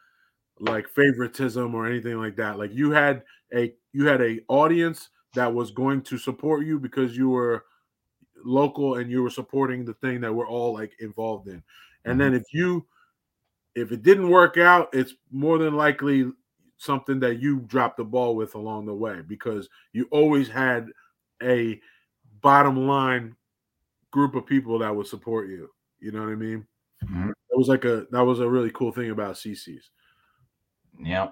like 0.61 0.89
favoritism 0.89 1.75
or 1.75 1.87
anything 1.87 2.19
like 2.19 2.37
that. 2.37 2.59
Like 2.59 2.73
you 2.75 2.91
had 2.91 3.23
a 3.55 3.75
you 3.93 4.07
had 4.07 4.21
a 4.21 4.41
audience 4.49 5.09
that 5.35 5.53
was 5.53 5.71
going 5.71 6.03
to 6.03 6.19
support 6.19 6.65
you 6.65 6.79
because 6.79 7.17
you 7.17 7.31
were 7.31 7.65
local 8.45 8.97
and 8.97 9.11
you 9.11 9.23
were 9.23 9.31
supporting 9.31 9.85
the 9.85 9.95
thing 9.95 10.21
that 10.21 10.33
we're 10.33 10.49
all 10.49 10.75
like 10.75 10.93
involved 11.01 11.49
in. 11.49 11.63
And 12.05 12.21
then 12.21 12.35
if 12.35 12.45
you 12.53 12.87
if 13.75 13.93
it 13.93 14.03
didn't 14.03 14.29
work 14.29 14.57
out, 14.57 14.89
it's 14.93 15.15
more 15.31 15.59
than 15.59 15.75
likely 15.75 16.31
something 16.81 17.21
that 17.21 17.41
you 17.41 17.61
dropped 17.61 17.99
the 17.99 18.05
ball 18.05 18.35
with 18.35 18.55
along 18.55 18.87
the 18.87 18.95
way 18.95 19.21
because 19.29 19.69
you 19.93 20.09
always 20.11 20.49
had 20.49 20.89
a 21.43 21.79
bottom 22.41 22.87
line 22.89 23.37
group 24.11 24.35
of 24.35 24.47
people 24.47 24.79
that 24.79 24.95
would 24.95 25.07
support 25.07 25.49
you. 25.51 25.69
You 26.01 26.11
know 26.11 26.21
what 26.21 26.31
I 26.33 26.37
mean? 26.37 26.67
Mhm. 27.05 27.31
It 27.31 27.57
was 27.59 27.69
like 27.69 27.85
a 27.85 28.07
that 28.11 28.25
was 28.25 28.41
a 28.41 28.49
really 28.49 28.71
cool 28.71 28.93
thing 28.93 29.11
about 29.11 29.35
CC's. 29.37 29.91
yeah 30.99 31.31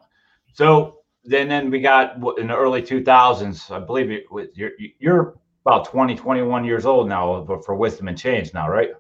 so 0.52 1.00
then 1.24 1.48
then 1.48 1.70
we 1.70 1.80
got 1.80 2.16
in 2.38 2.46
the 2.46 2.56
early 2.56 2.80
2000s 2.80 3.70
i 3.70 3.78
believe 3.78 4.10
it 4.10 4.30
was 4.32 4.46
you're 4.54 4.70
you're 4.98 5.38
about 5.66 5.84
20 5.84 6.14
21 6.14 6.64
years 6.64 6.86
old 6.86 7.06
now 7.08 7.40
but 7.42 7.64
for 7.64 7.74
wisdom 7.74 8.08
and 8.08 8.16
chains 8.18 8.54
now 8.54 8.68
right 8.68 8.92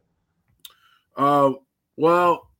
Uh, 1.16 1.52
well, 1.96 2.50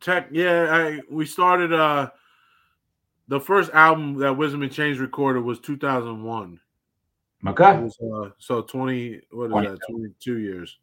tech. 0.00 0.28
Yeah, 0.32 0.66
I 0.70 1.00
we 1.10 1.24
started. 1.26 1.72
Uh, 1.72 2.10
the 3.30 3.40
first 3.40 3.70
album 3.70 4.16
that 4.16 4.36
Wisdom 4.36 4.64
and 4.64 4.72
Chains 4.72 4.98
recorded 4.98 5.44
was 5.44 5.60
2001. 5.60 6.58
Okay. 7.46 7.78
Was, 7.78 7.96
uh, 8.00 8.30
so 8.38 8.60
20. 8.60 9.20
What 9.30 9.46
is 9.46 9.50
22. 9.52 9.70
that? 9.70 9.80
22 9.88 10.38
years. 10.38 10.78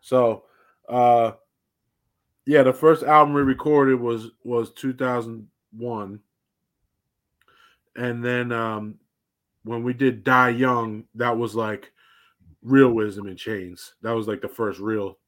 So, 0.00 0.44
uh, 0.88 1.32
yeah, 2.44 2.64
the 2.64 2.72
first 2.72 3.04
album 3.04 3.34
we 3.34 3.42
recorded 3.42 4.00
was 4.00 4.30
was 4.42 4.72
2001, 4.72 6.20
and 7.96 8.24
then 8.24 8.52
um, 8.52 8.96
when 9.62 9.84
we 9.84 9.94
did 9.94 10.24
Die 10.24 10.50
Young, 10.50 11.04
that 11.14 11.36
was 11.36 11.54
like 11.54 11.92
real 12.62 12.90
Wisdom 12.90 13.26
and 13.26 13.38
Chains. 13.38 13.94
That 14.02 14.12
was 14.12 14.26
like 14.26 14.40
the 14.40 14.48
first 14.48 14.80
real 14.80 15.18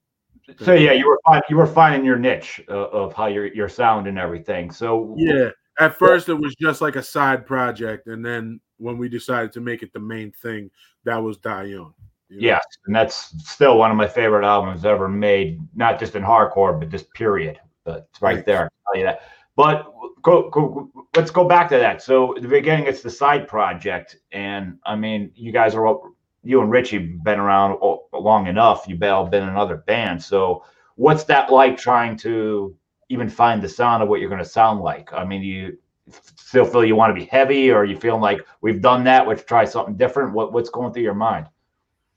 So 0.60 0.74
yeah, 0.74 0.92
you 0.92 1.06
were 1.08 1.20
you 1.48 1.56
were 1.56 1.66
finding 1.66 2.04
your 2.04 2.18
niche 2.18 2.60
uh, 2.68 2.88
of 2.88 3.12
how 3.12 3.26
your 3.26 3.46
your 3.46 3.68
sound 3.68 4.08
and 4.08 4.18
everything. 4.18 4.72
So 4.72 5.14
Yeah. 5.16 5.50
At 5.80 5.96
first, 5.96 6.28
it 6.28 6.34
was 6.34 6.54
just 6.56 6.80
like 6.80 6.96
a 6.96 7.02
side 7.02 7.46
project, 7.46 8.08
and 8.08 8.24
then 8.24 8.60
when 8.78 8.98
we 8.98 9.08
decided 9.08 9.52
to 9.52 9.60
make 9.60 9.82
it 9.82 9.92
the 9.92 10.00
main 10.00 10.32
thing, 10.32 10.70
that 11.04 11.16
was 11.16 11.36
Die 11.38 11.64
Young. 11.64 11.94
you 12.28 12.36
know? 12.40 12.46
yes, 12.46 12.64
and 12.86 12.94
that's 12.94 13.34
still 13.48 13.78
one 13.78 13.90
of 13.90 13.96
my 13.96 14.08
favorite 14.08 14.44
albums 14.44 14.84
ever 14.84 15.08
made. 15.08 15.60
Not 15.74 15.98
just 15.98 16.14
in 16.16 16.22
hardcore, 16.22 16.78
but 16.78 16.88
just 16.88 17.12
period. 17.14 17.58
But 17.84 18.08
it's 18.10 18.20
right 18.20 18.34
Thanks. 18.34 18.46
there. 18.46 18.62
I'll 18.64 18.92
tell 18.92 19.00
you 19.00 19.06
that. 19.06 19.20
But 19.56 19.92
go, 20.22 20.50
go, 20.50 20.90
let's 21.16 21.30
go 21.30 21.46
back 21.48 21.68
to 21.70 21.78
that. 21.78 22.02
So 22.02 22.36
at 22.36 22.42
the 22.42 22.48
beginning, 22.48 22.86
it's 22.86 23.02
the 23.02 23.10
side 23.10 23.48
project, 23.48 24.16
and 24.32 24.78
I 24.84 24.94
mean, 24.96 25.32
you 25.34 25.52
guys 25.52 25.74
are 25.74 25.86
all- 25.86 26.12
you 26.44 26.60
and 26.60 26.70
Richie 26.70 26.98
been 26.98 27.40
around 27.40 27.78
long 28.12 28.46
enough. 28.46 28.84
You've 28.86 29.02
all 29.02 29.26
been 29.26 29.48
in 29.48 29.56
other 29.56 29.78
bands. 29.78 30.24
So 30.26 30.64
what's 30.94 31.24
that 31.24 31.52
like 31.52 31.76
trying 31.76 32.16
to 32.18 32.74
even 33.08 33.28
find 33.28 33.62
the 33.62 33.68
sound 33.68 34.02
of 34.02 34.08
what 34.08 34.20
you're 34.20 34.28
going 34.28 34.42
to 34.42 34.48
sound 34.48 34.80
like? 34.80 35.12
I 35.12 35.24
mean, 35.24 35.42
you 35.42 35.78
still 36.10 36.64
feel 36.64 36.84
you 36.84 36.96
want 36.96 37.10
to 37.10 37.20
be 37.20 37.26
heavy, 37.26 37.70
or 37.70 37.84
you 37.84 37.98
feeling 37.98 38.20
like 38.20 38.40
we've 38.60 38.80
done 38.80 39.04
that, 39.04 39.28
let's 39.28 39.44
try 39.44 39.64
something 39.64 39.96
different? 39.96 40.32
What 40.32 40.52
what's 40.52 40.70
going 40.70 40.92
through 40.92 41.02
your 41.02 41.14
mind? 41.14 41.46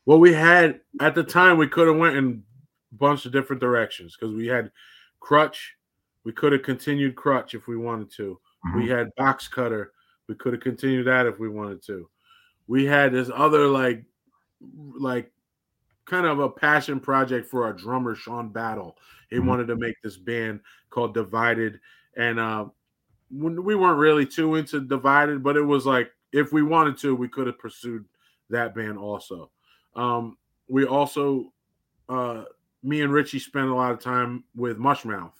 Well, 0.05 0.19
we 0.19 0.33
had 0.33 0.79
at 0.99 1.15
the 1.15 1.23
time 1.23 1.57
we 1.57 1.67
could 1.67 1.87
have 1.87 1.97
went 1.97 2.15
in 2.17 2.43
a 2.91 2.95
bunch 2.95 3.25
of 3.25 3.31
different 3.31 3.61
directions 3.61 4.15
because 4.17 4.33
we 4.35 4.47
had 4.47 4.71
Crutch. 5.19 5.75
We 6.23 6.31
could 6.31 6.51
have 6.53 6.63
continued 6.63 7.15
Crutch 7.15 7.53
if 7.55 7.67
we 7.67 7.77
wanted 7.77 8.11
to. 8.17 8.39
We 8.75 8.83
Mm-hmm. 8.83 8.91
had 8.91 9.15
Box 9.15 9.47
Cutter. 9.47 9.91
We 10.27 10.35
could 10.35 10.53
have 10.53 10.61
continued 10.61 11.07
that 11.07 11.25
if 11.25 11.39
we 11.39 11.49
wanted 11.49 11.83
to. 11.87 12.07
We 12.67 12.85
had 12.85 13.11
this 13.11 13.29
other 13.33 13.67
like, 13.67 14.05
like, 14.93 15.31
kind 16.05 16.25
of 16.27 16.39
a 16.39 16.49
passion 16.49 16.99
project 16.99 17.47
for 17.49 17.63
our 17.63 17.73
drummer 17.73 18.13
Sean 18.15 18.49
Battle. 18.49 18.97
He 19.31 19.37
Mhm. 19.37 19.45
wanted 19.47 19.67
to 19.67 19.75
make 19.77 19.99
this 20.01 20.17
band 20.17 20.61
called 20.89 21.13
Divided, 21.13 21.79
and 22.15 22.39
uh, 22.39 22.69
we 23.31 23.75
weren't 23.75 23.97
really 23.97 24.25
too 24.25 24.55
into 24.55 24.81
Divided, 24.81 25.41
but 25.41 25.55
it 25.57 25.61
was 25.63 25.85
like 25.85 26.11
if 26.33 26.51
we 26.53 26.61
wanted 26.61 26.97
to, 26.97 27.15
we 27.15 27.27
could 27.29 27.47
have 27.47 27.57
pursued 27.57 28.05
that 28.49 28.75
band 28.75 28.97
also. 28.97 29.51
Um, 29.95 30.37
we 30.67 30.85
also, 30.85 31.53
uh, 32.09 32.45
me 32.83 33.01
and 33.01 33.11
Richie 33.11 33.39
spent 33.39 33.69
a 33.69 33.75
lot 33.75 33.91
of 33.91 33.99
time 33.99 34.43
with 34.55 34.77
Mushmouth 34.77 35.33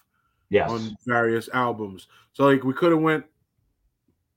Yes. 0.49 0.69
on 0.69 0.97
various 1.05 1.49
albums. 1.49 2.07
So 2.33 2.45
like 2.45 2.63
we 2.63 2.73
could 2.73 2.91
have 2.91 3.01
went 3.01 3.25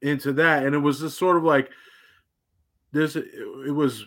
into 0.03 0.33
that, 0.35 0.65
and 0.67 0.75
it 0.75 0.79
was 0.79 1.01
just 1.01 1.17
sort 1.19 1.37
of 1.37 1.45
like 1.45 1.71
this. 2.93 3.15
It 3.17 3.75
was. 3.75 4.07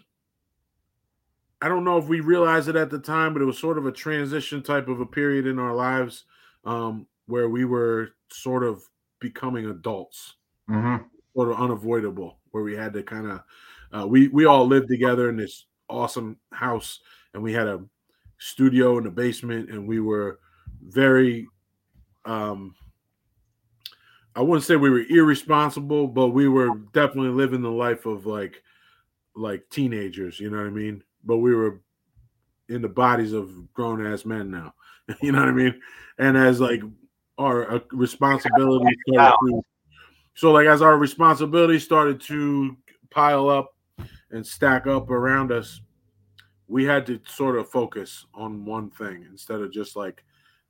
I 1.61 1.67
don't 1.67 1.83
know 1.83 1.97
if 1.97 2.05
we 2.07 2.19
realized 2.19 2.69
it 2.69 2.75
at 2.75 2.89
the 2.89 2.99
time, 2.99 3.33
but 3.33 3.41
it 3.41 3.45
was 3.45 3.57
sort 3.57 3.77
of 3.77 3.85
a 3.85 3.91
transition 3.91 4.61
type 4.61 4.87
of 4.87 4.99
a 4.99 5.05
period 5.05 5.47
in 5.47 5.57
our 5.57 5.73
lives 5.75 6.25
um, 6.65 7.07
where 7.25 7.49
we 7.49 7.65
were 7.65 8.09
sort 8.31 8.63
of 8.63 8.83
becoming 9.19 9.65
adults, 9.65 10.35
hmm 10.67 10.97
sort 11.35 11.51
of 11.51 11.59
unavoidable, 11.59 12.39
where 12.51 12.63
we 12.63 12.75
had 12.75 12.93
to 12.93 13.03
kind 13.03 13.27
of. 13.27 13.43
Uh, 13.91 14.05
we 14.07 14.27
we 14.29 14.45
all 14.45 14.67
lived 14.67 14.87
together 14.89 15.29
in 15.29 15.37
this 15.37 15.65
awesome 15.89 16.37
house, 16.51 16.99
and 17.33 17.41
we 17.41 17.53
had 17.53 17.67
a 17.67 17.83
studio 18.39 18.97
in 18.97 19.03
the 19.05 19.11
basement, 19.11 19.69
and 19.69 19.87
we 19.87 19.99
were 19.99 20.39
very 20.81 21.47
um 22.25 22.75
I 24.35 24.41
wouldn't 24.41 24.65
say 24.65 24.75
we 24.75 24.89
were 24.89 25.03
irresponsible, 25.09 26.07
but 26.07 26.29
we 26.29 26.47
were 26.47 26.69
definitely 26.93 27.31
living 27.31 27.61
the 27.61 27.71
life 27.71 28.05
of 28.05 28.25
like 28.25 28.61
like 29.35 29.69
teenagers, 29.69 30.39
you 30.39 30.49
know 30.49 30.57
what 30.57 30.67
I 30.67 30.71
mean? 30.71 31.03
But 31.27 31.37
we 31.37 31.53
were 31.53 31.81
in 32.69 32.81
the 32.81 32.89
bodies 32.89 33.33
of 33.33 33.73
grown 33.73 34.05
ass 34.05 34.25
men 34.25 34.49
now. 34.49 34.73
you 35.21 35.31
know 35.31 35.39
what 35.39 35.49
I 35.49 35.53
mean? 35.53 35.79
And 36.17 36.35
as 36.37 36.59
like 36.59 36.81
our 37.37 37.75
uh, 37.75 37.79
responsibility 37.91 38.95
started 39.13 39.37
to, 39.45 39.61
so 40.33 40.51
like 40.51 40.67
as 40.67 40.81
our 40.81 40.97
responsibility 40.97 41.79
started 41.79 42.21
to 42.21 42.75
pile 43.09 43.49
up 43.49 43.75
and 44.31 44.45
stack 44.45 44.87
up 44.87 45.09
around 45.09 45.51
us, 45.51 45.81
we 46.67 46.83
had 46.83 47.05
to 47.05 47.19
sort 47.25 47.57
of 47.57 47.69
focus 47.69 48.25
on 48.33 48.65
one 48.65 48.89
thing 48.89 49.25
instead 49.29 49.61
of 49.61 49.71
just 49.71 49.95
like 49.95 50.23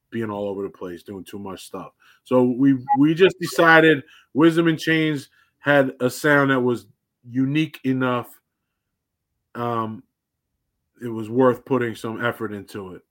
being 0.09 0.29
all 0.29 0.47
over 0.47 0.63
the 0.63 0.69
place 0.69 1.03
doing 1.03 1.23
too 1.23 1.39
much 1.39 1.65
stuff. 1.65 1.91
So 2.23 2.43
we 2.43 2.77
we 2.99 3.13
just 3.13 3.35
decided 3.39 4.03
Wisdom 4.33 4.67
and 4.67 4.79
Chains 4.79 5.29
had 5.59 5.93
a 5.99 6.09
sound 6.09 6.51
that 6.51 6.59
was 6.59 6.87
unique 7.29 7.79
enough. 7.83 8.29
Um, 9.55 10.03
it 11.01 11.09
was 11.09 11.29
worth 11.29 11.65
putting 11.65 11.95
some 11.95 12.23
effort 12.23 12.53
into 12.53 12.93
it. 12.95 13.03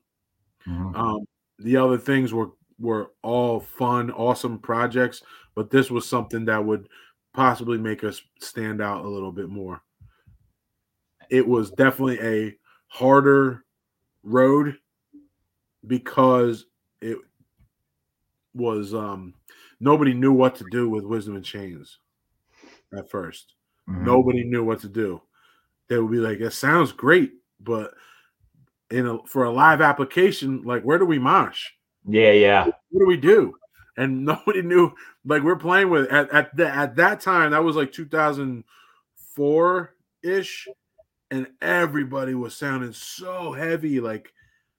hmm 0.66 0.93
Um, 0.95 1.26
the 1.59 1.76
other 1.76 1.99
things 1.99 2.32
were 2.32 2.51
were 2.78 3.12
all 3.22 3.61
fun, 3.61 4.11
awesome 4.11 4.59
projects, 4.59 5.22
but 5.55 5.70
this 5.70 5.91
was 5.91 6.07
something 6.09 6.45
that 6.45 6.64
would 6.64 6.89
possibly 7.32 7.78
make 7.78 8.05
us 8.05 8.20
stand 8.41 8.82
out 8.82 9.05
a 9.05 9.09
little 9.09 9.32
bit 9.32 9.49
more. 9.49 9.82
It 11.30 11.47
was 11.47 11.70
definitely 11.70 12.18
a 12.20 12.59
harder 12.89 13.64
road 14.24 14.78
because 15.87 16.66
it 17.01 17.18
was 18.55 18.95
um 18.95 19.34
nobody 19.80 20.14
knew 20.14 20.32
what 20.32 20.55
to 20.57 20.64
do 20.70 20.89
with 20.89 21.05
wisdom 21.05 21.37
and 21.37 21.45
chains 21.45 21.99
at 22.97 23.11
1st 23.11 23.55
Mhm. 23.87 24.07
nobody 24.07 24.45
knew 24.45 24.64
what 24.64 24.80
to 24.80 24.89
do 24.89 25.20
they 25.89 25.99
would 25.99 26.12
be 26.12 26.18
like 26.18 26.41
it 26.41 26.53
sounds 26.53 26.93
great 26.93 27.34
but 27.61 27.93
in 28.91 29.07
a 29.07 29.19
for 29.27 29.45
a 29.45 29.51
live 29.51 29.81
application 29.81 30.63
like 30.63 30.83
where 30.83 30.99
do 30.99 31.05
we 31.05 31.19
mosh 31.19 31.67
Yeah, 32.09 32.33
yeah. 32.33 32.65
what 32.91 33.01
do 33.01 33.07
we 33.07 33.17
do 33.17 33.55
and 33.97 34.25
nobody 34.25 34.63
knew 34.63 34.93
like 35.25 35.43
we're 35.43 35.57
playing 35.57 35.91
with 35.91 36.11
at 36.13 36.31
at, 36.33 36.57
the, 36.57 36.69
at 36.69 36.97
that 36.97 37.21
time 37.21 37.51
that 37.53 37.63
was 37.65 37.77
like 37.77 37.93
2004 37.93 39.95
ish 40.23 40.69
and 41.31 41.47
everybody 41.61 42.35
was 42.35 42.55
sounding 42.55 42.93
so 42.93 43.53
heavy 43.53 44.01
like 44.01 44.33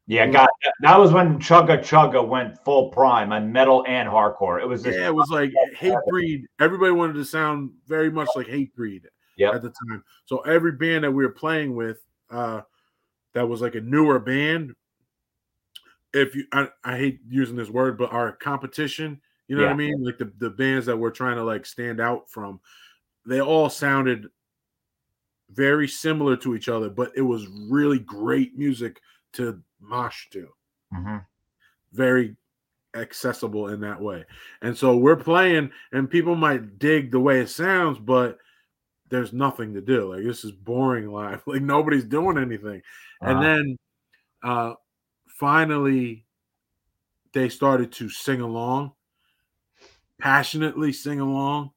Yeah. 0.07 0.27
God, 0.27 0.47
that 0.81 0.97
was 0.97 1.11
when 1.11 1.39
Chugga 1.39 1.79
Chugga 1.79 2.25
went 2.25 2.63
full 2.63 2.89
prime 2.91 3.33
on 3.33 3.51
metal 3.51 3.83
and 3.87 4.07
hardcore. 4.07 4.61
It 4.61 4.67
was 4.67 4.83
just, 4.83 4.97
Yeah, 4.97 5.07
it 5.07 5.15
was 5.15 5.29
like 5.29 5.51
hate 5.75 5.97
breed. 6.07 6.45
Everybody 6.61 6.91
wanted 6.93 7.13
to 7.15 7.25
sound 7.25 7.71
very 7.87 8.09
much 8.09 8.29
like 8.35 8.47
Hatebreed 8.47 9.03
Yep. 9.37 9.55
at 9.55 9.61
the 9.61 9.73
time. 9.89 10.03
So 10.25 10.39
every 10.39 10.71
band 10.71 11.03
that 11.03 11.11
we 11.11 11.25
were 11.25 11.31
playing 11.33 11.75
with, 11.75 11.99
uh, 12.29 12.61
that 13.33 13.47
was 13.47 13.61
like 13.61 13.75
a 13.75 13.81
newer 13.81 14.19
band. 14.19 14.73
If 16.13 16.35
you, 16.35 16.45
I, 16.51 16.69
I 16.83 16.97
hate 16.97 17.19
using 17.27 17.55
this 17.55 17.69
word, 17.69 17.97
but 17.97 18.11
our 18.11 18.31
competition, 18.31 19.21
you 19.47 19.55
know 19.55 19.63
what 19.63 19.71
I 19.71 19.75
mean? 19.75 20.03
Like 20.03 20.17
the, 20.17 20.31
the 20.37 20.49
bands 20.49 20.85
that 20.85 20.97
we're 20.97 21.11
trying 21.11 21.35
to 21.35 21.43
like 21.43 21.65
stand 21.65 21.99
out 21.99 22.29
from, 22.29 22.59
they 23.25 23.41
all 23.41 23.69
sounded 23.69 24.27
very 25.49 25.87
similar 25.87 26.35
to 26.37 26.55
each 26.55 26.69
other, 26.69 26.89
but 26.89 27.11
it 27.15 27.21
was 27.21 27.47
really 27.69 27.99
great 27.99 28.57
music 28.57 29.01
to 29.33 29.61
mosh 29.79 30.29
to 30.31 30.49
Mhm. 30.93 31.25
very 31.91 32.35
accessible 32.95 33.67
in 33.67 33.79
that 33.81 34.01
way. 34.01 34.25
And 34.61 34.75
so 34.77 34.97
we're 34.97 35.15
playing, 35.15 35.71
and 35.91 36.09
people 36.09 36.35
might 36.35 36.79
dig 36.79 37.11
the 37.11 37.19
way 37.19 37.41
it 37.41 37.49
sounds, 37.49 37.99
but 37.99 38.39
there's 39.09 39.33
nothing 39.33 39.73
to 39.73 39.81
do. 39.81 40.13
Like 40.13 40.23
this 40.23 40.43
is 40.43 40.51
boring 40.51 41.07
live. 41.11 41.43
Like 41.47 41.61
nobody's 41.61 42.05
doing 42.05 42.37
anything. 42.37 42.81
And 43.23 43.41
Uh-huh. 43.41 43.41
then 43.41 43.77
uh 44.43 44.75
finally 45.27 46.27
they 47.33 47.47
started 47.49 47.91
to 47.93 48.09
sing 48.09 48.41
along, 48.41 48.93
passionately 50.19 50.91
sing 50.93 51.19
along. 51.19 51.71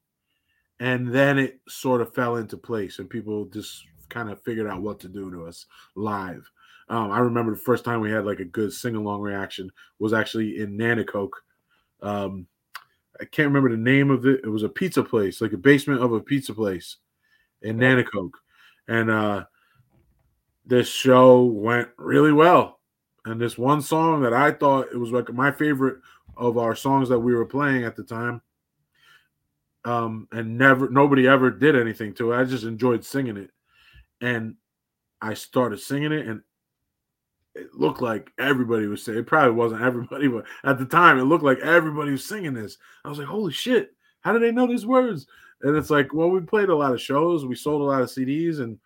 And 0.80 1.12
then 1.12 1.38
it 1.38 1.60
sort 1.68 2.00
of 2.00 2.14
fell 2.14 2.36
into 2.36 2.56
place, 2.56 2.98
and 2.98 3.10
people 3.10 3.46
just 3.46 3.86
kind 4.10 4.30
of 4.30 4.42
figured 4.42 4.66
out 4.66 4.82
what 4.82 5.00
to 5.00 5.08
do 5.08 5.30
to 5.30 5.46
us 5.46 5.66
live. 5.96 6.50
Um, 6.88 7.12
I 7.12 7.20
remember 7.20 7.52
the 7.54 7.60
first 7.60 7.84
time 7.84 8.00
we 8.00 8.10
had 8.10 8.26
like 8.26 8.40
a 8.40 8.44
good 8.46 8.72
sing 8.72 8.96
along 8.96 9.22
reaction 9.22 9.70
was 10.00 10.12
actually 10.12 10.58
in 10.58 10.78
Nanticoke. 10.78 11.32
Um, 12.02 12.48
I 13.20 13.26
can't 13.26 13.48
remember 13.48 13.70
the 13.70 13.76
name 13.82 14.10
of 14.10 14.26
it. 14.26 14.40
It 14.44 14.48
was 14.50 14.62
a 14.64 14.68
pizza 14.70 15.04
place, 15.04 15.40
like 15.40 15.52
a 15.52 15.58
basement 15.58 16.02
of 16.02 16.12
a 16.12 16.20
pizza 16.20 16.54
place 16.54 16.98
in 17.62 17.76
Nanticoke. 17.78 18.32
And 18.88 19.10
uh, 19.10 19.44
this 20.66 20.88
show 20.88 21.42
went 21.44 21.88
really 21.96 22.32
well. 22.32 22.80
and 23.24 23.40
this 23.40 23.58
one 23.58 23.82
song 23.82 24.22
that 24.22 24.32
I 24.32 24.52
thought 24.52 24.88
it 24.92 24.96
was 24.96 25.10
like 25.10 25.32
my 25.32 25.50
favorite 25.50 25.98
of 26.36 26.56
our 26.56 26.74
songs 26.74 27.08
that 27.10 27.18
we 27.18 27.34
were 27.34 27.44
playing 27.44 27.84
at 27.84 27.96
the 27.96 28.02
time. 28.02 28.40
Um, 29.84 30.28
and 30.32 30.58
never 30.58 30.90
nobody 30.90 31.26
ever 31.26 31.50
did 31.50 31.74
anything 31.74 32.12
to 32.14 32.32
it. 32.32 32.36
I 32.36 32.44
just 32.44 32.64
enjoyed 32.64 33.02
singing 33.02 33.38
it, 33.38 33.50
and 34.20 34.56
I 35.22 35.32
started 35.32 35.80
singing 35.80 36.12
it, 36.12 36.26
and 36.26 36.42
it 37.54 37.74
looked 37.74 38.02
like 38.02 38.30
everybody 38.38 38.86
was 38.86 39.02
saying. 39.02 39.18
It 39.18 39.26
probably 39.26 39.52
wasn't 39.52 39.80
everybody, 39.82 40.28
but 40.28 40.44
at 40.64 40.78
the 40.78 40.84
time, 40.84 41.18
it 41.18 41.24
looked 41.24 41.44
like 41.44 41.60
everybody 41.60 42.10
was 42.10 42.24
singing 42.24 42.52
this. 42.52 42.76
I 43.06 43.08
was 43.08 43.18
like, 43.18 43.26
"Holy 43.26 43.52
shit! 43.52 43.94
How 44.20 44.34
do 44.34 44.38
they 44.38 44.52
know 44.52 44.66
these 44.66 44.84
words?" 44.84 45.26
And 45.62 45.76
it's 45.76 45.90
like, 45.90 46.14
well, 46.14 46.30
we 46.30 46.40
played 46.40 46.68
a 46.68 46.74
lot 46.74 46.92
of 46.92 47.00
shows, 47.00 47.44
we 47.44 47.54
sold 47.54 47.82
a 47.82 47.84
lot 47.84 48.02
of 48.02 48.08
CDs, 48.08 48.60
and 48.60 48.78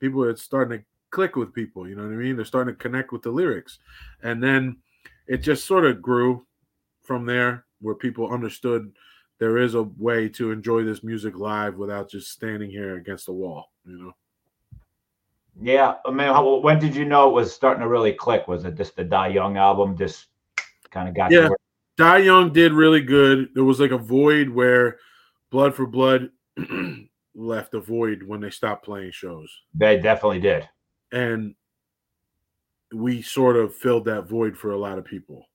people 0.00 0.24
are 0.24 0.34
starting 0.36 0.78
to 0.78 0.84
click 1.10 1.36
with 1.36 1.52
people. 1.52 1.88
You 1.88 1.94
know 1.94 2.02
what 2.02 2.12
I 2.12 2.16
mean? 2.16 2.36
They're 2.36 2.44
starting 2.44 2.74
to 2.74 2.80
connect 2.80 3.12
with 3.12 3.22
the 3.22 3.30
lyrics, 3.30 3.78
and 4.22 4.42
then 4.42 4.78
it 5.26 5.38
just 5.38 5.66
sort 5.66 5.84
of 5.84 6.02
grew 6.02 6.46
from 7.02 7.26
there, 7.26 7.64
where 7.80 7.94
people 7.94 8.32
understood 8.32 8.92
there 9.38 9.58
is 9.58 9.74
a 9.74 9.82
way 9.98 10.28
to 10.30 10.52
enjoy 10.52 10.84
this 10.84 11.02
music 11.02 11.36
live 11.36 11.76
without 11.76 12.08
just 12.08 12.30
standing 12.30 12.70
here 12.70 12.96
against 12.96 13.26
the 13.26 13.32
wall. 13.32 13.72
You 13.84 13.98
know. 13.98 14.12
Yeah, 15.60 15.94
I 16.06 16.10
mean, 16.10 16.28
how, 16.28 16.56
when 16.56 16.78
did 16.78 16.96
you 16.96 17.04
know 17.04 17.28
it 17.28 17.34
was 17.34 17.52
starting 17.52 17.82
to 17.82 17.88
really 17.88 18.12
click? 18.12 18.48
Was 18.48 18.64
it 18.64 18.76
just 18.76 18.96
the 18.96 19.04
Die 19.04 19.28
Young 19.28 19.58
album? 19.58 19.96
Just 19.96 20.28
kind 20.90 21.08
of 21.08 21.14
got 21.14 21.30
yeah. 21.30 21.50
Die 21.98 22.18
Young 22.18 22.52
did 22.52 22.72
really 22.72 23.02
good. 23.02 23.50
There 23.54 23.64
was 23.64 23.80
like 23.80 23.90
a 23.90 23.98
void 23.98 24.48
where 24.48 24.98
Blood 25.52 25.74
for 25.74 25.86
Blood 25.86 26.30
left 27.34 27.74
a 27.74 27.80
void 27.80 28.22
when 28.22 28.40
they 28.40 28.50
stopped 28.50 28.86
playing 28.86 29.12
shows. 29.12 29.54
They 29.74 29.98
definitely 29.98 30.40
did, 30.40 30.66
and 31.12 31.54
we 32.92 33.20
sort 33.20 33.56
of 33.56 33.74
filled 33.74 34.06
that 34.06 34.22
void 34.22 34.56
for 34.56 34.72
a 34.72 34.78
lot 34.78 34.98
of 34.98 35.04
people. 35.04 35.46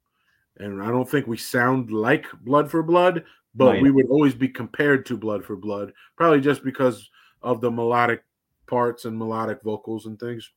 And 0.57 0.81
I 0.81 0.87
don't 0.87 1.09
think 1.09 1.27
we 1.27 1.37
sound 1.37 1.91
like 1.91 2.27
Blood 2.41 2.69
for 2.69 2.83
Blood, 2.83 3.23
but 3.55 3.73
no, 3.73 3.81
we 3.81 3.89
would 3.89 4.07
always 4.09 4.35
be 4.35 4.47
compared 4.47 5.05
to 5.07 5.17
Blood 5.17 5.43
for 5.43 5.55
Blood, 5.55 5.91
probably 6.15 6.41
just 6.41 6.63
because 6.63 7.09
of 7.41 7.59
the 7.59 7.71
melodic 7.71 8.23
parts 8.67 9.05
and 9.05 9.17
melodic 9.17 9.63
vocals 9.63 10.05
and 10.05 10.19
things. 10.19 10.51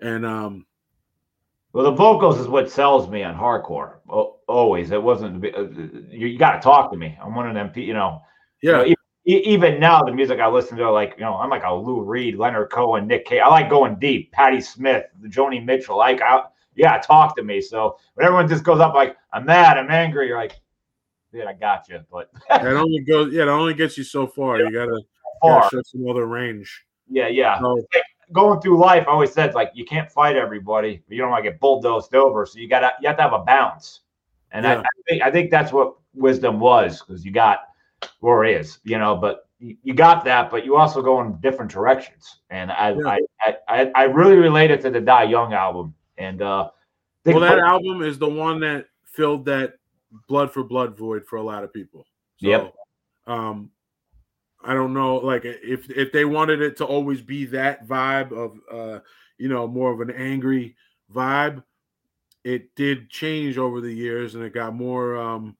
And 0.00 0.24
um 0.24 0.66
well, 1.74 1.84
the 1.84 1.92
vocals 1.92 2.38
is 2.38 2.48
what 2.48 2.70
sells 2.70 3.08
me 3.08 3.22
on 3.22 3.34
hardcore. 3.34 3.96
Always, 4.46 4.90
it 4.90 5.02
wasn't. 5.02 5.42
Uh, 5.42 5.70
you, 6.10 6.26
you 6.26 6.38
got 6.38 6.52
to 6.52 6.60
talk 6.60 6.90
to 6.90 6.98
me. 6.98 7.18
I'm 7.22 7.34
one 7.34 7.48
of 7.48 7.54
them. 7.54 7.70
You 7.74 7.94
know. 7.94 8.22
Yeah. 8.62 8.82
You 8.82 8.90
know, 8.90 8.96
even, 9.24 9.44
even 9.44 9.80
now, 9.80 10.02
the 10.02 10.12
music 10.12 10.40
I 10.40 10.48
listen 10.48 10.76
to, 10.78 10.90
like 10.90 11.14
you 11.16 11.24
know, 11.24 11.34
I'm 11.34 11.50
like 11.50 11.64
a 11.64 11.74
Lou 11.74 12.02
Reed, 12.02 12.36
Leonard 12.36 12.70
Cohen, 12.70 13.06
Nick 13.06 13.26
Cave. 13.26 13.42
I 13.44 13.48
like 13.48 13.70
going 13.70 13.96
deep. 13.96 14.32
Patti 14.32 14.60
Smith, 14.60 15.04
Joni 15.24 15.64
Mitchell. 15.64 15.96
Like, 15.96 16.20
I, 16.22 16.42
yeah, 16.74 16.98
talk 16.98 17.36
to 17.36 17.42
me. 17.42 17.60
So 17.60 17.98
when 18.14 18.26
everyone 18.26 18.48
just 18.48 18.64
goes 18.64 18.80
up 18.80 18.94
like, 18.94 19.16
I'm 19.32 19.44
mad, 19.44 19.78
I'm 19.78 19.90
angry, 19.90 20.28
you're 20.28 20.38
like, 20.38 20.60
dude, 21.32 21.44
I 21.44 21.52
got 21.52 21.88
you. 21.88 22.00
But 22.10 22.30
it 22.50 22.64
only 22.64 23.00
goes, 23.00 23.32
yeah, 23.32 23.42
it 23.42 23.48
only 23.48 23.74
gets 23.74 23.96
you 23.98 24.04
so 24.04 24.26
far. 24.26 24.58
Yeah, 24.58 24.66
you 24.66 24.72
gotta, 24.72 25.00
gotta 25.42 25.68
show 25.70 25.82
some 25.84 26.08
other 26.08 26.26
range. 26.26 26.84
Yeah, 27.08 27.28
yeah. 27.28 27.60
So, 27.60 27.82
going 28.32 28.60
through 28.60 28.78
life, 28.78 29.04
I 29.06 29.10
always 29.10 29.32
said 29.32 29.54
like 29.54 29.70
you 29.74 29.84
can't 29.84 30.10
fight 30.10 30.36
everybody, 30.36 31.02
but 31.06 31.14
you 31.14 31.20
don't 31.20 31.30
want 31.30 31.44
to 31.44 31.50
get 31.50 31.60
bulldozed 31.60 32.14
over. 32.14 32.46
So 32.46 32.58
you 32.58 32.68
gotta 32.68 32.92
you 33.00 33.08
have 33.08 33.16
to 33.18 33.22
have 33.22 33.32
a 33.32 33.44
balance. 33.44 34.00
And 34.52 34.64
yeah. 34.64 34.76
I, 34.76 34.80
I, 34.80 34.84
think 35.08 35.22
I 35.22 35.30
think 35.30 35.50
that's 35.50 35.72
what 35.72 35.94
wisdom 36.14 36.58
was 36.58 37.00
because 37.00 37.24
you 37.24 37.30
got 37.30 37.60
or 38.20 38.44
is, 38.44 38.78
you 38.84 38.98
know, 38.98 39.16
but 39.16 39.48
you 39.58 39.94
got 39.94 40.24
that, 40.24 40.50
but 40.50 40.64
you 40.64 40.76
also 40.76 41.02
go 41.02 41.20
in 41.20 41.40
different 41.40 41.70
directions. 41.70 42.40
And 42.50 42.72
I 42.72 42.90
yeah. 42.90 43.18
I, 43.40 43.56
I, 43.68 43.92
I 43.94 44.02
really 44.04 44.36
related 44.36 44.80
to 44.82 44.90
the 44.90 45.00
Die 45.00 45.24
Young 45.24 45.52
album. 45.52 45.94
And 46.18 46.42
uh 46.42 46.70
well 47.24 47.40
that 47.40 47.58
album 47.58 48.02
is 48.02 48.18
the 48.18 48.28
one 48.28 48.60
that 48.60 48.86
filled 49.04 49.44
that 49.44 49.74
blood 50.28 50.52
for 50.52 50.64
blood 50.64 50.96
void 50.96 51.24
for 51.26 51.36
a 51.36 51.42
lot 51.42 51.64
of 51.64 51.72
people. 51.72 52.06
So, 52.38 52.48
yep. 52.48 52.74
Um, 53.26 53.70
I 54.64 54.74
don't 54.74 54.94
know, 54.94 55.16
like 55.16 55.44
if 55.44 55.90
if 55.90 56.12
they 56.12 56.24
wanted 56.24 56.60
it 56.60 56.76
to 56.78 56.84
always 56.84 57.20
be 57.20 57.44
that 57.46 57.86
vibe 57.86 58.32
of 58.32 58.58
uh, 58.70 59.00
you 59.38 59.48
know, 59.48 59.66
more 59.66 59.92
of 59.92 60.00
an 60.00 60.10
angry 60.10 60.76
vibe, 61.12 61.62
it 62.44 62.74
did 62.74 63.10
change 63.10 63.58
over 63.58 63.80
the 63.80 63.92
years 63.92 64.34
and 64.34 64.44
it 64.44 64.54
got 64.54 64.74
more 64.74 65.16
um 65.16 65.56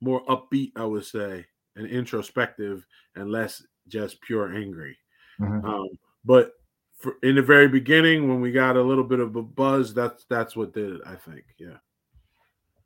more 0.00 0.24
upbeat, 0.26 0.72
I 0.76 0.84
would 0.84 1.04
say, 1.04 1.46
and 1.76 1.86
introspective 1.86 2.86
and 3.16 3.30
less 3.30 3.62
just 3.88 4.20
pure 4.20 4.54
angry. 4.54 4.96
Mm-hmm. 5.40 5.66
Um, 5.66 5.88
but 6.24 6.52
for, 6.98 7.16
in 7.22 7.34
the 7.34 7.42
very 7.42 7.68
beginning, 7.68 8.28
when 8.28 8.40
we 8.40 8.52
got 8.52 8.76
a 8.76 8.82
little 8.82 9.04
bit 9.04 9.20
of 9.20 9.34
a 9.36 9.42
buzz, 9.42 9.92
that's 9.92 10.24
that's 10.24 10.54
what 10.54 10.72
did 10.72 10.94
it, 10.94 11.00
I 11.06 11.16
think. 11.16 11.44
Yeah. 11.58 11.78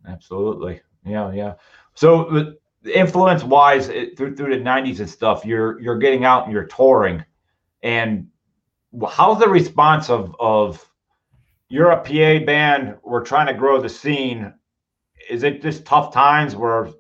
Absolutely. 0.09 0.80
Yeah, 1.05 1.32
yeah. 1.32 1.55
So 1.95 2.55
influence 2.95 3.45
wise 3.45 3.87
through 3.89 4.37
through 4.37 4.57
the 4.57 4.62
90s 4.62 5.01
and 5.01 5.11
stuff, 5.11 5.45
you're 5.45 5.80
you're 5.80 5.99
getting 5.99 6.24
out 6.24 6.45
and 6.45 6.53
you're 6.53 6.64
touring. 6.64 7.24
And 7.82 8.28
how's 9.09 9.39
the 9.39 9.49
response 9.49 10.11
of 10.11 10.34
of 10.41 10.89
you're 11.68 11.91
a 11.91 11.97
PA 11.97 12.45
band, 12.45 12.97
we're 13.03 13.24
trying 13.24 13.49
to 13.49 13.55
grow 13.55 13.80
the 13.80 13.89
scene. 13.89 14.53
Is 15.28 15.43
it 15.43 15.62
just 15.62 15.84
tough 15.84 16.12
times 16.12 16.55
where 16.55 16.91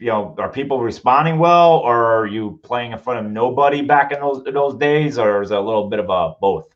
you 0.00 0.06
know, 0.06 0.34
are 0.38 0.50
people 0.50 0.80
responding 0.80 1.38
well, 1.38 1.74
or 1.74 2.04
are 2.04 2.26
you 2.26 2.58
playing 2.62 2.92
in 2.92 2.98
front 2.98 3.24
of 3.24 3.30
nobody 3.30 3.82
back 3.82 4.12
in 4.12 4.20
those 4.20 4.44
in 4.46 4.54
those 4.54 4.76
days, 4.76 5.18
or 5.18 5.42
is 5.42 5.50
it 5.50 5.58
a 5.58 5.60
little 5.60 5.88
bit 5.88 5.98
of 5.98 6.08
a 6.08 6.34
both? 6.40 6.68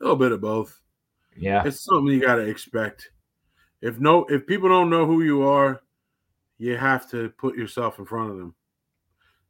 A 0.00 0.04
little 0.04 0.16
bit 0.16 0.32
of 0.32 0.40
both. 0.40 0.80
Yeah, 1.36 1.62
it's 1.64 1.84
something 1.84 2.06
you 2.06 2.20
got 2.20 2.36
to 2.36 2.46
expect. 2.46 3.10
If 3.82 4.00
no, 4.00 4.24
if 4.24 4.46
people 4.46 4.70
don't 4.70 4.88
know 4.88 5.04
who 5.04 5.22
you 5.22 5.42
are, 5.42 5.82
you 6.56 6.78
have 6.78 7.08
to 7.10 7.28
put 7.38 7.54
yourself 7.54 7.98
in 7.98 8.06
front 8.06 8.30
of 8.30 8.38
them. 8.38 8.54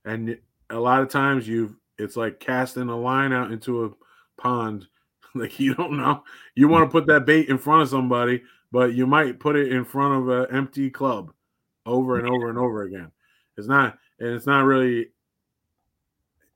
And 0.05 0.39
a 0.69 0.79
lot 0.79 1.03
of 1.03 1.09
times 1.09 1.47
you 1.47 1.77
it's 1.99 2.17
like 2.17 2.41
casting 2.41 2.89
a 2.89 2.99
line 2.99 3.33
out 3.33 3.53
into 3.53 3.85
a 3.85 3.91
pond. 4.41 4.87
Like 5.33 5.61
you 5.61 5.77
don't 5.77 5.97
know. 5.97 6.25
You 6.57 6.67
want 6.67 6.87
to 6.87 6.91
put 6.91 7.07
that 7.07 7.25
bait 7.25 7.49
in 7.49 7.57
front 7.57 7.83
of 7.83 7.89
somebody, 7.89 8.43
but 8.73 8.95
you 8.95 9.07
might 9.07 9.39
put 9.39 9.55
it 9.55 9.71
in 9.71 9.85
front 9.85 10.13
of 10.13 10.29
an 10.29 10.57
empty 10.57 10.91
club 10.91 11.33
over 11.87 12.19
and 12.19 12.29
over 12.29 12.49
and 12.49 12.59
over 12.59 12.83
again. 12.83 13.13
It's 13.61 13.69
not 13.69 13.99
and 14.19 14.31
it's 14.31 14.47
not 14.47 14.65
really 14.65 15.11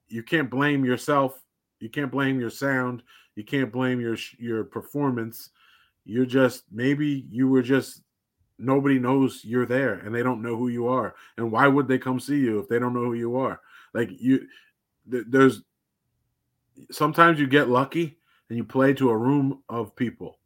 you 0.08 0.22
can't 0.22 0.50
blame 0.50 0.84
yourself. 0.84 1.40
You 1.80 1.88
can't 1.88 2.10
blame 2.10 2.40
your 2.40 2.50
sound. 2.50 3.02
You 3.36 3.44
can't 3.44 3.70
blame 3.70 4.00
your 4.00 4.16
your 4.38 4.64
performance. 4.64 5.50
You're 6.04 6.26
just 6.26 6.64
maybe 6.72 7.26
you 7.30 7.48
were 7.48 7.62
just 7.62 8.02
nobody 8.58 8.98
knows 8.98 9.44
you're 9.44 9.66
there 9.66 9.94
and 9.94 10.14
they 10.14 10.22
don't 10.22 10.42
know 10.42 10.56
who 10.56 10.68
you 10.68 10.86
are 10.86 11.14
and 11.36 11.50
why 11.50 11.66
would 11.66 11.88
they 11.88 11.98
come 11.98 12.20
see 12.20 12.38
you 12.38 12.58
if 12.58 12.68
they 12.68 12.78
don't 12.78 12.94
know 12.94 13.04
who 13.04 13.14
you 13.14 13.36
are 13.36 13.60
like 13.94 14.08
you 14.20 14.46
th- 15.10 15.24
there's 15.28 15.62
sometimes 16.90 17.40
you 17.40 17.48
get 17.48 17.68
lucky 17.68 18.16
and 18.48 18.56
you 18.56 18.62
play 18.62 18.94
to 18.94 19.10
a 19.10 19.16
room 19.16 19.60
of 19.68 19.96
people 19.96 20.38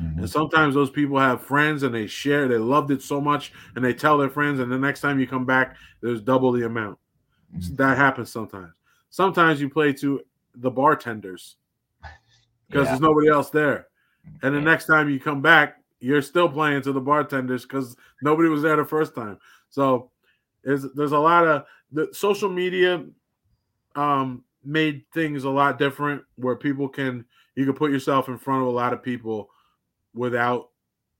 mm-hmm. 0.00 0.20
and 0.20 0.30
sometimes 0.30 0.74
those 0.74 0.90
people 0.90 1.18
have 1.18 1.42
friends 1.42 1.82
and 1.82 1.94
they 1.94 2.06
share 2.06 2.48
they 2.48 2.58
loved 2.58 2.90
it 2.90 3.02
so 3.02 3.20
much 3.20 3.52
and 3.74 3.84
they 3.84 3.94
tell 3.94 4.18
their 4.18 4.30
friends 4.30 4.60
and 4.60 4.70
the 4.70 4.78
next 4.78 5.00
time 5.00 5.18
you 5.18 5.26
come 5.26 5.44
back 5.44 5.76
there's 6.00 6.20
double 6.20 6.52
the 6.52 6.66
amount 6.66 6.98
mm-hmm. 7.56 7.74
that 7.76 7.96
happens 7.96 8.30
sometimes 8.30 8.72
sometimes 9.10 9.60
you 9.60 9.68
play 9.68 9.92
to 9.92 10.20
the 10.56 10.70
bartenders 10.70 11.56
because 12.68 12.84
yeah. 12.84 12.90
there's 12.90 13.00
nobody 13.00 13.28
else 13.28 13.50
there 13.50 13.88
and 14.42 14.54
the 14.54 14.60
next 14.60 14.86
time 14.86 15.08
you 15.08 15.18
come 15.18 15.40
back 15.40 15.78
you're 16.00 16.22
still 16.22 16.48
playing 16.48 16.82
to 16.82 16.92
the 16.92 17.00
bartenders 17.00 17.62
because 17.62 17.96
nobody 18.22 18.48
was 18.48 18.62
there 18.62 18.76
the 18.76 18.84
first 18.84 19.14
time. 19.14 19.38
So 19.70 20.10
there's 20.62 20.84
there's 20.94 21.12
a 21.12 21.18
lot 21.18 21.46
of 21.46 21.64
the 21.92 22.08
social 22.12 22.48
media 22.48 23.04
um 23.94 24.44
made 24.64 25.02
things 25.12 25.44
a 25.44 25.50
lot 25.50 25.78
different 25.78 26.22
where 26.36 26.56
people 26.56 26.88
can 26.88 27.24
you 27.54 27.64
can 27.64 27.74
put 27.74 27.90
yourself 27.90 28.28
in 28.28 28.38
front 28.38 28.62
of 28.62 28.68
a 28.68 28.70
lot 28.70 28.92
of 28.92 29.02
people 29.02 29.50
without 30.14 30.70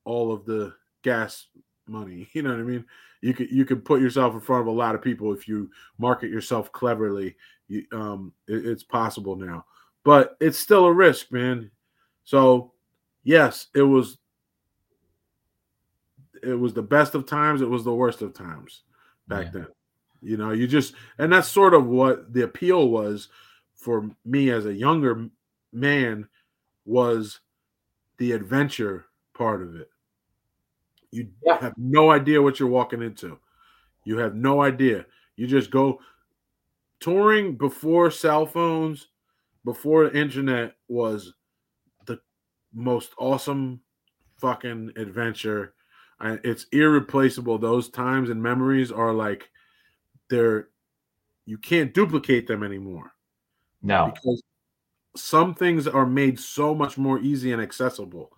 all 0.04 0.32
of 0.32 0.44
the 0.44 0.74
gas 1.02 1.46
money. 1.86 2.28
You 2.34 2.42
know 2.42 2.50
what 2.50 2.60
I 2.60 2.64
mean? 2.64 2.84
You 3.20 3.34
could 3.34 3.50
you 3.50 3.64
could 3.64 3.84
put 3.84 4.00
yourself 4.00 4.34
in 4.34 4.40
front 4.40 4.62
of 4.62 4.68
a 4.68 4.78
lot 4.78 4.94
of 4.94 5.02
people 5.02 5.32
if 5.32 5.48
you 5.48 5.70
market 5.98 6.30
yourself 6.30 6.70
cleverly. 6.72 7.34
You, 7.66 7.84
um, 7.92 8.32
it, 8.46 8.64
it's 8.64 8.84
possible 8.84 9.34
now, 9.34 9.64
but 10.04 10.36
it's 10.40 10.58
still 10.58 10.84
a 10.84 10.92
risk, 10.92 11.32
man. 11.32 11.70
So 12.24 12.72
yes, 13.24 13.66
it 13.74 13.82
was 13.82 14.18
it 16.42 16.54
was 16.54 16.74
the 16.74 16.82
best 16.82 17.14
of 17.14 17.26
times, 17.26 17.60
it 17.60 17.68
was 17.68 17.84
the 17.84 17.94
worst 17.94 18.22
of 18.22 18.34
times 18.34 18.82
back 19.26 19.46
yeah. 19.46 19.50
then. 19.52 19.66
You 20.20 20.36
know, 20.36 20.50
you 20.52 20.68
just 20.68 20.94
and 21.18 21.32
that's 21.32 21.48
sort 21.48 21.74
of 21.74 21.86
what 21.86 22.32
the 22.32 22.42
appeal 22.42 22.88
was 22.88 23.28
for 23.74 24.10
me 24.24 24.50
as 24.50 24.66
a 24.66 24.74
younger 24.74 25.28
man 25.72 26.28
was 26.84 27.40
the 28.18 28.32
adventure 28.32 29.06
part 29.34 29.62
of 29.62 29.76
it. 29.76 29.90
You 31.10 31.28
yeah. 31.44 31.58
have 31.60 31.74
no 31.76 32.10
idea 32.10 32.42
what 32.42 32.60
you're 32.60 32.68
walking 32.68 33.02
into. 33.02 33.38
You 34.04 34.18
have 34.18 34.34
no 34.34 34.62
idea. 34.62 35.06
You 35.36 35.46
just 35.46 35.70
go 35.70 36.00
touring 37.00 37.56
before 37.56 38.10
cell 38.10 38.44
phones, 38.44 39.08
before 39.64 40.08
the 40.08 40.18
internet 40.18 40.74
was 40.88 41.34
the 42.06 42.20
most 42.74 43.12
awesome 43.18 43.80
fucking 44.38 44.92
adventure. 44.96 45.74
I, 46.20 46.38
it's 46.44 46.66
irreplaceable. 46.72 47.58
Those 47.58 47.88
times 47.88 48.30
and 48.30 48.42
memories 48.42 48.90
are 48.90 49.12
like 49.12 49.48
they're 50.28 50.68
you 51.46 51.56
can't 51.56 51.94
duplicate 51.94 52.46
them 52.46 52.62
anymore 52.62 53.12
No. 53.82 54.12
because 54.14 54.42
some 55.18 55.54
things 55.54 55.86
are 55.86 56.06
made 56.06 56.38
so 56.38 56.74
much 56.74 56.96
more 56.98 57.18
easy 57.20 57.52
and 57.52 57.60
accessible 57.60 58.30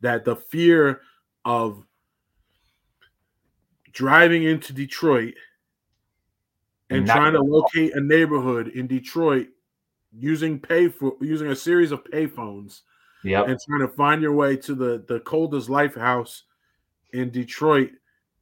that 0.00 0.24
the 0.24 0.36
fear 0.36 1.00
of 1.44 1.82
driving 3.92 4.42
into 4.44 4.72
Detroit 4.72 5.34
and 6.90 7.06
Not- 7.06 7.16
trying 7.16 7.32
to 7.32 7.40
locate 7.40 7.94
a 7.94 8.00
neighborhood 8.00 8.68
in 8.68 8.86
Detroit 8.86 9.48
using 10.12 10.58
pay 10.60 10.88
for 10.88 11.14
using 11.20 11.48
a 11.48 11.56
series 11.56 11.92
of 11.92 12.04
payphones 12.04 12.82
Yep. 13.24 13.48
and 13.48 13.58
trying 13.60 13.80
to 13.80 13.88
find 13.88 14.22
your 14.22 14.32
way 14.34 14.56
to 14.56 14.74
the 14.74 15.04
the 15.08 15.20
Cold 15.20 15.54
As 15.54 15.68
Life 15.68 15.94
house 15.94 16.44
in 17.12 17.30
Detroit 17.30 17.90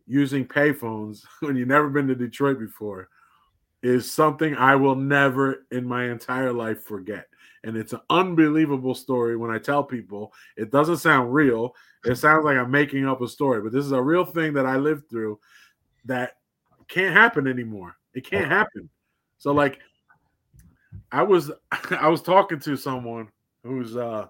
using 0.07 0.47
payphones 0.47 1.24
when 1.41 1.57
you've 1.57 1.68
never 1.68 1.89
been 1.89 2.07
to 2.09 2.14
Detroit 2.14 2.59
before 2.59 3.09
is 3.82 4.11
something 4.11 4.55
I 4.57 4.76
will 4.76 4.97
never 4.97 5.66
in 5.70 5.87
my 5.87 6.11
entire 6.11 6.53
life 6.53 6.82
forget. 6.85 7.26
And 7.65 7.77
it's 7.77 7.93
an 7.95 8.01
unbelievable 8.11 8.95
story 8.95 9.37
when 9.37 9.51
I 9.51 9.59
tell 9.59 9.83
people 9.83 10.33
it 10.57 10.71
doesn't 10.71 10.99
sound 10.99 11.33
real. 11.33 11.75
It 12.05 12.17
sounds 12.17 12.45
like 12.45 12.59
I'm 12.59 12.71
making 12.71 13.07
up 13.07 13.23
a 13.23 13.29
story, 13.29 13.62
but 13.62 13.73
this 13.73 13.85
is 13.85 13.93
a 13.93 14.03
real 14.03 14.25
thing 14.25 14.53
that 14.55 14.67
I 14.67 14.77
lived 14.77 15.09
through 15.09 15.41
that 16.05 16.37
can't 16.89 17.15
happen 17.15 17.47
anymore. 17.47 17.97
It 18.12 18.27
can't 18.27 18.49
happen. 18.49 18.89
So 19.39 19.53
like 19.53 19.81
I 21.11 21.23
was 21.23 21.51
I 21.91 22.09
was 22.09 22.23
talking 22.23 22.61
to 22.61 22.77
someone 22.77 23.29
who's 23.62 23.97
uh 23.97 24.27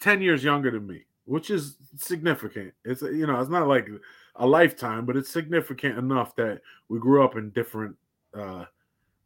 10 0.00 0.20
years 0.20 0.42
younger 0.42 0.70
than 0.70 0.86
me, 0.86 1.04
which 1.24 1.50
is 1.50 1.76
significant. 1.96 2.74
It's 2.84 3.02
you 3.02 3.26
know, 3.26 3.40
it's 3.40 3.50
not 3.50 3.68
like 3.68 3.88
a 4.36 4.46
lifetime, 4.46 5.06
but 5.06 5.16
it's 5.16 5.30
significant 5.30 5.98
enough 5.98 6.34
that 6.36 6.60
we 6.88 6.98
grew 6.98 7.24
up 7.24 7.36
in 7.36 7.50
different 7.50 7.96
uh 8.34 8.66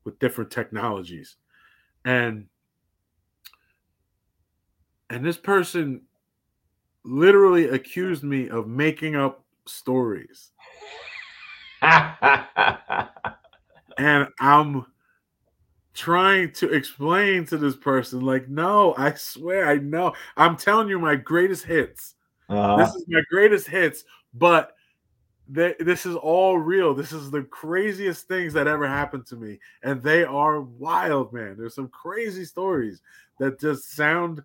with 0.04 0.18
different 0.18 0.50
technologies. 0.50 1.36
And 2.06 2.46
and 5.10 5.24
this 5.24 5.36
person 5.36 6.02
literally 7.04 7.68
accused 7.68 8.22
me 8.24 8.48
of 8.48 8.66
making 8.66 9.16
up 9.16 9.44
stories. 9.66 10.52
And 13.98 14.28
I'm 14.40 14.84
trying 15.94 16.52
to 16.52 16.70
explain 16.70 17.46
to 17.46 17.56
this 17.56 17.76
person, 17.76 18.20
like, 18.20 18.46
no, 18.46 18.94
I 18.98 19.14
swear 19.14 19.66
I 19.70 19.76
know. 19.76 20.12
I'm 20.36 20.56
telling 20.58 20.88
you 20.88 20.98
my 20.98 21.16
greatest 21.16 21.64
hits. 21.64 22.14
Uh, 22.50 22.76
This 22.76 22.94
is 22.94 23.06
my 23.08 23.22
greatest 23.30 23.68
hits, 23.68 24.04
but 24.34 24.75
th- 25.54 25.76
this 25.78 26.06
is 26.06 26.16
all 26.16 26.58
real. 26.58 26.94
This 26.94 27.12
is 27.12 27.30
the 27.30 27.42
craziest 27.42 28.28
things 28.28 28.52
that 28.54 28.66
ever 28.66 28.86
happened 28.86 29.26
to 29.26 29.36
me. 29.36 29.58
And 29.82 30.02
they 30.02 30.24
are 30.24 30.60
wild, 30.60 31.32
man. 31.32 31.56
There's 31.58 31.74
some 31.74 31.88
crazy 31.88 32.44
stories 32.44 33.02
that 33.38 33.60
just 33.60 33.92
sound 33.92 34.42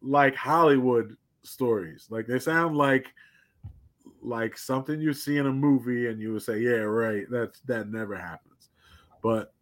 like 0.00 0.34
Hollywood 0.34 1.16
stories. 1.42 2.06
Like 2.10 2.26
they 2.26 2.38
sound 2.38 2.76
like 2.76 3.06
like 4.20 4.58
something 4.58 5.00
you 5.00 5.12
see 5.12 5.36
in 5.36 5.46
a 5.46 5.52
movie 5.52 6.08
and 6.08 6.20
you 6.20 6.32
would 6.32 6.42
say, 6.42 6.60
Yeah, 6.60 6.80
right, 6.80 7.26
that's 7.30 7.60
that 7.60 7.88
never 7.88 8.16
happens. 8.16 8.70
But 9.22 9.52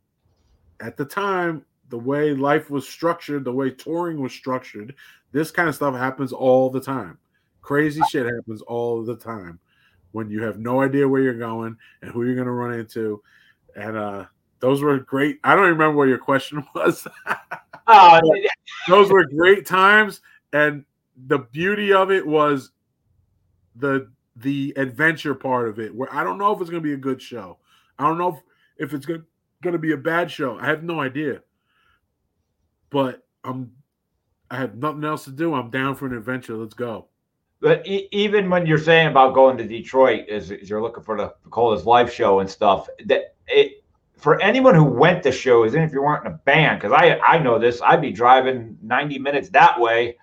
at 0.80 0.97
the 0.97 1.05
time, 1.05 1.64
the 1.89 1.99
way 1.99 2.34
life 2.34 2.70
was 2.70 2.89
structured, 2.89 3.45
the 3.45 3.53
way 3.53 3.70
touring 3.70 4.20
was 4.20 4.32
structured, 4.32 4.95
this 5.32 5.51
kind 5.51 5.68
of 5.68 5.74
stuff 5.74 5.95
happens 5.95 6.32
all 6.32 6.68
the 6.68 6.80
time. 6.80 7.18
Crazy 7.62 8.03
shit 8.11 8.26
happens 8.26 8.61
all 8.62 9.05
the 9.05 9.16
time 9.16 9.59
when 10.16 10.30
you 10.30 10.42
have 10.42 10.58
no 10.58 10.80
idea 10.80 11.06
where 11.06 11.20
you're 11.20 11.34
going 11.34 11.76
and 12.00 12.10
who 12.10 12.24
you're 12.24 12.34
going 12.34 12.46
to 12.46 12.52
run 12.52 12.72
into. 12.72 13.22
And 13.76 13.96
uh 13.96 14.24
those 14.60 14.80
were 14.80 14.98
great. 14.98 15.38
I 15.44 15.54
don't 15.54 15.66
remember 15.66 15.94
what 15.98 16.08
your 16.08 16.18
question 16.18 16.66
was. 16.74 17.06
oh, 17.86 18.20
those 18.88 19.10
were 19.10 19.26
great 19.26 19.66
times 19.66 20.22
and 20.54 20.86
the 21.26 21.40
beauty 21.40 21.92
of 21.92 22.10
it 22.10 22.26
was 22.26 22.70
the 23.76 24.10
the 24.36 24.72
adventure 24.76 25.34
part 25.34 25.68
of 25.68 25.78
it 25.78 25.94
where 25.94 26.12
I 26.14 26.24
don't 26.24 26.38
know 26.38 26.54
if 26.54 26.60
it's 26.62 26.70
going 26.70 26.82
to 26.82 26.88
be 26.88 26.94
a 26.94 26.98
good 26.98 27.20
show. 27.20 27.58
I 27.98 28.08
don't 28.08 28.18
know 28.18 28.28
if, 28.78 28.88
if 28.88 28.94
it's 28.94 29.06
going 29.06 29.22
to 29.62 29.78
be 29.78 29.92
a 29.92 29.98
bad 29.98 30.30
show. 30.30 30.58
I 30.58 30.66
have 30.66 30.82
no 30.82 31.00
idea. 31.00 31.42
But 32.88 33.26
I'm 33.44 33.72
I 34.50 34.56
have 34.56 34.76
nothing 34.76 35.04
else 35.04 35.24
to 35.24 35.30
do. 35.30 35.54
I'm 35.54 35.70
down 35.70 35.94
for 35.94 36.06
an 36.06 36.16
adventure. 36.16 36.56
Let's 36.56 36.74
go. 36.74 37.08
But 37.61 37.86
even 37.86 38.50
when 38.50 38.66
you're 38.66 38.78
saying 38.78 39.09
about 39.09 39.34
going 39.34 39.57
to 39.59 39.66
Detroit, 39.66 40.28
as, 40.28 40.50
as 40.50 40.68
you're 40.68 40.82
looking 40.82 41.02
for 41.02 41.16
the 41.16 41.32
coldest 41.50 41.86
live 41.86 42.12
show 42.12 42.40
and 42.40 42.50
stuff, 42.50 42.88
that 43.07 43.34
it 43.48 43.82
for 44.16 44.40
anyone 44.40 44.74
who 44.74 44.84
went 44.84 45.22
to 45.22 45.32
shows, 45.32 45.74
and 45.74 45.82
if 45.84 45.92
you 45.92 46.02
weren't 46.02 46.26
in 46.26 46.32
a 46.32 46.36
band, 46.36 46.80
because 46.80 46.92
I 46.92 47.18
I 47.18 47.38
know 47.38 47.59
this, 47.59 47.80
I'd 47.82 48.02
be 48.02 48.12
driving 48.12 48.78
90 48.82 49.18
minutes 49.18 49.48
that 49.50 49.80
way, 49.80 50.16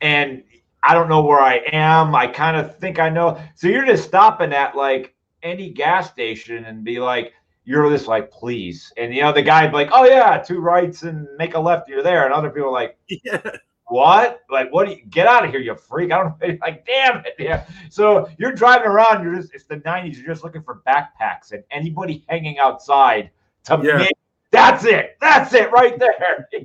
and 0.00 0.42
I 0.82 0.94
don't 0.94 1.08
know 1.08 1.22
where 1.22 1.40
I 1.40 1.62
am. 1.72 2.14
I 2.14 2.26
kind 2.26 2.56
of 2.56 2.78
think 2.78 2.98
I 2.98 3.08
know. 3.08 3.40
So 3.54 3.68
you're 3.68 3.86
just 3.86 4.04
stopping 4.04 4.52
at 4.52 4.76
like 4.76 5.14
any 5.42 5.70
gas 5.70 6.10
station 6.10 6.64
and 6.64 6.84
be 6.84 7.00
like, 7.00 7.32
you're 7.64 7.90
just 7.90 8.06
like, 8.06 8.30
please, 8.30 8.92
and 8.96 9.14
you 9.14 9.22
know 9.22 9.32
the 9.32 9.42
guy'd 9.42 9.72
like, 9.72 9.88
oh 9.92 10.04
yeah, 10.04 10.38
two 10.38 10.60
rights 10.60 11.02
and 11.02 11.26
make 11.38 11.54
a 11.54 11.60
left, 11.60 11.88
you're 11.88 12.02
there, 12.02 12.24
and 12.24 12.34
other 12.34 12.50
people 12.50 12.72
like 12.72 12.98
Yeah. 13.08 13.40
What? 13.88 14.40
Like, 14.50 14.72
what 14.72 14.86
do 14.86 14.92
you 14.94 15.04
get 15.06 15.26
out 15.26 15.44
of 15.44 15.50
here, 15.50 15.60
you 15.60 15.74
freak? 15.76 16.12
I 16.12 16.18
don't 16.22 16.40
know. 16.40 16.58
Like, 16.60 16.84
damn 16.86 17.18
it. 17.24 17.34
Yeah. 17.38 17.64
So 17.90 18.28
you're 18.38 18.52
driving 18.52 18.88
around, 18.88 19.22
you're 19.22 19.36
just, 19.36 19.54
it's 19.54 19.64
the 19.64 19.76
90s, 19.76 20.16
you're 20.16 20.26
just 20.26 20.42
looking 20.44 20.62
for 20.62 20.82
backpacks 20.86 21.52
and 21.52 21.62
anybody 21.70 22.24
hanging 22.28 22.58
outside 22.58 23.30
to 23.64 23.80
Yeah. 23.82 23.98
make, 23.98 24.12
that's 24.50 24.84
it. 24.84 25.16
That's 25.20 25.52
it 25.54 25.70
right 25.70 25.98
there. 25.98 26.48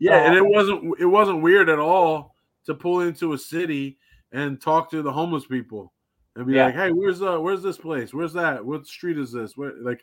Yeah, 0.00 0.26
and 0.26 0.34
it 0.34 0.44
wasn't 0.46 0.98
it 0.98 1.04
wasn't 1.06 1.42
weird 1.42 1.68
at 1.68 1.78
all 1.78 2.34
to 2.64 2.74
pull 2.74 3.00
into 3.00 3.34
a 3.34 3.38
city 3.38 3.98
and 4.32 4.58
talk 4.60 4.90
to 4.92 5.02
the 5.02 5.12
homeless 5.12 5.44
people 5.44 5.92
and 6.36 6.46
be 6.46 6.54
Yeah. 6.54 6.66
like, 6.66 6.74
"Hey, 6.74 6.90
where's 6.92 7.20
uh 7.20 7.38
where's 7.38 7.62
this 7.62 7.76
place? 7.76 8.14
Where's 8.14 8.32
that? 8.32 8.64
What 8.64 8.86
street 8.86 9.18
is 9.18 9.32
this?" 9.32 9.56
Where 9.58 9.74
like 9.82 10.02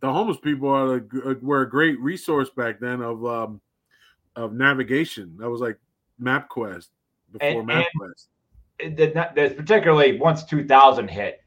the 0.00 0.12
homeless 0.12 0.36
people 0.38 0.68
are 0.68 1.04
were 1.42 1.62
a 1.62 1.68
great 1.70 1.98
resource 1.98 2.50
back 2.50 2.78
then 2.78 3.00
of 3.02 3.24
um 3.26 3.60
of 4.36 4.52
navigation. 4.52 5.34
That 5.38 5.50
was 5.50 5.60
like 5.60 5.78
MapQuest 6.22 6.88
before 7.32 7.48
And- 7.60 7.70
and- 7.70 7.84
MapQuest. 8.80 9.34
there's 9.34 9.54
particularly 9.54 10.18
once 10.18 10.44
2000 10.44 11.08
hit 11.08 11.40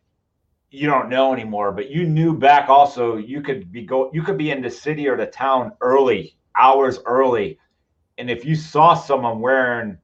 you 0.72 0.88
don't 0.88 1.10
know 1.10 1.32
anymore 1.34 1.72
but 1.72 1.90
you 1.90 2.04
knew 2.08 2.36
back 2.36 2.70
also 2.70 3.18
you 3.18 3.40
could 3.42 3.72
be 3.72 3.84
go 3.84 4.10
you 4.14 4.22
could 4.24 4.38
be 4.38 4.50
in 4.52 4.62
the 4.64 4.70
city 4.70 5.08
or 5.08 5.16
the 5.18 5.26
town 5.28 5.72
early 5.82 6.36
hours 6.60 7.00
early 7.06 7.58
and 8.18 8.30
if 8.32 8.44
you 8.46 8.56
saw 8.56 8.94
someone 8.96 9.40
wearing 9.40 9.96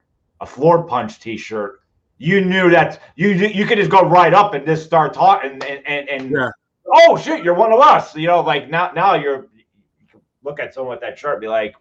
a 0.41 0.45
Floorpunch 0.45 1.19
t-shirt 1.19 1.81
you 2.19 2.43
knew 2.45 2.69
that 2.69 3.01
you 3.15 3.29
you 3.29 3.65
could 3.65 3.77
just 3.79 3.91
go 3.91 4.01
right 4.07 4.33
up 4.33 4.53
and 4.53 4.65
just 4.65 4.85
start 4.85 5.13
talking 5.13 5.51
and 5.51 5.63
and, 5.63 5.87
and, 5.87 6.09
and 6.09 6.31
Yeah. 6.31 6.49
oh 6.93 7.17
shit 7.17 7.43
you're 7.43 7.55
one 7.55 7.71
of 7.73 7.79
us 7.79 8.15
you 8.15 8.27
know 8.27 8.41
like 8.41 8.69
now 8.69 8.91
now 8.95 9.15
you're 9.15 9.47
you 10.13 10.19
look 10.43 10.59
at 10.59 10.73
someone 10.75 10.91
with 10.95 11.01
that 11.01 11.17
shirt 11.17 11.41
be 11.41 11.47
like 11.47 11.75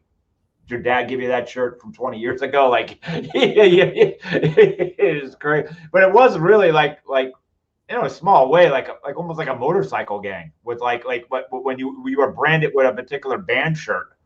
your 0.69 0.81
dad 0.81 1.09
give 1.09 1.21
you 1.21 1.29
that 1.29 1.49
shirt 1.49 1.81
from 1.81 1.93
20 1.93 2.19
years 2.19 2.43
ago 2.43 2.69
like 2.71 2.99
it 3.03 4.95
is 4.99 5.35
great 5.35 5.67
but 5.93 6.03
it 6.03 6.13
was 6.13 6.39
really 6.39 6.73
like 6.73 6.99
like 7.07 7.33
you 7.89 7.97
know 7.97 8.05
a 8.05 8.11
small 8.11 8.49
way 8.51 8.71
like 8.71 8.89
like 9.05 9.17
almost 9.17 9.39
like 9.39 9.49
a 9.49 9.55
motorcycle 9.55 10.21
gang 10.21 10.51
with 10.65 10.81
like 10.81 11.05
like 11.05 11.25
what 11.29 11.47
when 11.51 11.79
you 11.79 12.03
you 12.07 12.19
were 12.19 12.33
branded 12.33 12.71
with 12.75 12.87
a 12.87 12.93
particular 12.93 13.39
band 13.39 13.77
shirt 13.77 14.17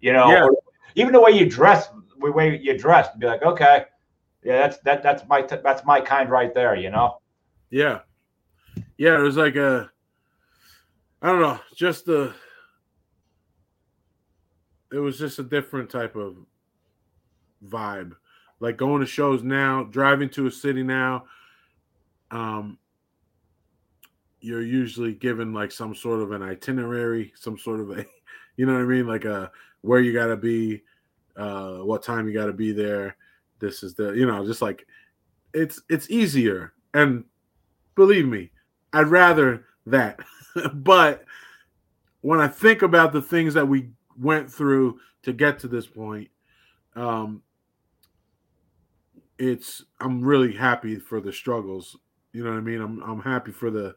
you 0.00 0.12
know 0.12 0.28
Yeah. 0.30 0.48
even 0.94 1.12
the 1.12 1.20
way 1.20 1.30
you 1.32 1.48
dress 1.48 1.88
the 2.20 2.30
way 2.30 2.58
you 2.58 2.76
dressed 2.76 3.12
to 3.12 3.18
be 3.18 3.26
like 3.26 3.42
okay 3.42 3.84
yeah 4.42 4.58
that's 4.58 4.78
that 4.80 5.02
that's 5.02 5.26
my 5.28 5.42
that's 5.42 5.84
my 5.84 6.00
kind 6.00 6.30
right 6.30 6.52
there 6.54 6.74
you 6.76 6.90
know 6.90 7.18
Yeah. 7.70 8.00
Yeah, 8.98 9.18
it 9.18 9.22
was 9.22 9.36
like 9.36 9.56
a 9.56 9.90
I 11.22 11.28
don't 11.28 11.40
know, 11.40 11.58
just 11.74 12.04
the 12.06 12.34
it 14.92 14.98
was 14.98 15.18
just 15.18 15.38
a 15.38 15.42
different 15.42 15.90
type 15.90 16.16
of 16.16 16.36
vibe. 17.64 18.12
Like 18.60 18.76
going 18.76 19.00
to 19.00 19.06
shows 19.06 19.42
now, 19.42 19.84
driving 19.84 20.30
to 20.30 20.46
a 20.46 20.50
city 20.50 20.82
now, 20.82 21.24
um 22.30 22.78
you're 24.40 24.62
usually 24.62 25.12
given 25.12 25.52
like 25.52 25.72
some 25.72 25.94
sort 25.94 26.20
of 26.20 26.32
an 26.32 26.42
itinerary, 26.42 27.32
some 27.36 27.58
sort 27.58 27.80
of 27.80 27.90
a 27.90 28.06
you 28.56 28.66
know 28.66 28.74
what 28.74 28.82
I 28.82 28.84
mean, 28.84 29.06
like 29.06 29.24
a 29.24 29.50
where 29.82 30.00
you 30.00 30.12
got 30.12 30.26
to 30.26 30.36
be, 30.36 30.82
uh 31.36 31.78
what 31.78 32.02
time 32.02 32.26
you 32.26 32.34
got 32.34 32.46
to 32.46 32.52
be 32.52 32.72
there. 32.72 33.16
This 33.58 33.82
is 33.82 33.94
the, 33.94 34.12
you 34.12 34.26
know, 34.26 34.44
just 34.44 34.62
like 34.62 34.86
it's 35.52 35.80
it's 35.88 36.10
easier 36.10 36.72
and 36.94 37.24
believe 37.94 38.26
me, 38.26 38.50
I'd 38.92 39.08
rather 39.08 39.66
that. 39.86 40.20
but 40.74 41.24
when 42.20 42.40
I 42.40 42.48
think 42.48 42.82
about 42.82 43.12
the 43.12 43.22
things 43.22 43.54
that 43.54 43.68
we 43.68 43.90
went 44.18 44.50
through 44.52 45.00
to 45.22 45.32
get 45.32 45.58
to 45.60 45.68
this 45.68 45.86
point, 45.86 46.28
um, 46.94 47.42
it's 49.38 49.84
I'm 50.00 50.22
really 50.22 50.52
happy 50.52 50.96
for 50.96 51.20
the 51.20 51.32
struggles. 51.32 51.96
You 52.32 52.44
know 52.44 52.50
what 52.50 52.58
I 52.58 52.60
mean? 52.62 52.80
I'm 52.80 53.02
I'm 53.02 53.20
happy 53.20 53.52
for 53.52 53.70
the, 53.70 53.94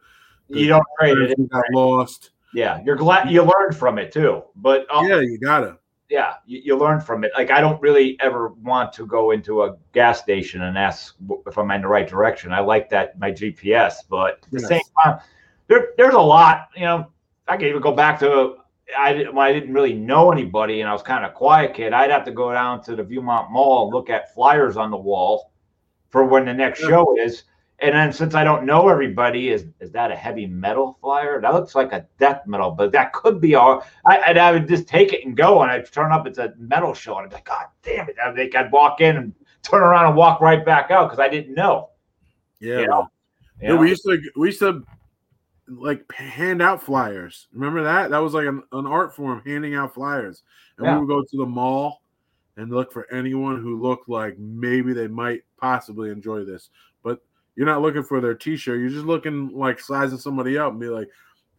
the 0.50 0.60
You 0.62 0.68
don't 0.70 0.84
trade 1.00 1.18
it. 1.18 1.50
got 1.50 1.64
lost. 1.74 2.32
Yeah, 2.54 2.82
you're 2.84 2.96
glad 2.96 3.30
you 3.30 3.44
learned 3.44 3.76
from 3.78 4.00
it 4.00 4.12
too. 4.12 4.44
But 4.56 4.86
uh, 4.92 5.04
Yeah, 5.04 5.22
you 5.22 5.38
gotta. 5.42 5.78
yeah, 6.10 6.36
you, 6.46 6.62
you 6.64 6.78
learn 6.78 7.00
from 7.00 7.24
it. 7.24 7.32
Like 7.36 7.52
I 7.52 7.62
don't 7.62 7.80
really 7.82 8.18
ever 8.20 8.50
want 8.50 8.92
to 8.94 9.06
go 9.06 9.32
into 9.32 9.64
a 9.64 9.78
gas 9.94 10.20
station 10.22 10.64
and 10.64 10.78
ask 10.78 11.16
if 11.48 11.58
I'm 11.58 11.72
in 11.72 11.82
the 11.82 11.88
right 11.88 12.08
direction. 12.08 12.52
I 12.52 12.60
like 12.60 12.90
that 12.90 13.18
my 13.20 13.32
GPS, 13.32 13.96
but 14.10 14.40
at 14.44 14.52
the 14.52 14.60
Yes. 14.60 14.68
same 14.68 14.82
time, 15.04 15.20
there 15.68 15.90
there's 15.98 16.16
a 16.16 16.20
lot. 16.22 16.70
You 16.76 16.86
know, 16.86 17.12
I 17.48 17.58
can 17.58 17.68
even 17.68 17.82
go 17.82 17.92
back 17.92 18.20
to 18.22 18.56
I 18.98 19.14
didn't 19.14 19.36
when 19.36 19.46
I 19.46 19.54
didn't 19.54 19.74
really 19.74 19.94
know 19.94 20.32
anybody 20.32 20.82
and 20.82 20.90
I 20.90 20.94
was 20.94 21.02
kind 21.02 21.24
of 21.26 21.32
a 21.32 21.34
quiet 21.34 21.74
kid. 21.74 21.94
I'd 21.94 22.12
have 22.12 22.26
to 22.26 22.32
go 22.32 22.52
down 22.52 22.82
to 22.84 22.96
the 22.96 23.04
Viewmont 23.04 23.52
Mall 23.52 23.86
and 23.86 23.94
look 23.94 24.10
at 24.10 24.34
flyers 24.34 24.78
on 24.78 24.92
the 24.92 24.98
wall 24.98 25.52
for 26.10 26.26
when 26.26 26.46
the 26.46 26.54
next 26.54 26.82
Yeah. 26.82 26.90
show 26.90 27.16
is. 27.20 27.44
And 27.82 27.96
then 27.96 28.12
since 28.12 28.36
I 28.36 28.44
don't 28.44 28.66
know 28.66 28.90
everybody, 28.90 29.50
is 29.52 29.66
is 29.80 29.92
that 29.92 30.12
a 30.12 30.16
heavy 30.16 30.46
metal 30.48 30.98
flyer? 31.00 31.40
That 31.40 31.54
looks 31.54 31.76
like 31.76 31.94
a 31.94 32.06
death 32.20 32.42
metal, 32.46 32.72
but 32.72 32.92
that 32.92 33.14
could 33.14 33.40
be 33.40 33.56
all. 33.56 33.86
I, 34.06 34.20
I'd 34.20 34.38
I 34.38 34.52
would 34.52 34.68
just 34.68 34.86
take 34.86 35.14
it 35.14 35.26
and 35.26 35.38
go, 35.38 35.62
and 35.62 35.72
I'd 35.72 35.90
turn 35.90 36.12
up. 36.12 36.28
It's 36.28 36.40
a 36.40 36.54
metal 36.58 36.94
show, 36.94 37.16
and 37.18 37.24
I'd 37.24 37.30
be 37.30 37.36
like, 37.36 37.46
God 37.46 37.68
damn 37.84 38.10
it! 38.10 38.18
I'd, 38.22 38.36
think 38.36 38.54
I'd 38.54 38.70
walk 38.74 39.00
in 39.00 39.16
and 39.16 39.34
turn 39.64 39.82
around 39.82 40.08
and 40.08 40.16
walk 40.18 40.42
right 40.42 40.66
back 40.66 40.92
out 40.92 41.06
because 41.10 41.20
I 41.20 41.30
didn't 41.30 41.54
know. 41.56 41.92
Yeah. 42.60 42.80
Yeah. 42.80 42.82
you 42.82 43.08
Yeah, 43.62 43.70
know? 43.70 43.78
we 43.78 43.90
used 43.92 44.04
to 44.04 44.20
we 44.36 44.48
used 44.50 44.60
to 44.60 44.84
like 45.70 46.12
hand 46.12 46.62
out 46.62 46.82
flyers. 46.84 47.48
Remember 47.54 47.84
that? 47.84 48.10
That 48.12 48.20
was 48.20 48.34
like 48.34 48.48
an, 48.48 48.64
an 48.72 48.88
art 48.88 49.16
form, 49.16 49.42
handing 49.46 49.76
out 49.76 49.94
flyers. 49.94 50.44
And 50.78 50.86
Yeah. 50.86 50.96
we 50.96 51.06
would 51.06 51.10
go 51.10 51.22
to 51.24 51.38
the 51.38 51.46
mall 51.46 52.02
and 52.58 52.72
look 52.72 52.92
for 52.92 53.12
anyone 53.14 53.62
who 53.62 53.82
looked 53.82 54.10
like 54.10 54.38
maybe 54.38 54.94
they 54.94 55.08
might 55.08 55.44
possibly 55.58 56.10
enjoy 56.10 56.44
this. 56.44 56.70
But 57.04 57.20
you're 57.56 57.66
not 57.66 57.82
looking 57.82 58.04
for 58.04 58.20
their 58.22 58.36
t-shirt. 58.36 58.80
You're 58.80 58.90
just 58.90 59.06
looking 59.06 59.50
like 59.50 59.80
sizing 59.80 60.18
somebody 60.18 60.58
up 60.58 60.72
and 60.72 60.80
be 60.80 60.88
like, 60.90 61.10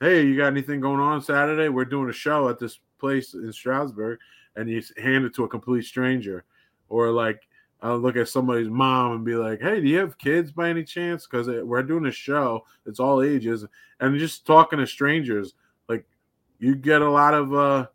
hey, 0.00 0.24
you 0.26 0.36
got 0.36 0.46
anything 0.48 0.80
going 0.80 1.00
on 1.00 1.22
Saturday? 1.22 1.68
We're 1.68 1.84
doing 1.84 2.08
a 2.10 2.12
show 2.12 2.48
at 2.48 2.58
this 2.58 2.80
place 2.98 3.34
in 3.34 3.52
Stroudsburg." 3.52 4.18
and 4.56 4.68
you 4.68 4.82
hand 5.00 5.24
it 5.24 5.32
to 5.32 5.44
a 5.44 5.48
complete 5.48 5.84
stranger. 5.84 6.44
Or 6.88 7.10
like 7.10 7.46
I'll 7.82 7.98
look 7.98 8.16
at 8.16 8.28
somebody's 8.28 8.68
mom 8.68 9.12
and 9.12 9.24
be 9.24 9.34
like, 9.34 9.60
"Hey, 9.60 9.80
do 9.80 9.88
you 9.88 9.98
have 9.98 10.18
kids 10.18 10.52
by 10.52 10.68
any 10.68 10.84
chance? 10.84 11.26
Because 11.26 11.48
we're 11.48 11.82
doing 11.82 12.06
a 12.06 12.12
show. 12.12 12.64
It's 12.86 13.00
all 13.00 13.22
ages, 13.22 13.64
and 14.00 14.18
just 14.18 14.46
talking 14.46 14.78
to 14.78 14.86
strangers, 14.86 15.54
like 15.88 16.06
you 16.58 16.74
get 16.74 17.02
a 17.02 17.10
lot 17.10 17.34
of 17.34 17.54
uh 17.54 17.86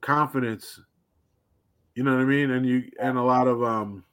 confidence. 0.00 0.80
You 1.94 2.04
know 2.04 2.14
what 2.14 2.22
I 2.22 2.26
mean? 2.26 2.52
And 2.52 2.64
you 2.64 2.90
and 3.00 3.18
a 3.18 3.22
lot 3.22 3.48
of 3.48 3.62
um. 3.62 4.04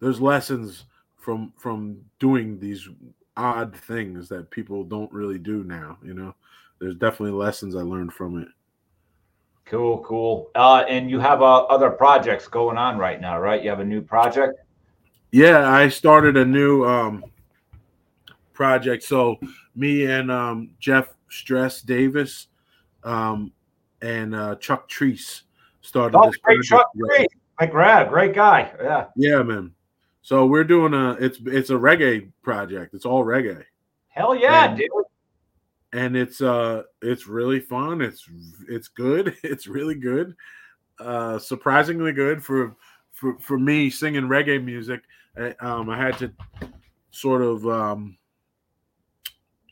There's 0.00 0.20
lessons 0.20 0.84
from 1.16 1.52
from 1.56 1.98
doing 2.18 2.58
these 2.58 2.88
odd 3.36 3.74
things 3.76 4.28
that 4.28 4.50
people 4.50 4.84
don't 4.84 5.12
really 5.12 5.38
do 5.38 5.64
now. 5.64 5.98
You 6.02 6.14
know, 6.14 6.34
there's 6.78 6.96
definitely 6.96 7.38
lessons 7.38 7.74
I 7.74 7.80
learned 7.80 8.12
from 8.12 8.40
it. 8.42 8.48
Cool, 9.66 9.98
cool. 10.04 10.50
Uh, 10.54 10.84
and 10.88 11.10
you 11.10 11.18
have 11.20 11.40
uh, 11.42 11.62
other 11.64 11.90
projects 11.90 12.46
going 12.46 12.76
on 12.76 12.98
right 12.98 13.20
now, 13.20 13.38
right? 13.40 13.62
You 13.62 13.70
have 13.70 13.80
a 13.80 13.84
new 13.84 14.02
project. 14.02 14.58
Yeah, 15.32 15.68
I 15.68 15.88
started 15.88 16.36
a 16.36 16.44
new 16.44 16.84
um 16.84 17.24
project. 18.52 19.02
So 19.02 19.36
me 19.74 20.04
and 20.04 20.30
um 20.30 20.70
Jeff 20.78 21.08
Stress 21.28 21.82
Davis 21.82 22.48
um 23.02 23.50
and 24.02 24.34
uh 24.34 24.54
Chuck 24.56 24.88
Treece 24.88 25.42
started 25.80 26.16
Oh, 26.16 26.26
this 26.26 26.36
great, 26.36 26.62
Chuck. 26.62 26.92
together. 26.92 27.08
Great, 27.08 27.28
like 27.60 27.74
Rad, 27.74 28.08
great 28.10 28.34
guy. 28.34 28.70
Yeah. 28.80 29.06
Yeah, 29.16 29.42
man. 29.42 29.72
So 30.22 30.46
we're 30.46 30.62
doing 30.64 30.94
a 30.94 31.12
it's 31.12 31.40
it's 31.46 31.70
a 31.70 31.74
reggae 31.74 32.30
project. 32.42 32.94
It's 32.94 33.04
all 33.06 33.24
reggae. 33.24 33.64
Hell 34.08 34.36
yeah, 34.36 34.66
And- 34.66 34.78
dude. 34.78 34.88
And 35.94 36.16
it's 36.16 36.40
uh 36.42 36.82
it's 37.00 37.26
really 37.26 37.60
fun. 37.60 38.02
It's 38.02 38.28
it's 38.68 38.88
good. 38.88 39.36
It's 39.42 39.66
really 39.66 39.94
good. 39.94 40.34
Uh 40.98 41.38
surprisingly 41.38 42.12
good 42.12 42.42
for 42.44 42.76
for 43.12 43.38
for 43.38 43.58
me 43.58 43.88
singing 43.90 44.24
reggae 44.24 44.62
music. 44.62 45.00
I, 45.38 45.54
um 45.60 45.88
I 45.88 45.96
had 45.96 46.18
to 46.18 46.32
sort 47.10 47.40
of 47.42 47.66
um 47.66 48.18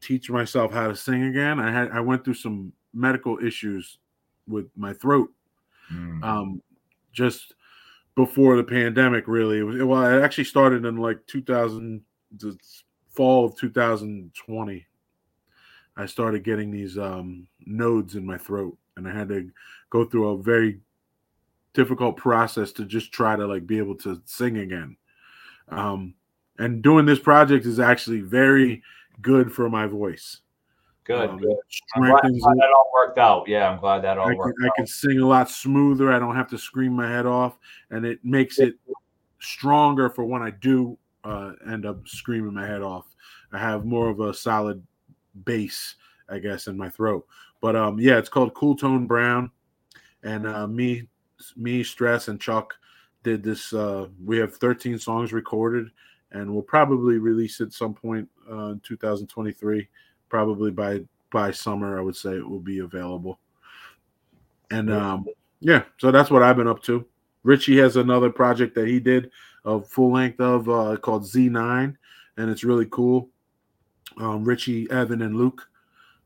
teach 0.00 0.30
myself 0.30 0.72
how 0.72 0.88
to 0.88 0.96
sing 0.96 1.24
again. 1.24 1.60
I 1.60 1.70
had 1.70 1.90
I 1.90 2.00
went 2.00 2.24
through 2.24 2.34
some 2.34 2.72
medical 2.94 3.38
issues 3.44 3.98
with 4.46 4.66
my 4.76 4.92
throat 4.94 5.30
Mm. 5.92 6.22
um 6.24 6.62
just 7.12 7.54
before 8.14 8.56
the 8.56 8.62
pandemic 8.64 9.26
really 9.26 9.58
it 9.58 9.62
was 9.62 9.82
well 9.82 10.04
it 10.06 10.22
actually 10.22 10.44
started 10.44 10.84
in 10.84 10.96
like 10.96 11.18
2000 11.26 12.00
the 12.38 12.56
fall 13.10 13.44
of 13.44 13.56
2020 13.56 14.86
i 15.96 16.06
started 16.06 16.44
getting 16.44 16.70
these 16.70 16.98
um 16.98 17.46
nodes 17.66 18.14
in 18.14 18.24
my 18.24 18.38
throat 18.38 18.76
and 18.96 19.06
i 19.06 19.12
had 19.12 19.28
to 19.28 19.50
go 19.90 20.04
through 20.04 20.28
a 20.28 20.42
very 20.42 20.80
difficult 21.74 22.16
process 22.16 22.72
to 22.72 22.84
just 22.84 23.12
try 23.12 23.34
to 23.34 23.46
like 23.46 23.66
be 23.66 23.78
able 23.78 23.94
to 23.94 24.20
sing 24.24 24.58
again 24.58 24.96
um 25.68 26.14
and 26.58 26.82
doing 26.82 27.06
this 27.06 27.18
project 27.18 27.64
is 27.64 27.80
actually 27.80 28.20
very 28.20 28.82
good 29.20 29.52
for 29.52 29.68
my 29.70 29.86
voice 29.86 30.42
Good. 31.04 31.30
Um, 31.30 31.38
good. 31.38 31.50
it 31.50 31.58
I'm 31.96 32.02
glad, 32.02 32.22
glad 32.22 32.56
that 32.58 32.72
all 32.76 32.90
worked 32.94 33.18
out. 33.18 33.48
Yeah, 33.48 33.68
I'm 33.68 33.80
glad 33.80 34.02
that 34.02 34.18
all 34.18 34.26
I 34.28 34.30
can, 34.30 34.38
worked 34.38 34.58
I 34.64 34.68
can 34.76 34.86
sing 34.86 35.18
a 35.18 35.26
lot 35.26 35.50
smoother. 35.50 36.12
I 36.12 36.18
don't 36.18 36.36
have 36.36 36.48
to 36.50 36.58
scream 36.58 36.92
my 36.92 37.10
head 37.10 37.26
off, 37.26 37.58
and 37.90 38.06
it 38.06 38.20
makes 38.22 38.58
it 38.60 38.74
stronger 39.40 40.08
for 40.08 40.24
when 40.24 40.42
I 40.42 40.50
do 40.50 40.96
uh, 41.24 41.52
end 41.68 41.86
up 41.86 42.06
screaming 42.06 42.54
my 42.54 42.66
head 42.66 42.82
off. 42.82 43.06
I 43.52 43.58
have 43.58 43.84
more 43.84 44.08
of 44.08 44.20
a 44.20 44.32
solid 44.32 44.82
bass, 45.44 45.96
I 46.28 46.38
guess, 46.38 46.66
in 46.66 46.76
my 46.76 46.88
throat. 46.88 47.26
But 47.60 47.76
um, 47.76 47.98
yeah, 47.98 48.18
it's 48.18 48.28
called 48.28 48.54
Cool 48.54 48.76
Tone 48.76 49.06
Brown, 49.06 49.50
and 50.22 50.46
uh, 50.46 50.66
me, 50.66 51.08
me, 51.56 51.82
Stress, 51.82 52.28
and 52.28 52.40
Chuck 52.40 52.74
did 53.22 53.42
this. 53.42 53.72
Uh, 53.72 54.08
we 54.24 54.36
have 54.38 54.56
13 54.56 54.98
songs 54.98 55.32
recorded, 55.32 55.90
and 56.32 56.52
we'll 56.52 56.62
probably 56.62 57.18
release 57.18 57.60
it 57.60 57.72
some 57.72 57.94
point 57.94 58.28
uh, 58.50 58.70
in 58.70 58.80
2023 58.80 59.88
probably 60.32 60.70
by 60.70 60.98
by 61.30 61.50
summer 61.50 61.98
i 61.98 62.02
would 62.02 62.16
say 62.16 62.32
it 62.32 62.48
will 62.48 62.58
be 62.58 62.78
available. 62.78 63.38
And 64.70 64.90
um 64.90 65.26
yeah 65.60 65.84
so 65.98 66.10
that's 66.10 66.30
what 66.30 66.42
i've 66.42 66.56
been 66.56 66.66
up 66.66 66.82
to. 66.84 67.04
Richie 67.44 67.76
has 67.78 67.96
another 67.96 68.30
project 68.30 68.74
that 68.76 68.88
he 68.88 68.98
did 68.98 69.30
a 69.66 69.80
full 69.82 70.10
length 70.12 70.40
of 70.40 70.68
uh 70.70 70.96
called 70.96 71.24
z9 71.24 71.94
and 72.38 72.50
it's 72.50 72.64
really 72.64 72.86
cool 72.90 73.28
um 74.18 74.44
richie 74.44 74.90
evan 74.90 75.22
and 75.22 75.36
luke 75.36 75.68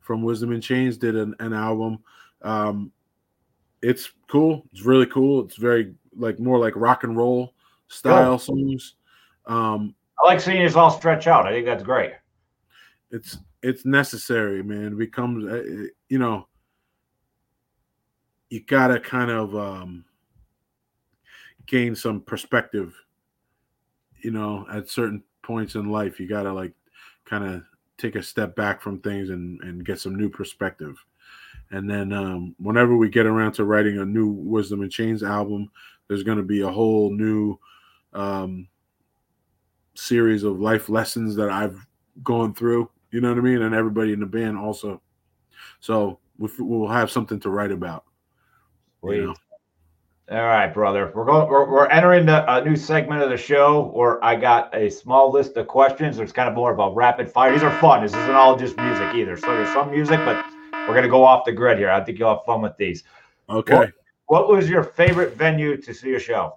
from 0.07 0.23
wisdom 0.23 0.53
and 0.53 0.63
chains 0.63 0.97
did 0.97 1.17
an, 1.17 1.35
an 1.41 1.53
album. 1.53 1.99
Um 2.43 2.93
it's 3.83 4.11
cool. 4.29 4.65
It's 4.73 4.83
really 4.83 5.07
cool. 5.07 5.45
It's 5.45 5.57
very 5.57 5.95
like 6.17 6.39
more 6.39 6.59
like 6.59 6.75
rock 6.77 7.05
and 7.05 7.17
roll 7.17 7.55
style 7.89 8.39
songs. 8.39 8.95
Um 9.47 9.95
I 10.23 10.29
like 10.29 10.41
seeing 10.41 10.65
us 10.65 10.77
all 10.77 10.91
stretch 10.91 11.27
out. 11.27 11.47
I 11.47 11.51
think 11.51 11.67
that's 11.67 11.83
great. 11.83 12.13
it's 13.11 13.39
it's 13.63 13.85
necessary 13.85 14.63
man. 14.63 14.93
It 14.93 14.99
becomes 14.99 15.45
uh, 15.45 15.57
uh, 15.57 15.87
you 16.09 16.19
know 16.19 16.47
you 18.49 18.61
gotta 18.61 19.01
kind 19.01 19.31
of 19.31 19.57
um 19.57 20.05
gain 21.67 21.97
some 21.97 22.21
perspective 22.21 22.95
you 24.21 24.31
know 24.31 24.65
at 24.73 24.89
certain 24.89 25.25
points 25.43 25.75
in 25.75 25.91
life. 25.91 26.21
You 26.21 26.29
gotta 26.29 26.53
like 26.53 26.73
kind 27.25 27.45
of 27.45 27.65
take 27.99 28.15
a 28.17 28.23
step 28.23 28.55
back 28.57 28.81
from 28.81 28.99
things 29.01 29.31
and 29.31 29.61
and 29.63 29.85
get 29.85 29.99
some 29.99 30.15
new 30.17 30.29
perspective 30.29 30.97
and 31.71 31.89
then 31.89 32.13
um 32.13 32.55
whenever 32.59 32.97
we 32.97 33.09
get 33.09 33.27
around 33.27 33.53
to 33.53 33.65
writing 33.65 33.99
a 33.99 34.05
new 34.05 34.29
wisdom 34.29 34.83
and 34.83 34.93
chains 34.93 35.23
album 35.23 35.71
there's 36.09 36.23
going 36.23 36.39
to 36.39 36.45
be 36.45 36.61
a 36.61 36.71
whole 36.71 37.11
new 37.11 37.59
um 38.13 38.69
series 39.95 40.45
of 40.45 40.61
life 40.61 40.89
lessons 40.89 41.35
that 41.35 41.51
i've 41.51 41.87
gone 42.23 42.53
through 42.55 42.89
you 43.13 43.21
know 43.21 43.31
what 43.31 43.39
I 43.39 43.43
mean? 43.43 43.63
And 43.63 43.75
everybody 43.75 44.13
in 44.13 44.21
the 44.21 44.27
band 44.27 44.59
also. 44.59 45.01
So 45.81 46.19
we- 46.39 46.51
we'll 46.59 46.89
have 46.89 47.11
something 47.11 47.41
to 47.41 47.51
write 47.51 47.71
about. 47.73 48.05
you 49.03 49.27
know? 49.29 49.35
All 50.29 50.43
right, 50.43 50.73
brother. 50.75 51.13
We're 51.15 51.25
going. 51.25 51.49
We're, 51.49 51.71
we're 51.71 51.87
entering 51.87 52.27
the, 52.27 52.45
a 52.53 52.65
new 52.65 52.75
segment 52.75 53.23
of 53.23 53.31
the 53.31 53.37
show 53.37 53.93
where 53.95 54.23
I 54.25 54.35
got 54.35 54.75
a 54.75 54.91
small 54.91 55.31
list 55.31 55.57
of 55.57 55.69
questions. 55.69 56.19
It's 56.19 56.33
kind 56.33 56.49
of 56.49 56.55
more 56.57 56.73
of 56.73 56.79
a 56.81 56.93
rapid 56.95 57.31
fire. 57.31 57.53
These 57.53 57.63
are 57.63 57.71
fun. 57.79 58.03
This 58.03 58.13
isn't 58.13 58.35
all 58.35 58.57
just 58.57 58.77
music 58.77 59.15
either. 59.15 59.37
So 59.37 59.47
there's 59.47 59.73
some 59.73 59.91
music, 59.93 60.19
but 60.25 60.45
we're 60.89 60.95
gonna 60.97 61.09
go 61.09 61.25
off 61.25 61.45
the 61.45 61.53
grid 61.53 61.79
here. 61.79 61.91
I 61.91 62.03
think 62.03 62.19
you'll 62.19 62.35
have 62.35 62.45
fun 62.45 62.61
with 62.61 62.77
these. 62.77 63.05
Okay. 63.49 63.75
What- 63.77 63.93
What 64.29 64.49
was 64.49 64.69
your 64.69 64.83
favorite 64.83 65.37
venue 65.37 65.77
to 65.81 65.95
see 65.95 66.15
a 66.17 66.19
show? 66.19 66.55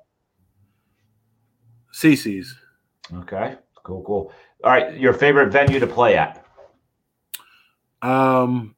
CC's. 1.93 2.55
Okay, 3.13 3.55
cool, 3.83 4.01
cool. 4.03 4.33
All 4.63 4.71
right, 4.71 4.97
your 4.97 5.13
favorite 5.13 5.51
venue 5.51 5.79
to 5.79 5.85
play 5.85 6.17
at? 6.17 6.43
Um, 8.01 8.75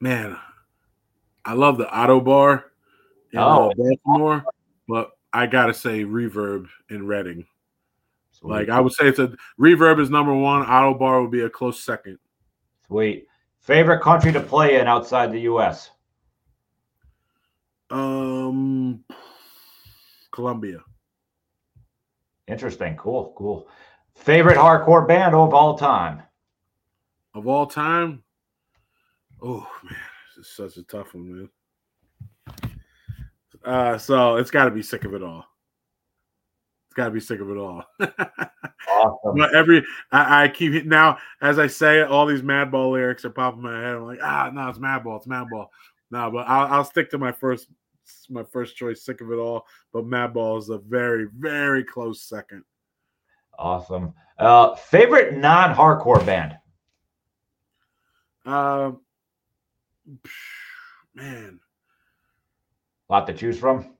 man, 0.00 0.36
I 1.46 1.52
love 1.54 1.78
the 1.78 1.86
Ottobar 1.86 2.64
in 3.32 3.38
uh, 3.38 3.46
Oh. 3.46 3.72
Baltimore, 3.76 4.44
but 4.88 5.12
I 5.32 5.46
gotta 5.46 5.72
say 5.72 6.04
Reverb 6.04 6.66
in 6.90 7.06
Reading. 7.06 7.46
Like 8.42 8.68
I 8.68 8.80
would 8.80 8.92
say 8.92 9.08
it's 9.08 9.18
a 9.18 9.32
Reverb 9.58 10.00
is 10.00 10.10
number 10.10 10.34
one. 10.34 10.64
Ottobar 10.66 11.22
would 11.22 11.30
be 11.30 11.40
a 11.42 11.50
close 11.50 11.82
second. 11.82 12.18
Sweet. 12.86 13.26
Favorite 13.60 14.00
country 14.02 14.30
to 14.32 14.40
play 14.40 14.78
in 14.78 14.86
outside 14.86 15.32
the 15.32 15.40
U.S. 15.40 15.90
Um, 17.90 19.02
Colombia. 20.30 20.78
Interesting. 22.46 22.96
Cool. 22.96 23.32
Cool. 23.36 23.68
Favorite 24.14 24.56
hardcore 24.56 25.06
band 25.06 25.34
of 25.34 25.52
all 25.54 25.76
time. 25.76 26.22
Of 27.34 27.48
all 27.48 27.66
time. 27.66 28.22
Oh 29.42 29.66
man, 29.82 29.96
is 30.38 30.48
such 30.48 30.76
a 30.76 30.82
tough 30.82 31.14
one, 31.14 31.48
man. 32.52 32.70
Uh, 33.64 33.98
so 33.98 34.36
it's 34.36 34.50
got 34.50 34.66
to 34.66 34.70
be 34.70 34.82
sick 34.82 35.04
of 35.04 35.14
it 35.14 35.22
all. 35.22 35.44
It's 36.86 36.94
got 36.94 37.06
to 37.06 37.10
be 37.10 37.20
sick 37.20 37.40
of 37.40 37.50
it 37.50 37.56
all. 37.56 37.84
Awesome. 38.88 39.36
But 39.36 39.54
every 39.54 39.84
I, 40.12 40.44
I 40.44 40.48
keep 40.48 40.86
now 40.86 41.18
as 41.42 41.58
I 41.58 41.66
say 41.66 42.00
it, 42.00 42.08
all 42.08 42.26
these 42.26 42.42
Madball 42.42 42.92
lyrics 42.92 43.24
are 43.24 43.30
popping 43.30 43.60
in 43.60 43.64
my 43.64 43.80
head. 43.80 43.96
I'm 43.96 44.06
like, 44.06 44.20
ah, 44.22 44.50
no, 44.52 44.68
it's 44.68 44.78
Madball, 44.78 45.16
it's 45.18 45.26
Madball. 45.26 45.66
No, 46.10 46.30
but 46.30 46.46
I'll, 46.46 46.72
I'll 46.72 46.84
stick 46.84 47.10
to 47.10 47.18
my 47.18 47.32
first 47.32 47.68
my 48.30 48.44
first 48.44 48.76
choice. 48.76 49.04
Sick 49.04 49.20
of 49.20 49.32
it 49.32 49.36
all, 49.36 49.66
but 49.92 50.04
Madball 50.04 50.58
is 50.58 50.68
a 50.68 50.78
very 50.78 51.26
very 51.36 51.84
close 51.84 52.22
second. 52.22 52.62
Awesome. 53.58 54.14
Uh, 54.38 54.74
favorite 54.74 55.36
non-hardcore 55.36 56.24
band. 56.24 56.56
Um, 58.44 59.00
man, 61.14 61.60
lot 63.08 63.26
to 63.26 63.34
choose 63.34 63.58
from. 63.58 63.96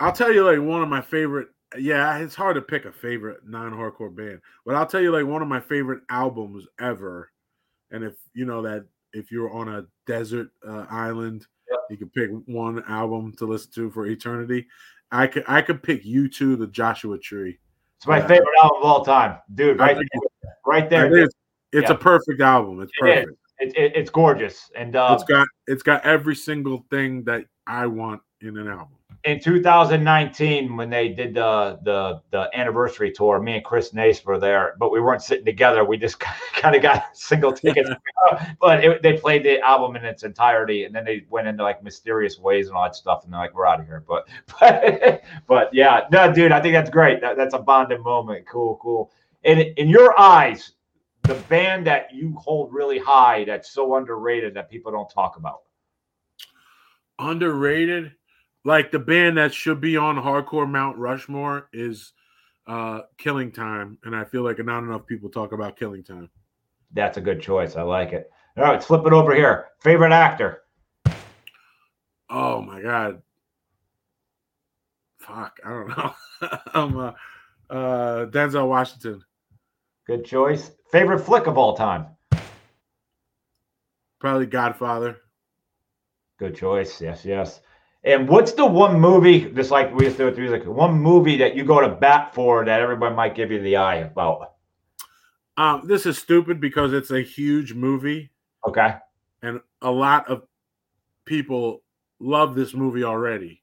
I'll 0.00 0.12
tell 0.12 0.32
you 0.32 0.44
like 0.44 0.60
one 0.60 0.82
of 0.82 0.88
my 0.88 1.00
favorite. 1.00 1.48
Yeah, 1.76 2.18
it's 2.18 2.34
hard 2.34 2.54
to 2.54 2.62
pick 2.62 2.86
a 2.86 2.92
favorite 2.92 3.40
non-hardcore 3.46 4.14
band, 4.14 4.40
but 4.64 4.74
I'll 4.74 4.86
tell 4.86 5.00
you 5.02 5.12
like 5.12 5.26
one 5.26 5.42
of 5.42 5.48
my 5.48 5.60
favorite 5.60 6.02
albums 6.08 6.66
ever. 6.80 7.30
And 7.90 8.04
if 8.04 8.14
you 8.34 8.46
know 8.46 8.62
that 8.62 8.86
if 9.12 9.30
you're 9.30 9.52
on 9.52 9.68
a 9.68 9.86
desert 10.06 10.48
uh, 10.66 10.86
island, 10.90 11.46
yep. 11.70 11.80
you 11.90 11.96
can 11.96 12.10
pick 12.10 12.30
one 12.46 12.82
album 12.88 13.34
to 13.38 13.46
listen 13.46 13.72
to 13.72 13.90
for 13.90 14.06
eternity. 14.06 14.66
I 15.10 15.26
could 15.26 15.44
I 15.48 15.62
could 15.62 15.82
pick 15.82 16.04
U2, 16.04 16.58
the 16.58 16.66
Joshua 16.66 17.18
Tree. 17.18 17.58
It's 17.96 18.06
my 18.06 18.20
favorite 18.20 18.46
album 18.62 18.78
of 18.78 18.84
all 18.84 19.04
time, 19.04 19.38
dude. 19.54 19.78
Right, 19.78 19.96
there, 19.96 20.52
right 20.64 20.88
there. 20.88 21.06
It 21.06 21.24
is. 21.24 21.34
It's 21.72 21.90
yeah. 21.90 21.96
a 21.96 21.98
perfect 21.98 22.40
album. 22.40 22.80
It's 22.80 22.92
perfect. 22.98 23.32
It 23.60 23.76
it, 23.76 23.92
it's 23.94 24.10
gorgeous, 24.10 24.70
and 24.76 24.96
uh, 24.96 25.10
it's 25.12 25.24
got 25.24 25.46
it's 25.66 25.82
got 25.82 26.04
every 26.04 26.36
single 26.36 26.84
thing 26.90 27.24
that 27.24 27.44
I 27.66 27.86
want 27.86 28.22
in 28.40 28.56
an 28.56 28.68
album 28.68 28.98
in 29.24 29.40
2019 29.40 30.76
when 30.76 30.90
they 30.90 31.08
did 31.08 31.34
the 31.34 31.78
the 31.82 32.20
the 32.30 32.48
anniversary 32.54 33.10
tour, 33.10 33.40
me 33.40 33.56
and 33.56 33.64
Chris 33.64 33.92
Nace 33.92 34.24
were 34.24 34.38
there, 34.38 34.74
but 34.78 34.90
we 34.90 35.00
weren't 35.00 35.22
sitting 35.22 35.44
together. 35.44 35.84
We 35.84 35.96
just 35.96 36.18
kind 36.54 36.76
of 36.76 36.82
got 36.82 37.04
single 37.16 37.52
tickets, 37.52 37.90
but 38.60 38.84
it, 38.84 39.02
they 39.02 39.14
played 39.14 39.44
the 39.44 39.60
album 39.60 39.96
in 39.96 40.04
its 40.04 40.22
entirety, 40.22 40.84
and 40.84 40.94
then 40.94 41.04
they 41.04 41.24
went 41.30 41.48
into 41.48 41.62
like 41.62 41.82
mysterious 41.82 42.38
ways 42.38 42.68
and 42.68 42.76
all 42.76 42.84
that 42.84 42.94
stuff, 42.94 43.24
and 43.24 43.32
they're 43.32 43.40
like, 43.40 43.54
"We're 43.54 43.66
out 43.66 43.80
of 43.80 43.86
here." 43.86 44.04
But 44.06 44.28
but 44.60 45.22
but 45.46 45.74
yeah, 45.74 46.06
no, 46.12 46.32
dude, 46.32 46.52
I 46.52 46.60
think 46.60 46.74
that's 46.74 46.90
great. 46.90 47.20
That, 47.20 47.36
that's 47.36 47.54
a 47.54 47.58
bonding 47.58 48.02
moment. 48.02 48.46
Cool, 48.46 48.78
cool. 48.80 49.10
And 49.44 49.60
in 49.60 49.88
your 49.88 50.18
eyes, 50.18 50.72
the 51.28 51.34
band 51.50 51.86
that 51.86 52.12
you 52.12 52.34
hold 52.38 52.72
really 52.72 52.98
high, 52.98 53.44
that's 53.44 53.70
so 53.70 53.96
underrated 53.96 54.54
that 54.54 54.70
people 54.70 54.90
don't 54.90 55.10
talk 55.10 55.36
about. 55.36 55.60
Underrated 57.18 58.12
like 58.64 58.90
the 58.90 58.98
band 58.98 59.36
that 59.36 59.52
should 59.52 59.80
be 59.80 59.96
on 59.96 60.16
hardcore 60.16 60.68
Mount 60.68 60.96
Rushmore 60.96 61.68
is 61.72 62.12
uh 62.66 63.02
Killing 63.18 63.52
Time, 63.52 63.98
and 64.04 64.16
I 64.16 64.24
feel 64.24 64.42
like 64.42 64.58
not 64.64 64.82
enough 64.82 65.06
people 65.06 65.28
talk 65.28 65.52
about 65.52 65.76
Killing 65.76 66.02
Time. 66.02 66.30
That's 66.92 67.18
a 67.18 67.20
good 67.20 67.42
choice. 67.42 67.76
I 67.76 67.82
like 67.82 68.14
it. 68.14 68.30
All 68.56 68.64
right, 68.64 68.82
flip 68.82 69.06
it 69.06 69.12
over 69.12 69.34
here. 69.34 69.66
Favorite 69.80 70.12
actor? 70.12 70.62
Oh 72.30 72.62
my 72.62 72.80
god. 72.80 73.20
Fuck, 75.18 75.60
I 75.62 75.68
don't 75.68 75.88
know. 75.88 76.14
um, 76.74 76.96
uh, 76.96 77.12
uh, 77.70 78.26
Denzel 78.26 78.68
Washington. 78.68 79.22
Good 80.08 80.24
choice. 80.24 80.70
Favorite 80.90 81.20
flick 81.20 81.46
of 81.46 81.58
all 81.58 81.76
time? 81.76 82.06
Probably 84.18 84.46
Godfather. 84.46 85.18
Good 86.38 86.56
choice. 86.56 86.98
Yes, 86.98 87.26
yes. 87.26 87.60
And 88.04 88.26
what's 88.26 88.52
the 88.52 88.64
one 88.64 88.98
movie, 88.98 89.50
just 89.50 89.70
like 89.70 89.94
we 89.94 90.06
used 90.06 90.16
to 90.16 90.34
do 90.34 90.48
like 90.48 90.64
one 90.64 90.98
movie 90.98 91.36
that 91.36 91.54
you 91.54 91.62
go 91.62 91.82
to 91.82 91.88
bat 91.90 92.34
for 92.34 92.64
that 92.64 92.80
everybody 92.80 93.14
might 93.14 93.34
give 93.34 93.50
you 93.50 93.60
the 93.60 93.76
eye 93.76 93.96
about? 93.96 94.54
Um, 95.58 95.86
this 95.86 96.06
is 96.06 96.16
stupid 96.16 96.58
because 96.58 96.94
it's 96.94 97.10
a 97.10 97.20
huge 97.20 97.74
movie. 97.74 98.30
Okay. 98.66 98.94
And 99.42 99.60
a 99.82 99.90
lot 99.90 100.26
of 100.30 100.44
people 101.26 101.82
love 102.18 102.54
this 102.54 102.72
movie 102.72 103.04
already. 103.04 103.62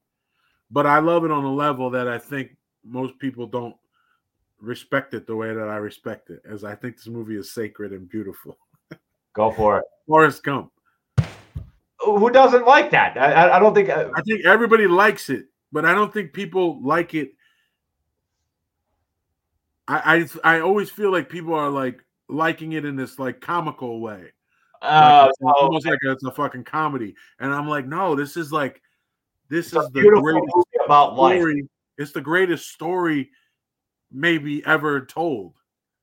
But 0.70 0.86
I 0.86 1.00
love 1.00 1.26
it 1.26 1.32
on 1.32 1.44
a 1.44 1.54
level 1.54 1.90
that 1.92 2.08
I 2.08 2.20
think 2.20 2.56
most 2.84 3.18
people 3.18 3.48
don't 3.48 3.76
respect 4.66 5.14
it 5.14 5.28
the 5.28 5.36
way 5.36 5.54
that 5.54 5.70
I 5.70 5.78
respect 5.78 6.30
it, 6.30 6.42
as 6.50 6.64
I 6.64 6.76
think 6.76 6.98
this 6.98 7.08
movie 7.08 7.38
is 7.38 7.52
sacred 7.52 7.92
and 7.92 8.10
beautiful. 8.10 8.58
Go 9.34 9.52
for 9.52 9.80
it. 9.80 9.86
Forrest 10.08 10.44
Gump 10.44 10.72
who 12.06 12.30
doesn't 12.30 12.66
like 12.66 12.92
that? 12.92 13.18
I, 13.18 13.56
I 13.56 13.60
don't 13.60 13.74
think. 13.74 13.90
Uh, 13.90 14.10
I 14.16 14.22
think 14.22 14.46
everybody 14.46 14.88
likes 14.88 15.30
it, 15.30 15.46
but 15.72 15.86
I 15.86 15.94
don't 15.94 16.14
think 16.14 16.34
people 16.34 16.82
like 16.84 17.14
it. 17.14 17.32
I, 19.88 20.28
I 20.44 20.56
I 20.56 20.60
always 20.62 20.90
feel 20.90 21.12
like 21.12 21.30
people 21.30 21.54
are 21.54 21.70
like 21.70 22.04
liking 22.30 22.74
it 22.74 22.86
in 22.86 22.96
this 22.96 23.20
like 23.20 23.42
comical 23.42 24.00
way. 24.00 24.32
Uh, 24.82 25.26
like 25.28 25.34
no. 25.42 25.52
almost 25.62 25.88
like 25.88 26.00
it's 26.02 26.24
a 26.24 26.32
fucking 26.32 26.64
comedy, 26.64 27.16
and 27.40 27.54
I'm 27.54 27.68
like, 27.68 27.88
no, 27.88 28.16
this 28.16 28.38
is 28.38 28.52
like 28.52 28.82
this 29.50 29.74
it's 29.74 29.86
is 29.86 29.92
the 29.92 30.02
greatest 30.02 30.86
about 30.86 31.14
story. 31.16 31.56
Life. 31.56 31.70
It's 31.98 32.12
the 32.12 32.22
greatest 32.22 32.70
story 32.72 33.30
maybe 34.16 34.66
ever 34.66 35.06
told. 35.06 35.54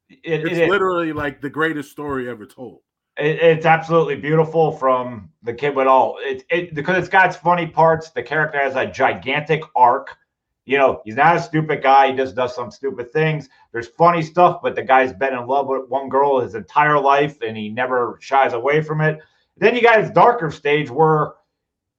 It, 0.08 0.46
it's 0.46 0.58
it 0.58 0.68
literally 0.68 1.12
like 1.12 1.40
the 1.40 1.50
greatest 1.50 1.90
story 1.90 2.28
ever 2.28 2.46
told. 2.46 2.80
It, 3.16 3.38
it's 3.42 3.66
absolutely 3.66 4.16
beautiful 4.16 4.72
from 4.72 5.30
the 5.42 5.54
kid 5.54 5.74
with 5.74 5.86
all 5.86 6.18
it, 6.20 6.44
it 6.50 6.74
because 6.74 6.98
it's 6.98 7.08
got 7.08 7.28
its 7.28 7.36
funny 7.36 7.66
parts. 7.66 8.10
The 8.10 8.22
character 8.22 8.58
has 8.58 8.76
a 8.76 8.86
gigantic 8.86 9.62
arc. 9.74 10.16
You 10.64 10.78
know, 10.78 11.02
he's 11.04 11.16
not 11.16 11.36
a 11.36 11.42
stupid 11.42 11.82
guy. 11.82 12.10
He 12.10 12.16
just 12.16 12.36
does 12.36 12.54
some 12.54 12.70
stupid 12.70 13.12
things. 13.12 13.48
There's 13.72 13.88
funny 13.88 14.22
stuff, 14.22 14.60
but 14.62 14.76
the 14.76 14.82
guy's 14.82 15.12
been 15.12 15.34
in 15.34 15.46
love 15.46 15.66
with 15.66 15.88
one 15.88 16.08
girl 16.08 16.40
his 16.40 16.54
entire 16.54 17.00
life 17.00 17.36
and 17.42 17.56
he 17.56 17.68
never 17.68 18.18
shies 18.20 18.52
away 18.52 18.80
from 18.80 19.00
it. 19.00 19.18
Then 19.56 19.74
you 19.74 19.82
got 19.82 20.00
his 20.00 20.10
darker 20.10 20.50
stage 20.52 20.88
where, 20.88 21.32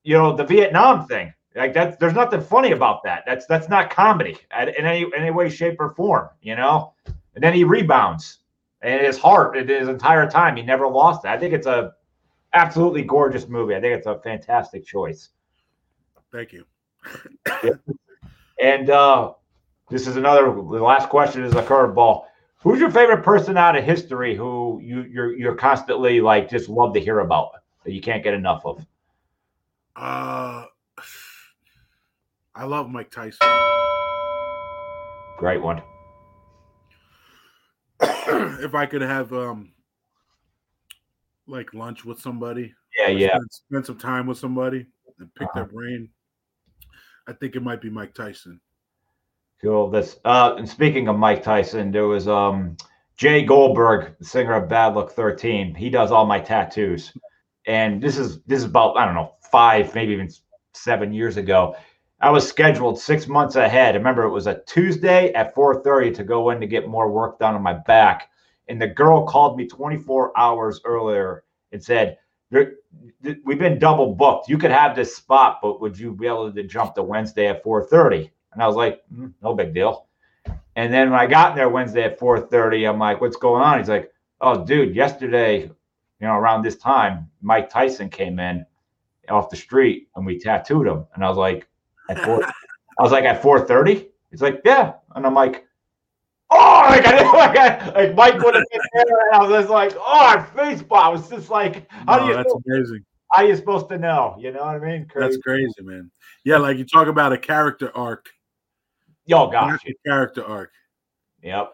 you 0.04 0.18
know, 0.18 0.34
the 0.36 0.46
Vietnam 0.46 1.08
thing. 1.08 1.34
Like 1.56 1.74
that, 1.74 2.00
there's 2.00 2.14
nothing 2.14 2.42
funny 2.42 2.72
about 2.72 3.04
that. 3.04 3.24
That's 3.28 3.46
that's 3.46 3.70
not 3.70 3.90
comedy 3.90 4.38
in 4.58 4.70
any 4.70 5.06
any 5.16 5.32
way, 5.32 5.50
shape, 5.50 5.78
or 5.80 5.94
form. 5.94 6.30
You 6.42 6.56
know. 6.56 6.94
And 7.36 7.44
then 7.44 7.54
he 7.54 7.64
rebounds 7.64 8.40
and 8.82 9.02
his 9.02 9.18
heart 9.18 9.56
his 9.56 9.88
entire 9.88 10.30
time. 10.30 10.56
He 10.56 10.64
never 10.64 10.88
lost 10.88 11.26
it. 11.26 11.30
I 11.30 11.38
think 11.38 11.54
it's 11.54 11.68
a 11.68 11.94
absolutely 12.54 13.04
gorgeous 13.04 13.48
movie. 13.48 13.76
I 13.76 13.82
think 13.82 13.98
it's 13.98 14.08
a 14.08 14.20
fantastic 14.20 14.86
choice. 14.86 15.30
Thank 16.32 16.54
you. 16.54 16.66
and 18.60 18.90
uh, 18.90 19.34
this 19.90 20.08
is 20.08 20.18
another. 20.18 20.46
The 20.46 20.62
last 20.62 21.10
question 21.10 21.44
is 21.44 21.54
a 21.54 21.64
curveball. 21.64 22.26
Who's 22.58 22.80
your 22.80 22.92
favorite 22.92 23.24
person 23.24 23.58
out 23.58 23.76
of 23.76 23.84
history 23.84 24.36
who 24.36 24.80
you 24.82 25.04
you're 25.04 25.38
you're 25.38 25.56
constantly 25.56 26.22
like 26.22 26.50
just 26.50 26.70
love 26.70 26.94
to 26.94 27.00
hear 27.00 27.20
about 27.20 27.52
that 27.84 27.92
you 27.92 28.02
can't 28.02 28.24
get 28.24 28.34
enough 28.34 28.66
of? 28.66 28.86
Uh, 29.96 30.66
I 32.56 32.66
love 32.66 32.90
Mike 32.90 33.10
Tyson. 33.10 33.48
Great 35.38 35.62
one. 35.62 35.82
if 38.02 38.76
I 38.76 38.86
could 38.86 39.02
have 39.02 39.34
um 39.34 39.72
like 41.48 41.74
lunch 41.74 42.06
with 42.06 42.20
somebody. 42.20 42.74
Yeah, 42.98 43.08
yeah. 43.08 43.30
Spend, 43.30 43.52
spend, 43.52 43.86
some 43.86 43.98
time 43.98 44.28
with 44.28 44.38
somebody 44.38 44.86
and 45.20 45.34
pick 45.36 45.48
uh-huh. 45.48 45.62
their 45.62 45.66
brain. 45.66 46.10
I 47.28 47.34
think 47.34 47.56
it 47.56 47.64
might 47.64 47.82
be 47.82 47.90
Mike 47.90 48.14
Tyson. 48.14 48.62
Cool. 49.62 49.90
This 49.90 50.20
uh 50.24 50.56
and 50.58 50.70
speaking 50.70 51.08
of 51.08 51.18
Mike 51.18 51.42
Tyson, 51.44 51.92
there 51.92 52.08
was 52.08 52.28
um 52.28 52.78
Jay 53.18 53.44
Goldberg, 53.44 54.16
the 54.20 54.26
singer 54.26 54.54
of 54.54 54.70
Bad 54.70 54.96
Luck 54.96 55.12
13. 55.12 55.74
He 55.74 55.90
does 55.90 56.12
all 56.12 56.26
my 56.26 56.40
tattoos. 56.40 57.14
And 57.66 58.02
this 58.02 58.18
is 58.18 58.42
this 58.44 58.60
is 58.60 58.66
about, 58.66 58.98
I 58.98 59.06
don't 59.06 59.16
know, 59.16 59.34
five, 59.52 59.94
maybe 59.96 60.14
even 60.14 60.30
seven 60.74 61.14
years 61.14 61.38
ago. 61.38 61.76
I 62.24 62.30
was 62.30 62.48
scheduled 62.48 62.98
six 62.98 63.28
months 63.28 63.58
ahead. 63.58 63.96
I 63.96 63.98
remember 63.98 64.24
it 64.24 64.32
was 64.32 64.48
a 64.48 64.62
Tuesday 64.66 65.34
at 65.34 65.54
4:30 65.54 66.16
to 66.16 66.24
go 66.24 66.52
in 66.52 66.62
to 66.62 66.66
get 66.66 66.88
more 66.88 67.12
work 67.12 67.38
done 67.38 67.54
on 67.54 67.62
my 67.62 67.74
back. 67.74 68.30
And 68.70 68.82
the 68.82 68.88
girl 68.88 69.26
called 69.26 69.58
me 69.58 69.68
24 69.68 70.32
hours 70.40 70.80
earlier 70.86 71.44
and 71.74 71.84
said, 71.84 72.18
we've 72.50 73.60
been 73.60 73.78
double 73.78 74.16
booked. 74.16 74.48
You 74.48 74.58
could 74.58 74.72
have 74.72 74.96
this 74.96 75.14
spot, 75.14 75.60
but 75.62 75.82
would 75.82 76.00
you 76.00 76.14
be 76.14 76.28
able 76.28 76.50
to 76.50 76.64
jump 76.64 76.96
to 76.96 77.04
Wednesday 77.04 77.48
at 77.48 77.62
4:30? 77.62 78.32
And 78.54 78.64
I 78.64 78.68
was 78.68 78.78
like, 78.78 79.02
mm, 79.14 79.34
no 79.42 79.54
big 79.54 79.74
deal. 79.74 80.08
And 80.78 80.94
then 80.94 81.12
when 81.12 81.20
I 81.20 81.28
got 81.28 81.56
there 81.56 81.68
Wednesday 81.68 82.04
at 82.04 82.18
4:30, 82.18 82.90
I'm 82.90 83.00
like, 83.00 83.20
what's 83.20 83.36
going 83.36 83.62
on? 83.62 83.80
He's 83.80 83.90
like, 83.90 84.14
oh, 84.40 84.64
dude, 84.64 84.96
yesterday, 84.96 85.64
you 85.64 86.28
know, 86.28 86.36
around 86.36 86.62
this 86.62 86.78
time, 86.78 87.30
Mike 87.42 87.70
Tyson 87.70 88.08
came 88.08 88.40
in 88.40 88.66
off 89.28 89.50
the 89.50 89.58
street 89.58 90.08
and 90.16 90.26
we 90.26 90.40
tattooed 90.40 90.88
him. 90.88 91.06
And 91.16 91.26
I 91.26 91.28
was 91.28 91.38
like, 91.38 91.68
four, 92.24 92.44
I 92.44 93.04
was 93.04 93.12
like 93.12 93.26
at 93.26 93.42
4:30. 93.42 94.08
He's 94.32 94.42
like, 94.42 94.62
yeah. 94.66 94.94
And 95.16 95.26
I'm 95.26 95.34
like, 95.34 95.66
oh, 96.50 96.86
like 96.90 97.06
I 97.06 97.12
didn't 97.12 97.34
like, 97.34 97.58
I, 97.58 97.90
like 97.92 98.16
Mike 98.16 98.42
would 98.42 98.56
have 98.56 98.64
been 98.72 98.82
there, 98.94 99.28
and 99.28 99.36
I 99.36 99.44
was 99.44 99.52
just 99.52 99.70
like, 99.70 99.94
oh, 99.96 100.02
I 100.04 100.44
face 100.56 100.84
I 100.92 101.10
was 101.10 101.30
just 101.30 101.50
like, 101.50 101.90
how 101.92 102.20
do 102.20 102.26
you? 102.26 102.34
that's 102.36 102.54
know? 102.54 102.62
amazing. 102.68 103.06
How 103.32 103.44
you 103.44 103.56
supposed 103.56 103.90
to 103.90 103.98
know? 103.98 104.36
You 104.40 104.52
know 104.52 104.60
what 104.60 104.76
I 104.76 104.80
mean? 104.80 105.08
That's 105.16 105.38
crazy, 105.38 105.74
man. 105.82 106.12
Yeah, 106.44 106.58
like 106.58 106.78
you 106.78 106.86
talk 106.86 107.08
about 107.08 107.34
a 107.34 107.38
character 107.38 107.92
arc. 107.96 108.30
Yo, 109.26 109.50
gosh, 109.50 109.80
character 110.06 110.46
arc. 110.46 110.72
Yep. 111.42 111.72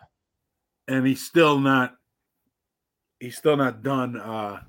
And 0.87 1.05
he's 1.05 1.25
still 1.25 1.59
not. 1.59 1.95
He's 3.19 3.37
still 3.37 3.57
not 3.57 3.83
done 3.83 4.17
uh 4.17 4.61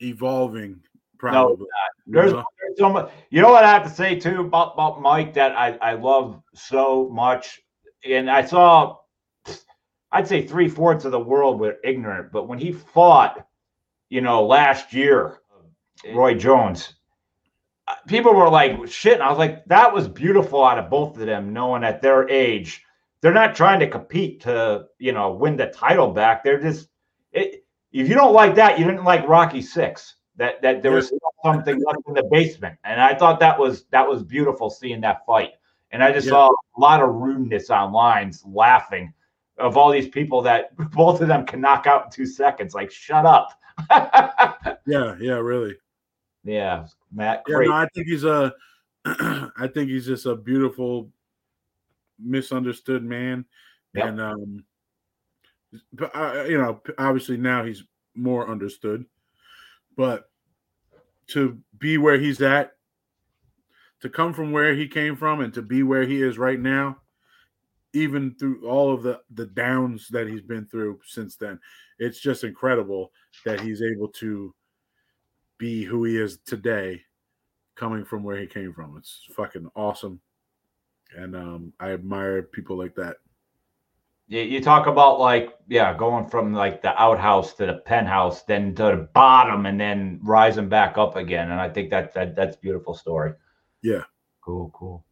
evolving. 0.00 0.80
Probably. 1.18 1.56
No, 1.56 1.66
there's, 2.06 2.32
there's 2.32 2.44
so 2.76 2.88
much. 2.90 3.10
You 3.30 3.42
know 3.42 3.50
what 3.50 3.64
I 3.64 3.70
have 3.70 3.84
to 3.84 3.90
say 3.90 4.18
too 4.18 4.40
about, 4.40 4.74
about 4.74 5.00
Mike 5.00 5.34
that 5.34 5.52
I 5.52 5.78
I 5.82 5.94
love 5.94 6.42
so 6.54 7.08
much, 7.12 7.60
and 8.04 8.30
I 8.30 8.44
saw. 8.44 8.98
I'd 10.14 10.28
say 10.28 10.46
three 10.46 10.68
fourths 10.68 11.06
of 11.06 11.12
the 11.12 11.18
world 11.18 11.58
were 11.58 11.76
ignorant, 11.82 12.32
but 12.32 12.46
when 12.46 12.58
he 12.58 12.70
fought, 12.70 13.46
you 14.10 14.20
know, 14.20 14.44
last 14.44 14.92
year, 14.92 15.38
Roy 16.12 16.34
Jones, 16.34 16.92
uh, 17.88 17.94
people 18.06 18.34
were 18.34 18.50
like, 18.50 18.86
shit. 18.88 19.14
And 19.14 19.22
I 19.22 19.30
was 19.30 19.38
like, 19.38 19.64
that 19.64 19.94
was 19.94 20.08
beautiful 20.08 20.62
out 20.62 20.78
of 20.78 20.90
both 20.90 21.16
of 21.16 21.24
them, 21.24 21.54
knowing 21.54 21.82
at 21.82 22.02
their 22.02 22.28
age, 22.28 22.84
they're 23.22 23.32
not 23.32 23.56
trying 23.56 23.80
to 23.80 23.88
compete 23.88 24.42
to, 24.42 24.84
you 24.98 25.12
know, 25.12 25.32
win 25.32 25.56
the 25.56 25.68
title 25.68 26.12
back. 26.12 26.44
They're 26.44 26.60
just, 26.60 26.88
it, 27.32 27.64
if 27.90 28.06
you 28.06 28.14
don't 28.14 28.34
like 28.34 28.54
that, 28.56 28.78
you 28.78 28.84
didn't 28.84 29.04
like 29.04 29.26
Rocky 29.26 29.62
Six. 29.62 30.16
That 30.42 30.60
that 30.62 30.82
there 30.82 30.90
was 30.90 31.12
something 31.44 31.80
left 31.84 32.00
in 32.08 32.14
the 32.14 32.24
basement, 32.24 32.76
and 32.82 33.00
I 33.00 33.14
thought 33.14 33.38
that 33.38 33.56
was 33.56 33.84
that 33.92 34.08
was 34.08 34.24
beautiful 34.24 34.70
seeing 34.70 35.00
that 35.02 35.24
fight. 35.24 35.52
And 35.92 36.02
I 36.02 36.10
just 36.10 36.26
yeah. 36.26 36.32
saw 36.32 36.48
a 36.48 36.80
lot 36.80 37.00
of 37.00 37.14
rudeness 37.14 37.70
online, 37.70 38.32
laughing 38.44 39.14
of 39.56 39.76
all 39.76 39.92
these 39.92 40.08
people 40.08 40.42
that 40.42 40.76
both 40.90 41.20
of 41.20 41.28
them 41.28 41.46
can 41.46 41.60
knock 41.60 41.86
out 41.86 42.06
in 42.06 42.10
two 42.10 42.26
seconds. 42.26 42.74
Like, 42.74 42.90
shut 42.90 43.24
up. 43.24 43.56
yeah, 44.84 45.14
yeah, 45.20 45.38
really. 45.38 45.76
Yeah, 46.42 46.88
Matt. 47.12 47.44
Yeah, 47.46 47.58
no, 47.58 47.72
I 47.74 47.86
think 47.94 48.08
he's 48.08 48.24
a. 48.24 48.52
I 49.04 49.68
think 49.72 49.90
he's 49.90 50.06
just 50.06 50.26
a 50.26 50.34
beautiful, 50.34 51.12
misunderstood 52.18 53.04
man, 53.04 53.44
yep. 53.94 54.06
and 54.06 54.20
um, 54.20 54.64
but 55.92 56.10
uh, 56.16 56.46
you 56.48 56.58
know, 56.58 56.80
obviously 56.98 57.36
now 57.36 57.64
he's 57.64 57.84
more 58.16 58.50
understood, 58.50 59.04
but 59.96 60.31
to 61.32 61.58
be 61.78 61.98
where 61.98 62.18
he's 62.18 62.40
at, 62.40 62.72
to 64.00 64.08
come 64.08 64.32
from 64.32 64.52
where 64.52 64.74
he 64.74 64.88
came 64.88 65.16
from, 65.16 65.40
and 65.40 65.52
to 65.54 65.62
be 65.62 65.82
where 65.82 66.04
he 66.04 66.22
is 66.22 66.38
right 66.38 66.58
now, 66.60 66.98
even 67.92 68.34
through 68.34 68.66
all 68.68 68.92
of 68.92 69.02
the 69.02 69.20
the 69.34 69.46
downs 69.46 70.08
that 70.08 70.26
he's 70.26 70.42
been 70.42 70.66
through 70.66 70.98
since 71.04 71.36
then, 71.36 71.58
it's 71.98 72.20
just 72.20 72.44
incredible 72.44 73.12
that 73.44 73.60
he's 73.60 73.82
able 73.82 74.08
to 74.08 74.54
be 75.58 75.84
who 75.84 76.04
he 76.04 76.16
is 76.16 76.38
today, 76.38 77.00
coming 77.76 78.04
from 78.04 78.22
where 78.24 78.38
he 78.38 78.46
came 78.46 78.72
from. 78.72 78.96
It's 78.98 79.26
fucking 79.36 79.68
awesome, 79.76 80.20
and 81.16 81.36
um, 81.36 81.72
I 81.78 81.92
admire 81.92 82.42
people 82.42 82.76
like 82.76 82.94
that. 82.96 83.16
You, 84.32 84.40
you 84.40 84.62
talk 84.62 84.86
about 84.86 85.20
like 85.20 85.54
yeah, 85.68 85.94
going 85.94 86.26
from 86.26 86.54
like 86.54 86.80
the 86.80 86.98
outhouse 87.00 87.52
to 87.54 87.66
the 87.66 87.74
penthouse, 87.84 88.42
then 88.44 88.74
to 88.76 88.84
the 88.84 89.08
bottom, 89.12 89.66
and 89.66 89.78
then 89.78 90.20
rising 90.22 90.70
back 90.70 90.96
up 90.96 91.16
again. 91.16 91.50
And 91.50 91.60
I 91.60 91.68
think 91.68 91.90
that 91.90 92.14
that 92.14 92.34
that's 92.34 92.56
beautiful 92.56 92.94
story. 92.94 93.34
Yeah. 93.82 94.04
Cool. 94.40 94.70
Cool. 94.72 95.04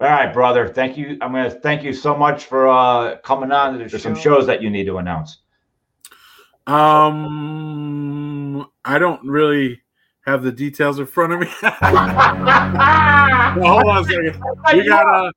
All 0.00 0.08
right, 0.08 0.32
brother. 0.32 0.66
Thank 0.66 0.96
you. 0.96 1.18
I'm 1.20 1.32
gonna 1.32 1.50
thank 1.50 1.84
you 1.84 1.92
so 1.92 2.16
much 2.16 2.46
for 2.46 2.66
uh 2.66 3.18
coming 3.18 3.52
on. 3.52 3.76
There's 3.76 4.02
some 4.02 4.14
shows 4.14 4.46
that 4.46 4.62
you 4.62 4.70
need 4.70 4.86
to 4.86 4.96
announce. 4.96 5.40
Um, 6.66 8.66
I 8.82 8.98
don't 8.98 9.22
really 9.26 9.82
have 10.24 10.42
the 10.42 10.52
details 10.52 10.98
in 10.98 11.04
front 11.04 11.34
of 11.34 11.40
me. 11.40 11.48
well, 11.62 11.74
hold 13.72 13.88
on 13.88 13.98
a 13.98 14.04
second. 14.04 14.42
We 14.72 14.88
got 14.88 15.06
uh 15.06 15.30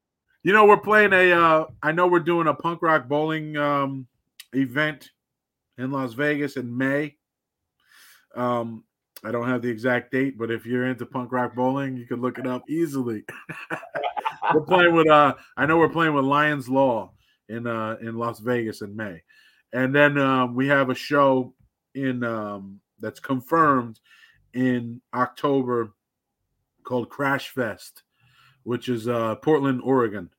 you 0.47 0.53
know 0.53 0.63
we're 0.63 0.77
playing 0.77 1.11
a 1.11 1.33
uh 1.33 1.65
I 1.83 1.91
know 1.91 2.07
we're 2.07 2.21
doing 2.21 2.47
a 2.47 2.53
punk 2.53 2.81
rock 2.81 3.09
bowling 3.09 3.57
um 3.57 4.07
event 4.53 5.09
in 5.77 5.91
Las 5.91 6.13
Vegas 6.13 6.55
in 6.55 6.77
May. 6.77 7.17
Um 8.33 8.85
I 9.25 9.31
don't 9.33 9.49
have 9.49 9.61
the 9.61 9.69
exact 9.69 10.09
date, 10.09 10.37
but 10.37 10.49
if 10.49 10.65
you're 10.65 10.87
into 10.87 11.05
punk 11.05 11.33
rock 11.33 11.53
bowling, 11.53 11.97
you 11.97 12.05
can 12.05 12.21
look 12.21 12.39
it 12.39 12.47
up 12.47 12.63
easily. 12.69 13.25
we're 14.53 14.61
playing 14.61 14.95
with 14.95 15.09
uh 15.09 15.35
I 15.57 15.65
know 15.65 15.79
we're 15.79 15.89
playing 15.89 16.13
with 16.13 16.23
Lions 16.23 16.69
Law 16.69 17.11
in 17.49 17.67
uh 17.67 17.97
in 17.99 18.15
Las 18.17 18.39
Vegas 18.39 18.81
in 18.81 18.95
May. 18.95 19.21
And 19.73 19.93
then 19.93 20.17
um, 20.17 20.55
we 20.55 20.69
have 20.69 20.89
a 20.89 20.95
show 20.95 21.55
in 21.93 22.23
um 22.23 22.79
that's 23.01 23.19
confirmed 23.19 23.99
in 24.53 25.01
October 25.13 25.91
called 26.85 27.09
Crash 27.09 27.49
Fest, 27.49 28.03
which 28.63 28.87
is 28.87 29.09
uh, 29.09 29.35
Portland, 29.35 29.81
Oregon. 29.83 30.29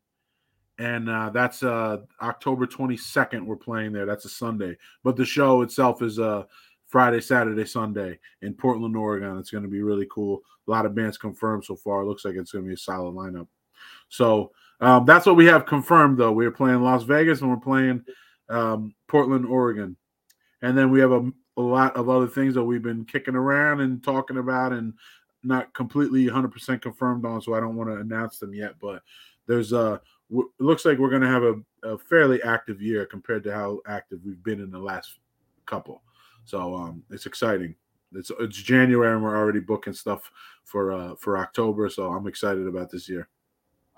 And 0.79 1.09
uh, 1.09 1.31
that's 1.31 1.63
uh, 1.63 1.99
October 2.23 2.67
22nd. 2.67 3.45
We're 3.45 3.57
playing 3.57 3.93
there. 3.93 4.07
That's 4.07 4.25
a 4.25 4.29
Sunday. 4.29 4.77
But 5.03 5.17
the 5.17 5.25
show 5.25 5.63
itself 5.63 6.03
is 6.03 6.19
uh, 6.21 6.45
Friday, 6.87 7.21
Saturday, 7.21 7.65
Sunday 7.65 8.19
in 8.43 8.55
Portland, 8.55 8.97
Oregon. 8.97 9.39
It's 9.39 9.51
going 9.51 9.65
to 9.65 9.71
be 9.71 9.83
really 9.83 10.07
cool. 10.11 10.43
A 10.67 10.71
lot 10.71 10.87
of 10.87 10.95
bands 10.95 11.19
confirmed 11.19 11.65
so 11.65 11.75
far. 11.75 12.03
It 12.03 12.07
looks 12.07 12.25
like 12.25 12.37
it's 12.37 12.53
going 12.53 12.65
to 12.65 12.69
be 12.69 12.75
a 12.75 12.79
solid 12.79 13.15
lineup. 13.15 13.49
So 14.09 14.53
um, 14.81 15.05
that's 15.05 15.27
what 15.27 15.37
we 15.37 15.47
have 15.47 15.67
confirmed, 15.67 16.19
though. 16.19 16.33
We're 16.33 16.53
playing 16.53 16.83
Las 16.83 17.03
Vegas 17.03 17.41
and 17.41 17.51
we're 17.51 17.57
playing 17.57 18.05
um, 18.49 18.95
Portland, 19.09 19.47
Oregon. 19.47 19.97
And 20.63 20.79
then 20.79 20.91
we 20.91 21.01
have 21.01 21.13
a, 21.13 21.31
a 21.57 21.63
lot 21.63 21.97
of 21.97 22.09
other 22.09 22.29
things 22.29 22.55
that 22.55 22.65
we've 22.65 22.83
been 22.83 23.05
kicking 23.05 23.35
around 23.35 23.81
and 23.81 24.03
talking 24.03 24.39
about 24.39 24.73
and 24.73 24.95
not 25.43 25.73
completely 25.75 26.27
100% 26.27 26.83
confirmed 26.83 27.25
on 27.25 27.41
so 27.41 27.55
i 27.55 27.61
don't 27.61 27.77
want 27.77 27.89
to 27.89 27.97
announce 27.97 28.39
them 28.39 28.53
yet 28.53 28.75
but 28.81 29.03
there's 29.47 29.73
a 29.73 30.01
it 30.31 30.47
looks 30.59 30.85
like 30.85 30.99
we're 30.99 31.11
going 31.11 31.23
to 31.23 31.29
have 31.29 31.43
a, 31.43 31.55
a, 31.83 31.99
fairly 31.99 32.43
active 32.43 32.83
year 32.83 33.07
compared 33.07 33.43
to 33.45 33.55
how 33.55 33.81
active 33.87 34.21
we've 34.25 34.43
been 34.43 34.61
in 34.61 34.71
the 34.71 34.79
last 34.79 35.19
couple 35.67 36.03
so 36.45 36.75
um, 36.75 37.03
it's 37.11 37.27
exciting 37.27 37.75
it's 38.15 38.31
it's 38.41 38.63
january 38.63 39.15
and 39.15 39.23
we're 39.23 39.37
already 39.37 39.61
booking 39.61 39.93
stuff 39.93 40.31
for 40.65 40.93
uh 40.93 41.15
for 41.17 41.37
october 41.37 41.91
so 41.91 42.11
i'm 42.11 42.27
excited 42.27 42.67
about 42.67 42.91
this 42.91 43.09
year 43.09 43.29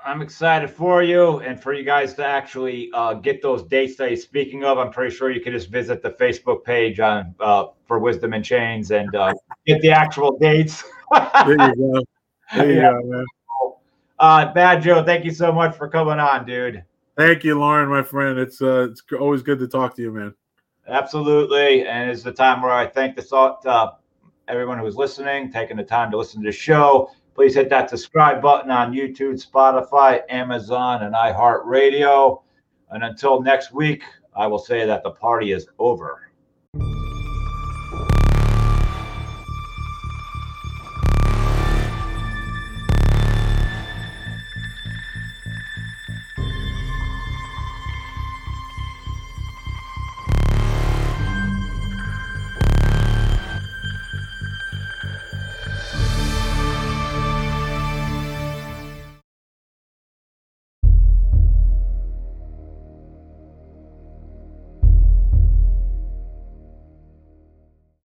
I'm 0.04 0.22
excited 0.22 0.70
for 0.70 1.02
you 1.02 1.40
and 1.40 1.60
for 1.62 1.74
you 1.74 1.84
guys 1.84 2.14
to 2.14 2.24
actually 2.24 2.90
uh, 2.94 3.14
get 3.14 3.42
those 3.42 3.64
dates 3.64 3.96
that 3.96 4.08
you're 4.08 4.16
speaking 4.16 4.64
of. 4.64 4.78
I'm 4.78 4.90
pretty 4.90 5.14
sure 5.14 5.30
you 5.30 5.42
can 5.42 5.52
just 5.52 5.68
visit 5.68 6.02
the 6.02 6.12
Facebook 6.12 6.64
page 6.64 7.00
on 7.00 7.34
uh, 7.38 7.66
for 7.86 7.98
Wisdom 7.98 8.32
in 8.32 8.42
Chains 8.42 8.92
and 8.92 9.14
uh, 9.14 9.34
get 9.66 9.82
the 9.82 9.90
actual 9.90 10.38
dates. 10.38 10.84
there 11.44 11.50
you 11.50 11.56
go. 11.56 12.02
There 12.52 12.68
you 12.68 12.80
yeah. 12.80 12.90
go, 12.90 13.02
man. 13.04 13.24
Uh, 14.20 14.52
Mad 14.54 14.82
Joe, 14.82 15.02
thank 15.02 15.24
you 15.24 15.30
so 15.30 15.50
much 15.50 15.74
for 15.74 15.88
coming 15.88 16.20
on, 16.20 16.44
dude. 16.44 16.84
Thank 17.16 17.42
you, 17.42 17.58
Loren, 17.58 17.88
my 17.88 18.02
friend. 18.02 18.38
It's 18.38 18.60
uh, 18.60 18.88
it's 18.90 19.02
always 19.18 19.42
good 19.42 19.58
to 19.60 19.66
talk 19.66 19.96
to 19.96 20.02
you, 20.02 20.12
man. 20.12 20.34
Absolutely, 20.86 21.86
and 21.86 22.10
it's 22.10 22.22
the 22.22 22.32
time 22.32 22.60
where 22.60 22.72
I 22.72 22.86
thank 22.86 23.16
the 23.16 23.22
thought 23.22 23.64
uh, 23.64 23.92
everyone 24.46 24.78
who's 24.78 24.96
listening, 24.96 25.50
taking 25.50 25.78
the 25.78 25.84
time 25.84 26.10
to 26.10 26.18
listen 26.18 26.42
to 26.42 26.48
the 26.48 26.52
show. 26.52 27.10
Please 27.34 27.54
hit 27.54 27.70
that 27.70 27.88
subscribe 27.88 28.42
button 28.42 28.70
on 28.70 28.92
YouTube, 28.92 29.42
Spotify, 29.42 30.20
Amazon, 30.28 31.04
and 31.04 31.14
iHeartRadio. 31.14 32.42
And 32.90 33.02
until 33.02 33.40
next 33.40 33.72
week, 33.72 34.02
I 34.36 34.46
will 34.46 34.58
say 34.58 34.84
that 34.84 35.02
the 35.02 35.12
party 35.12 35.52
is 35.52 35.66
over. 35.78 36.29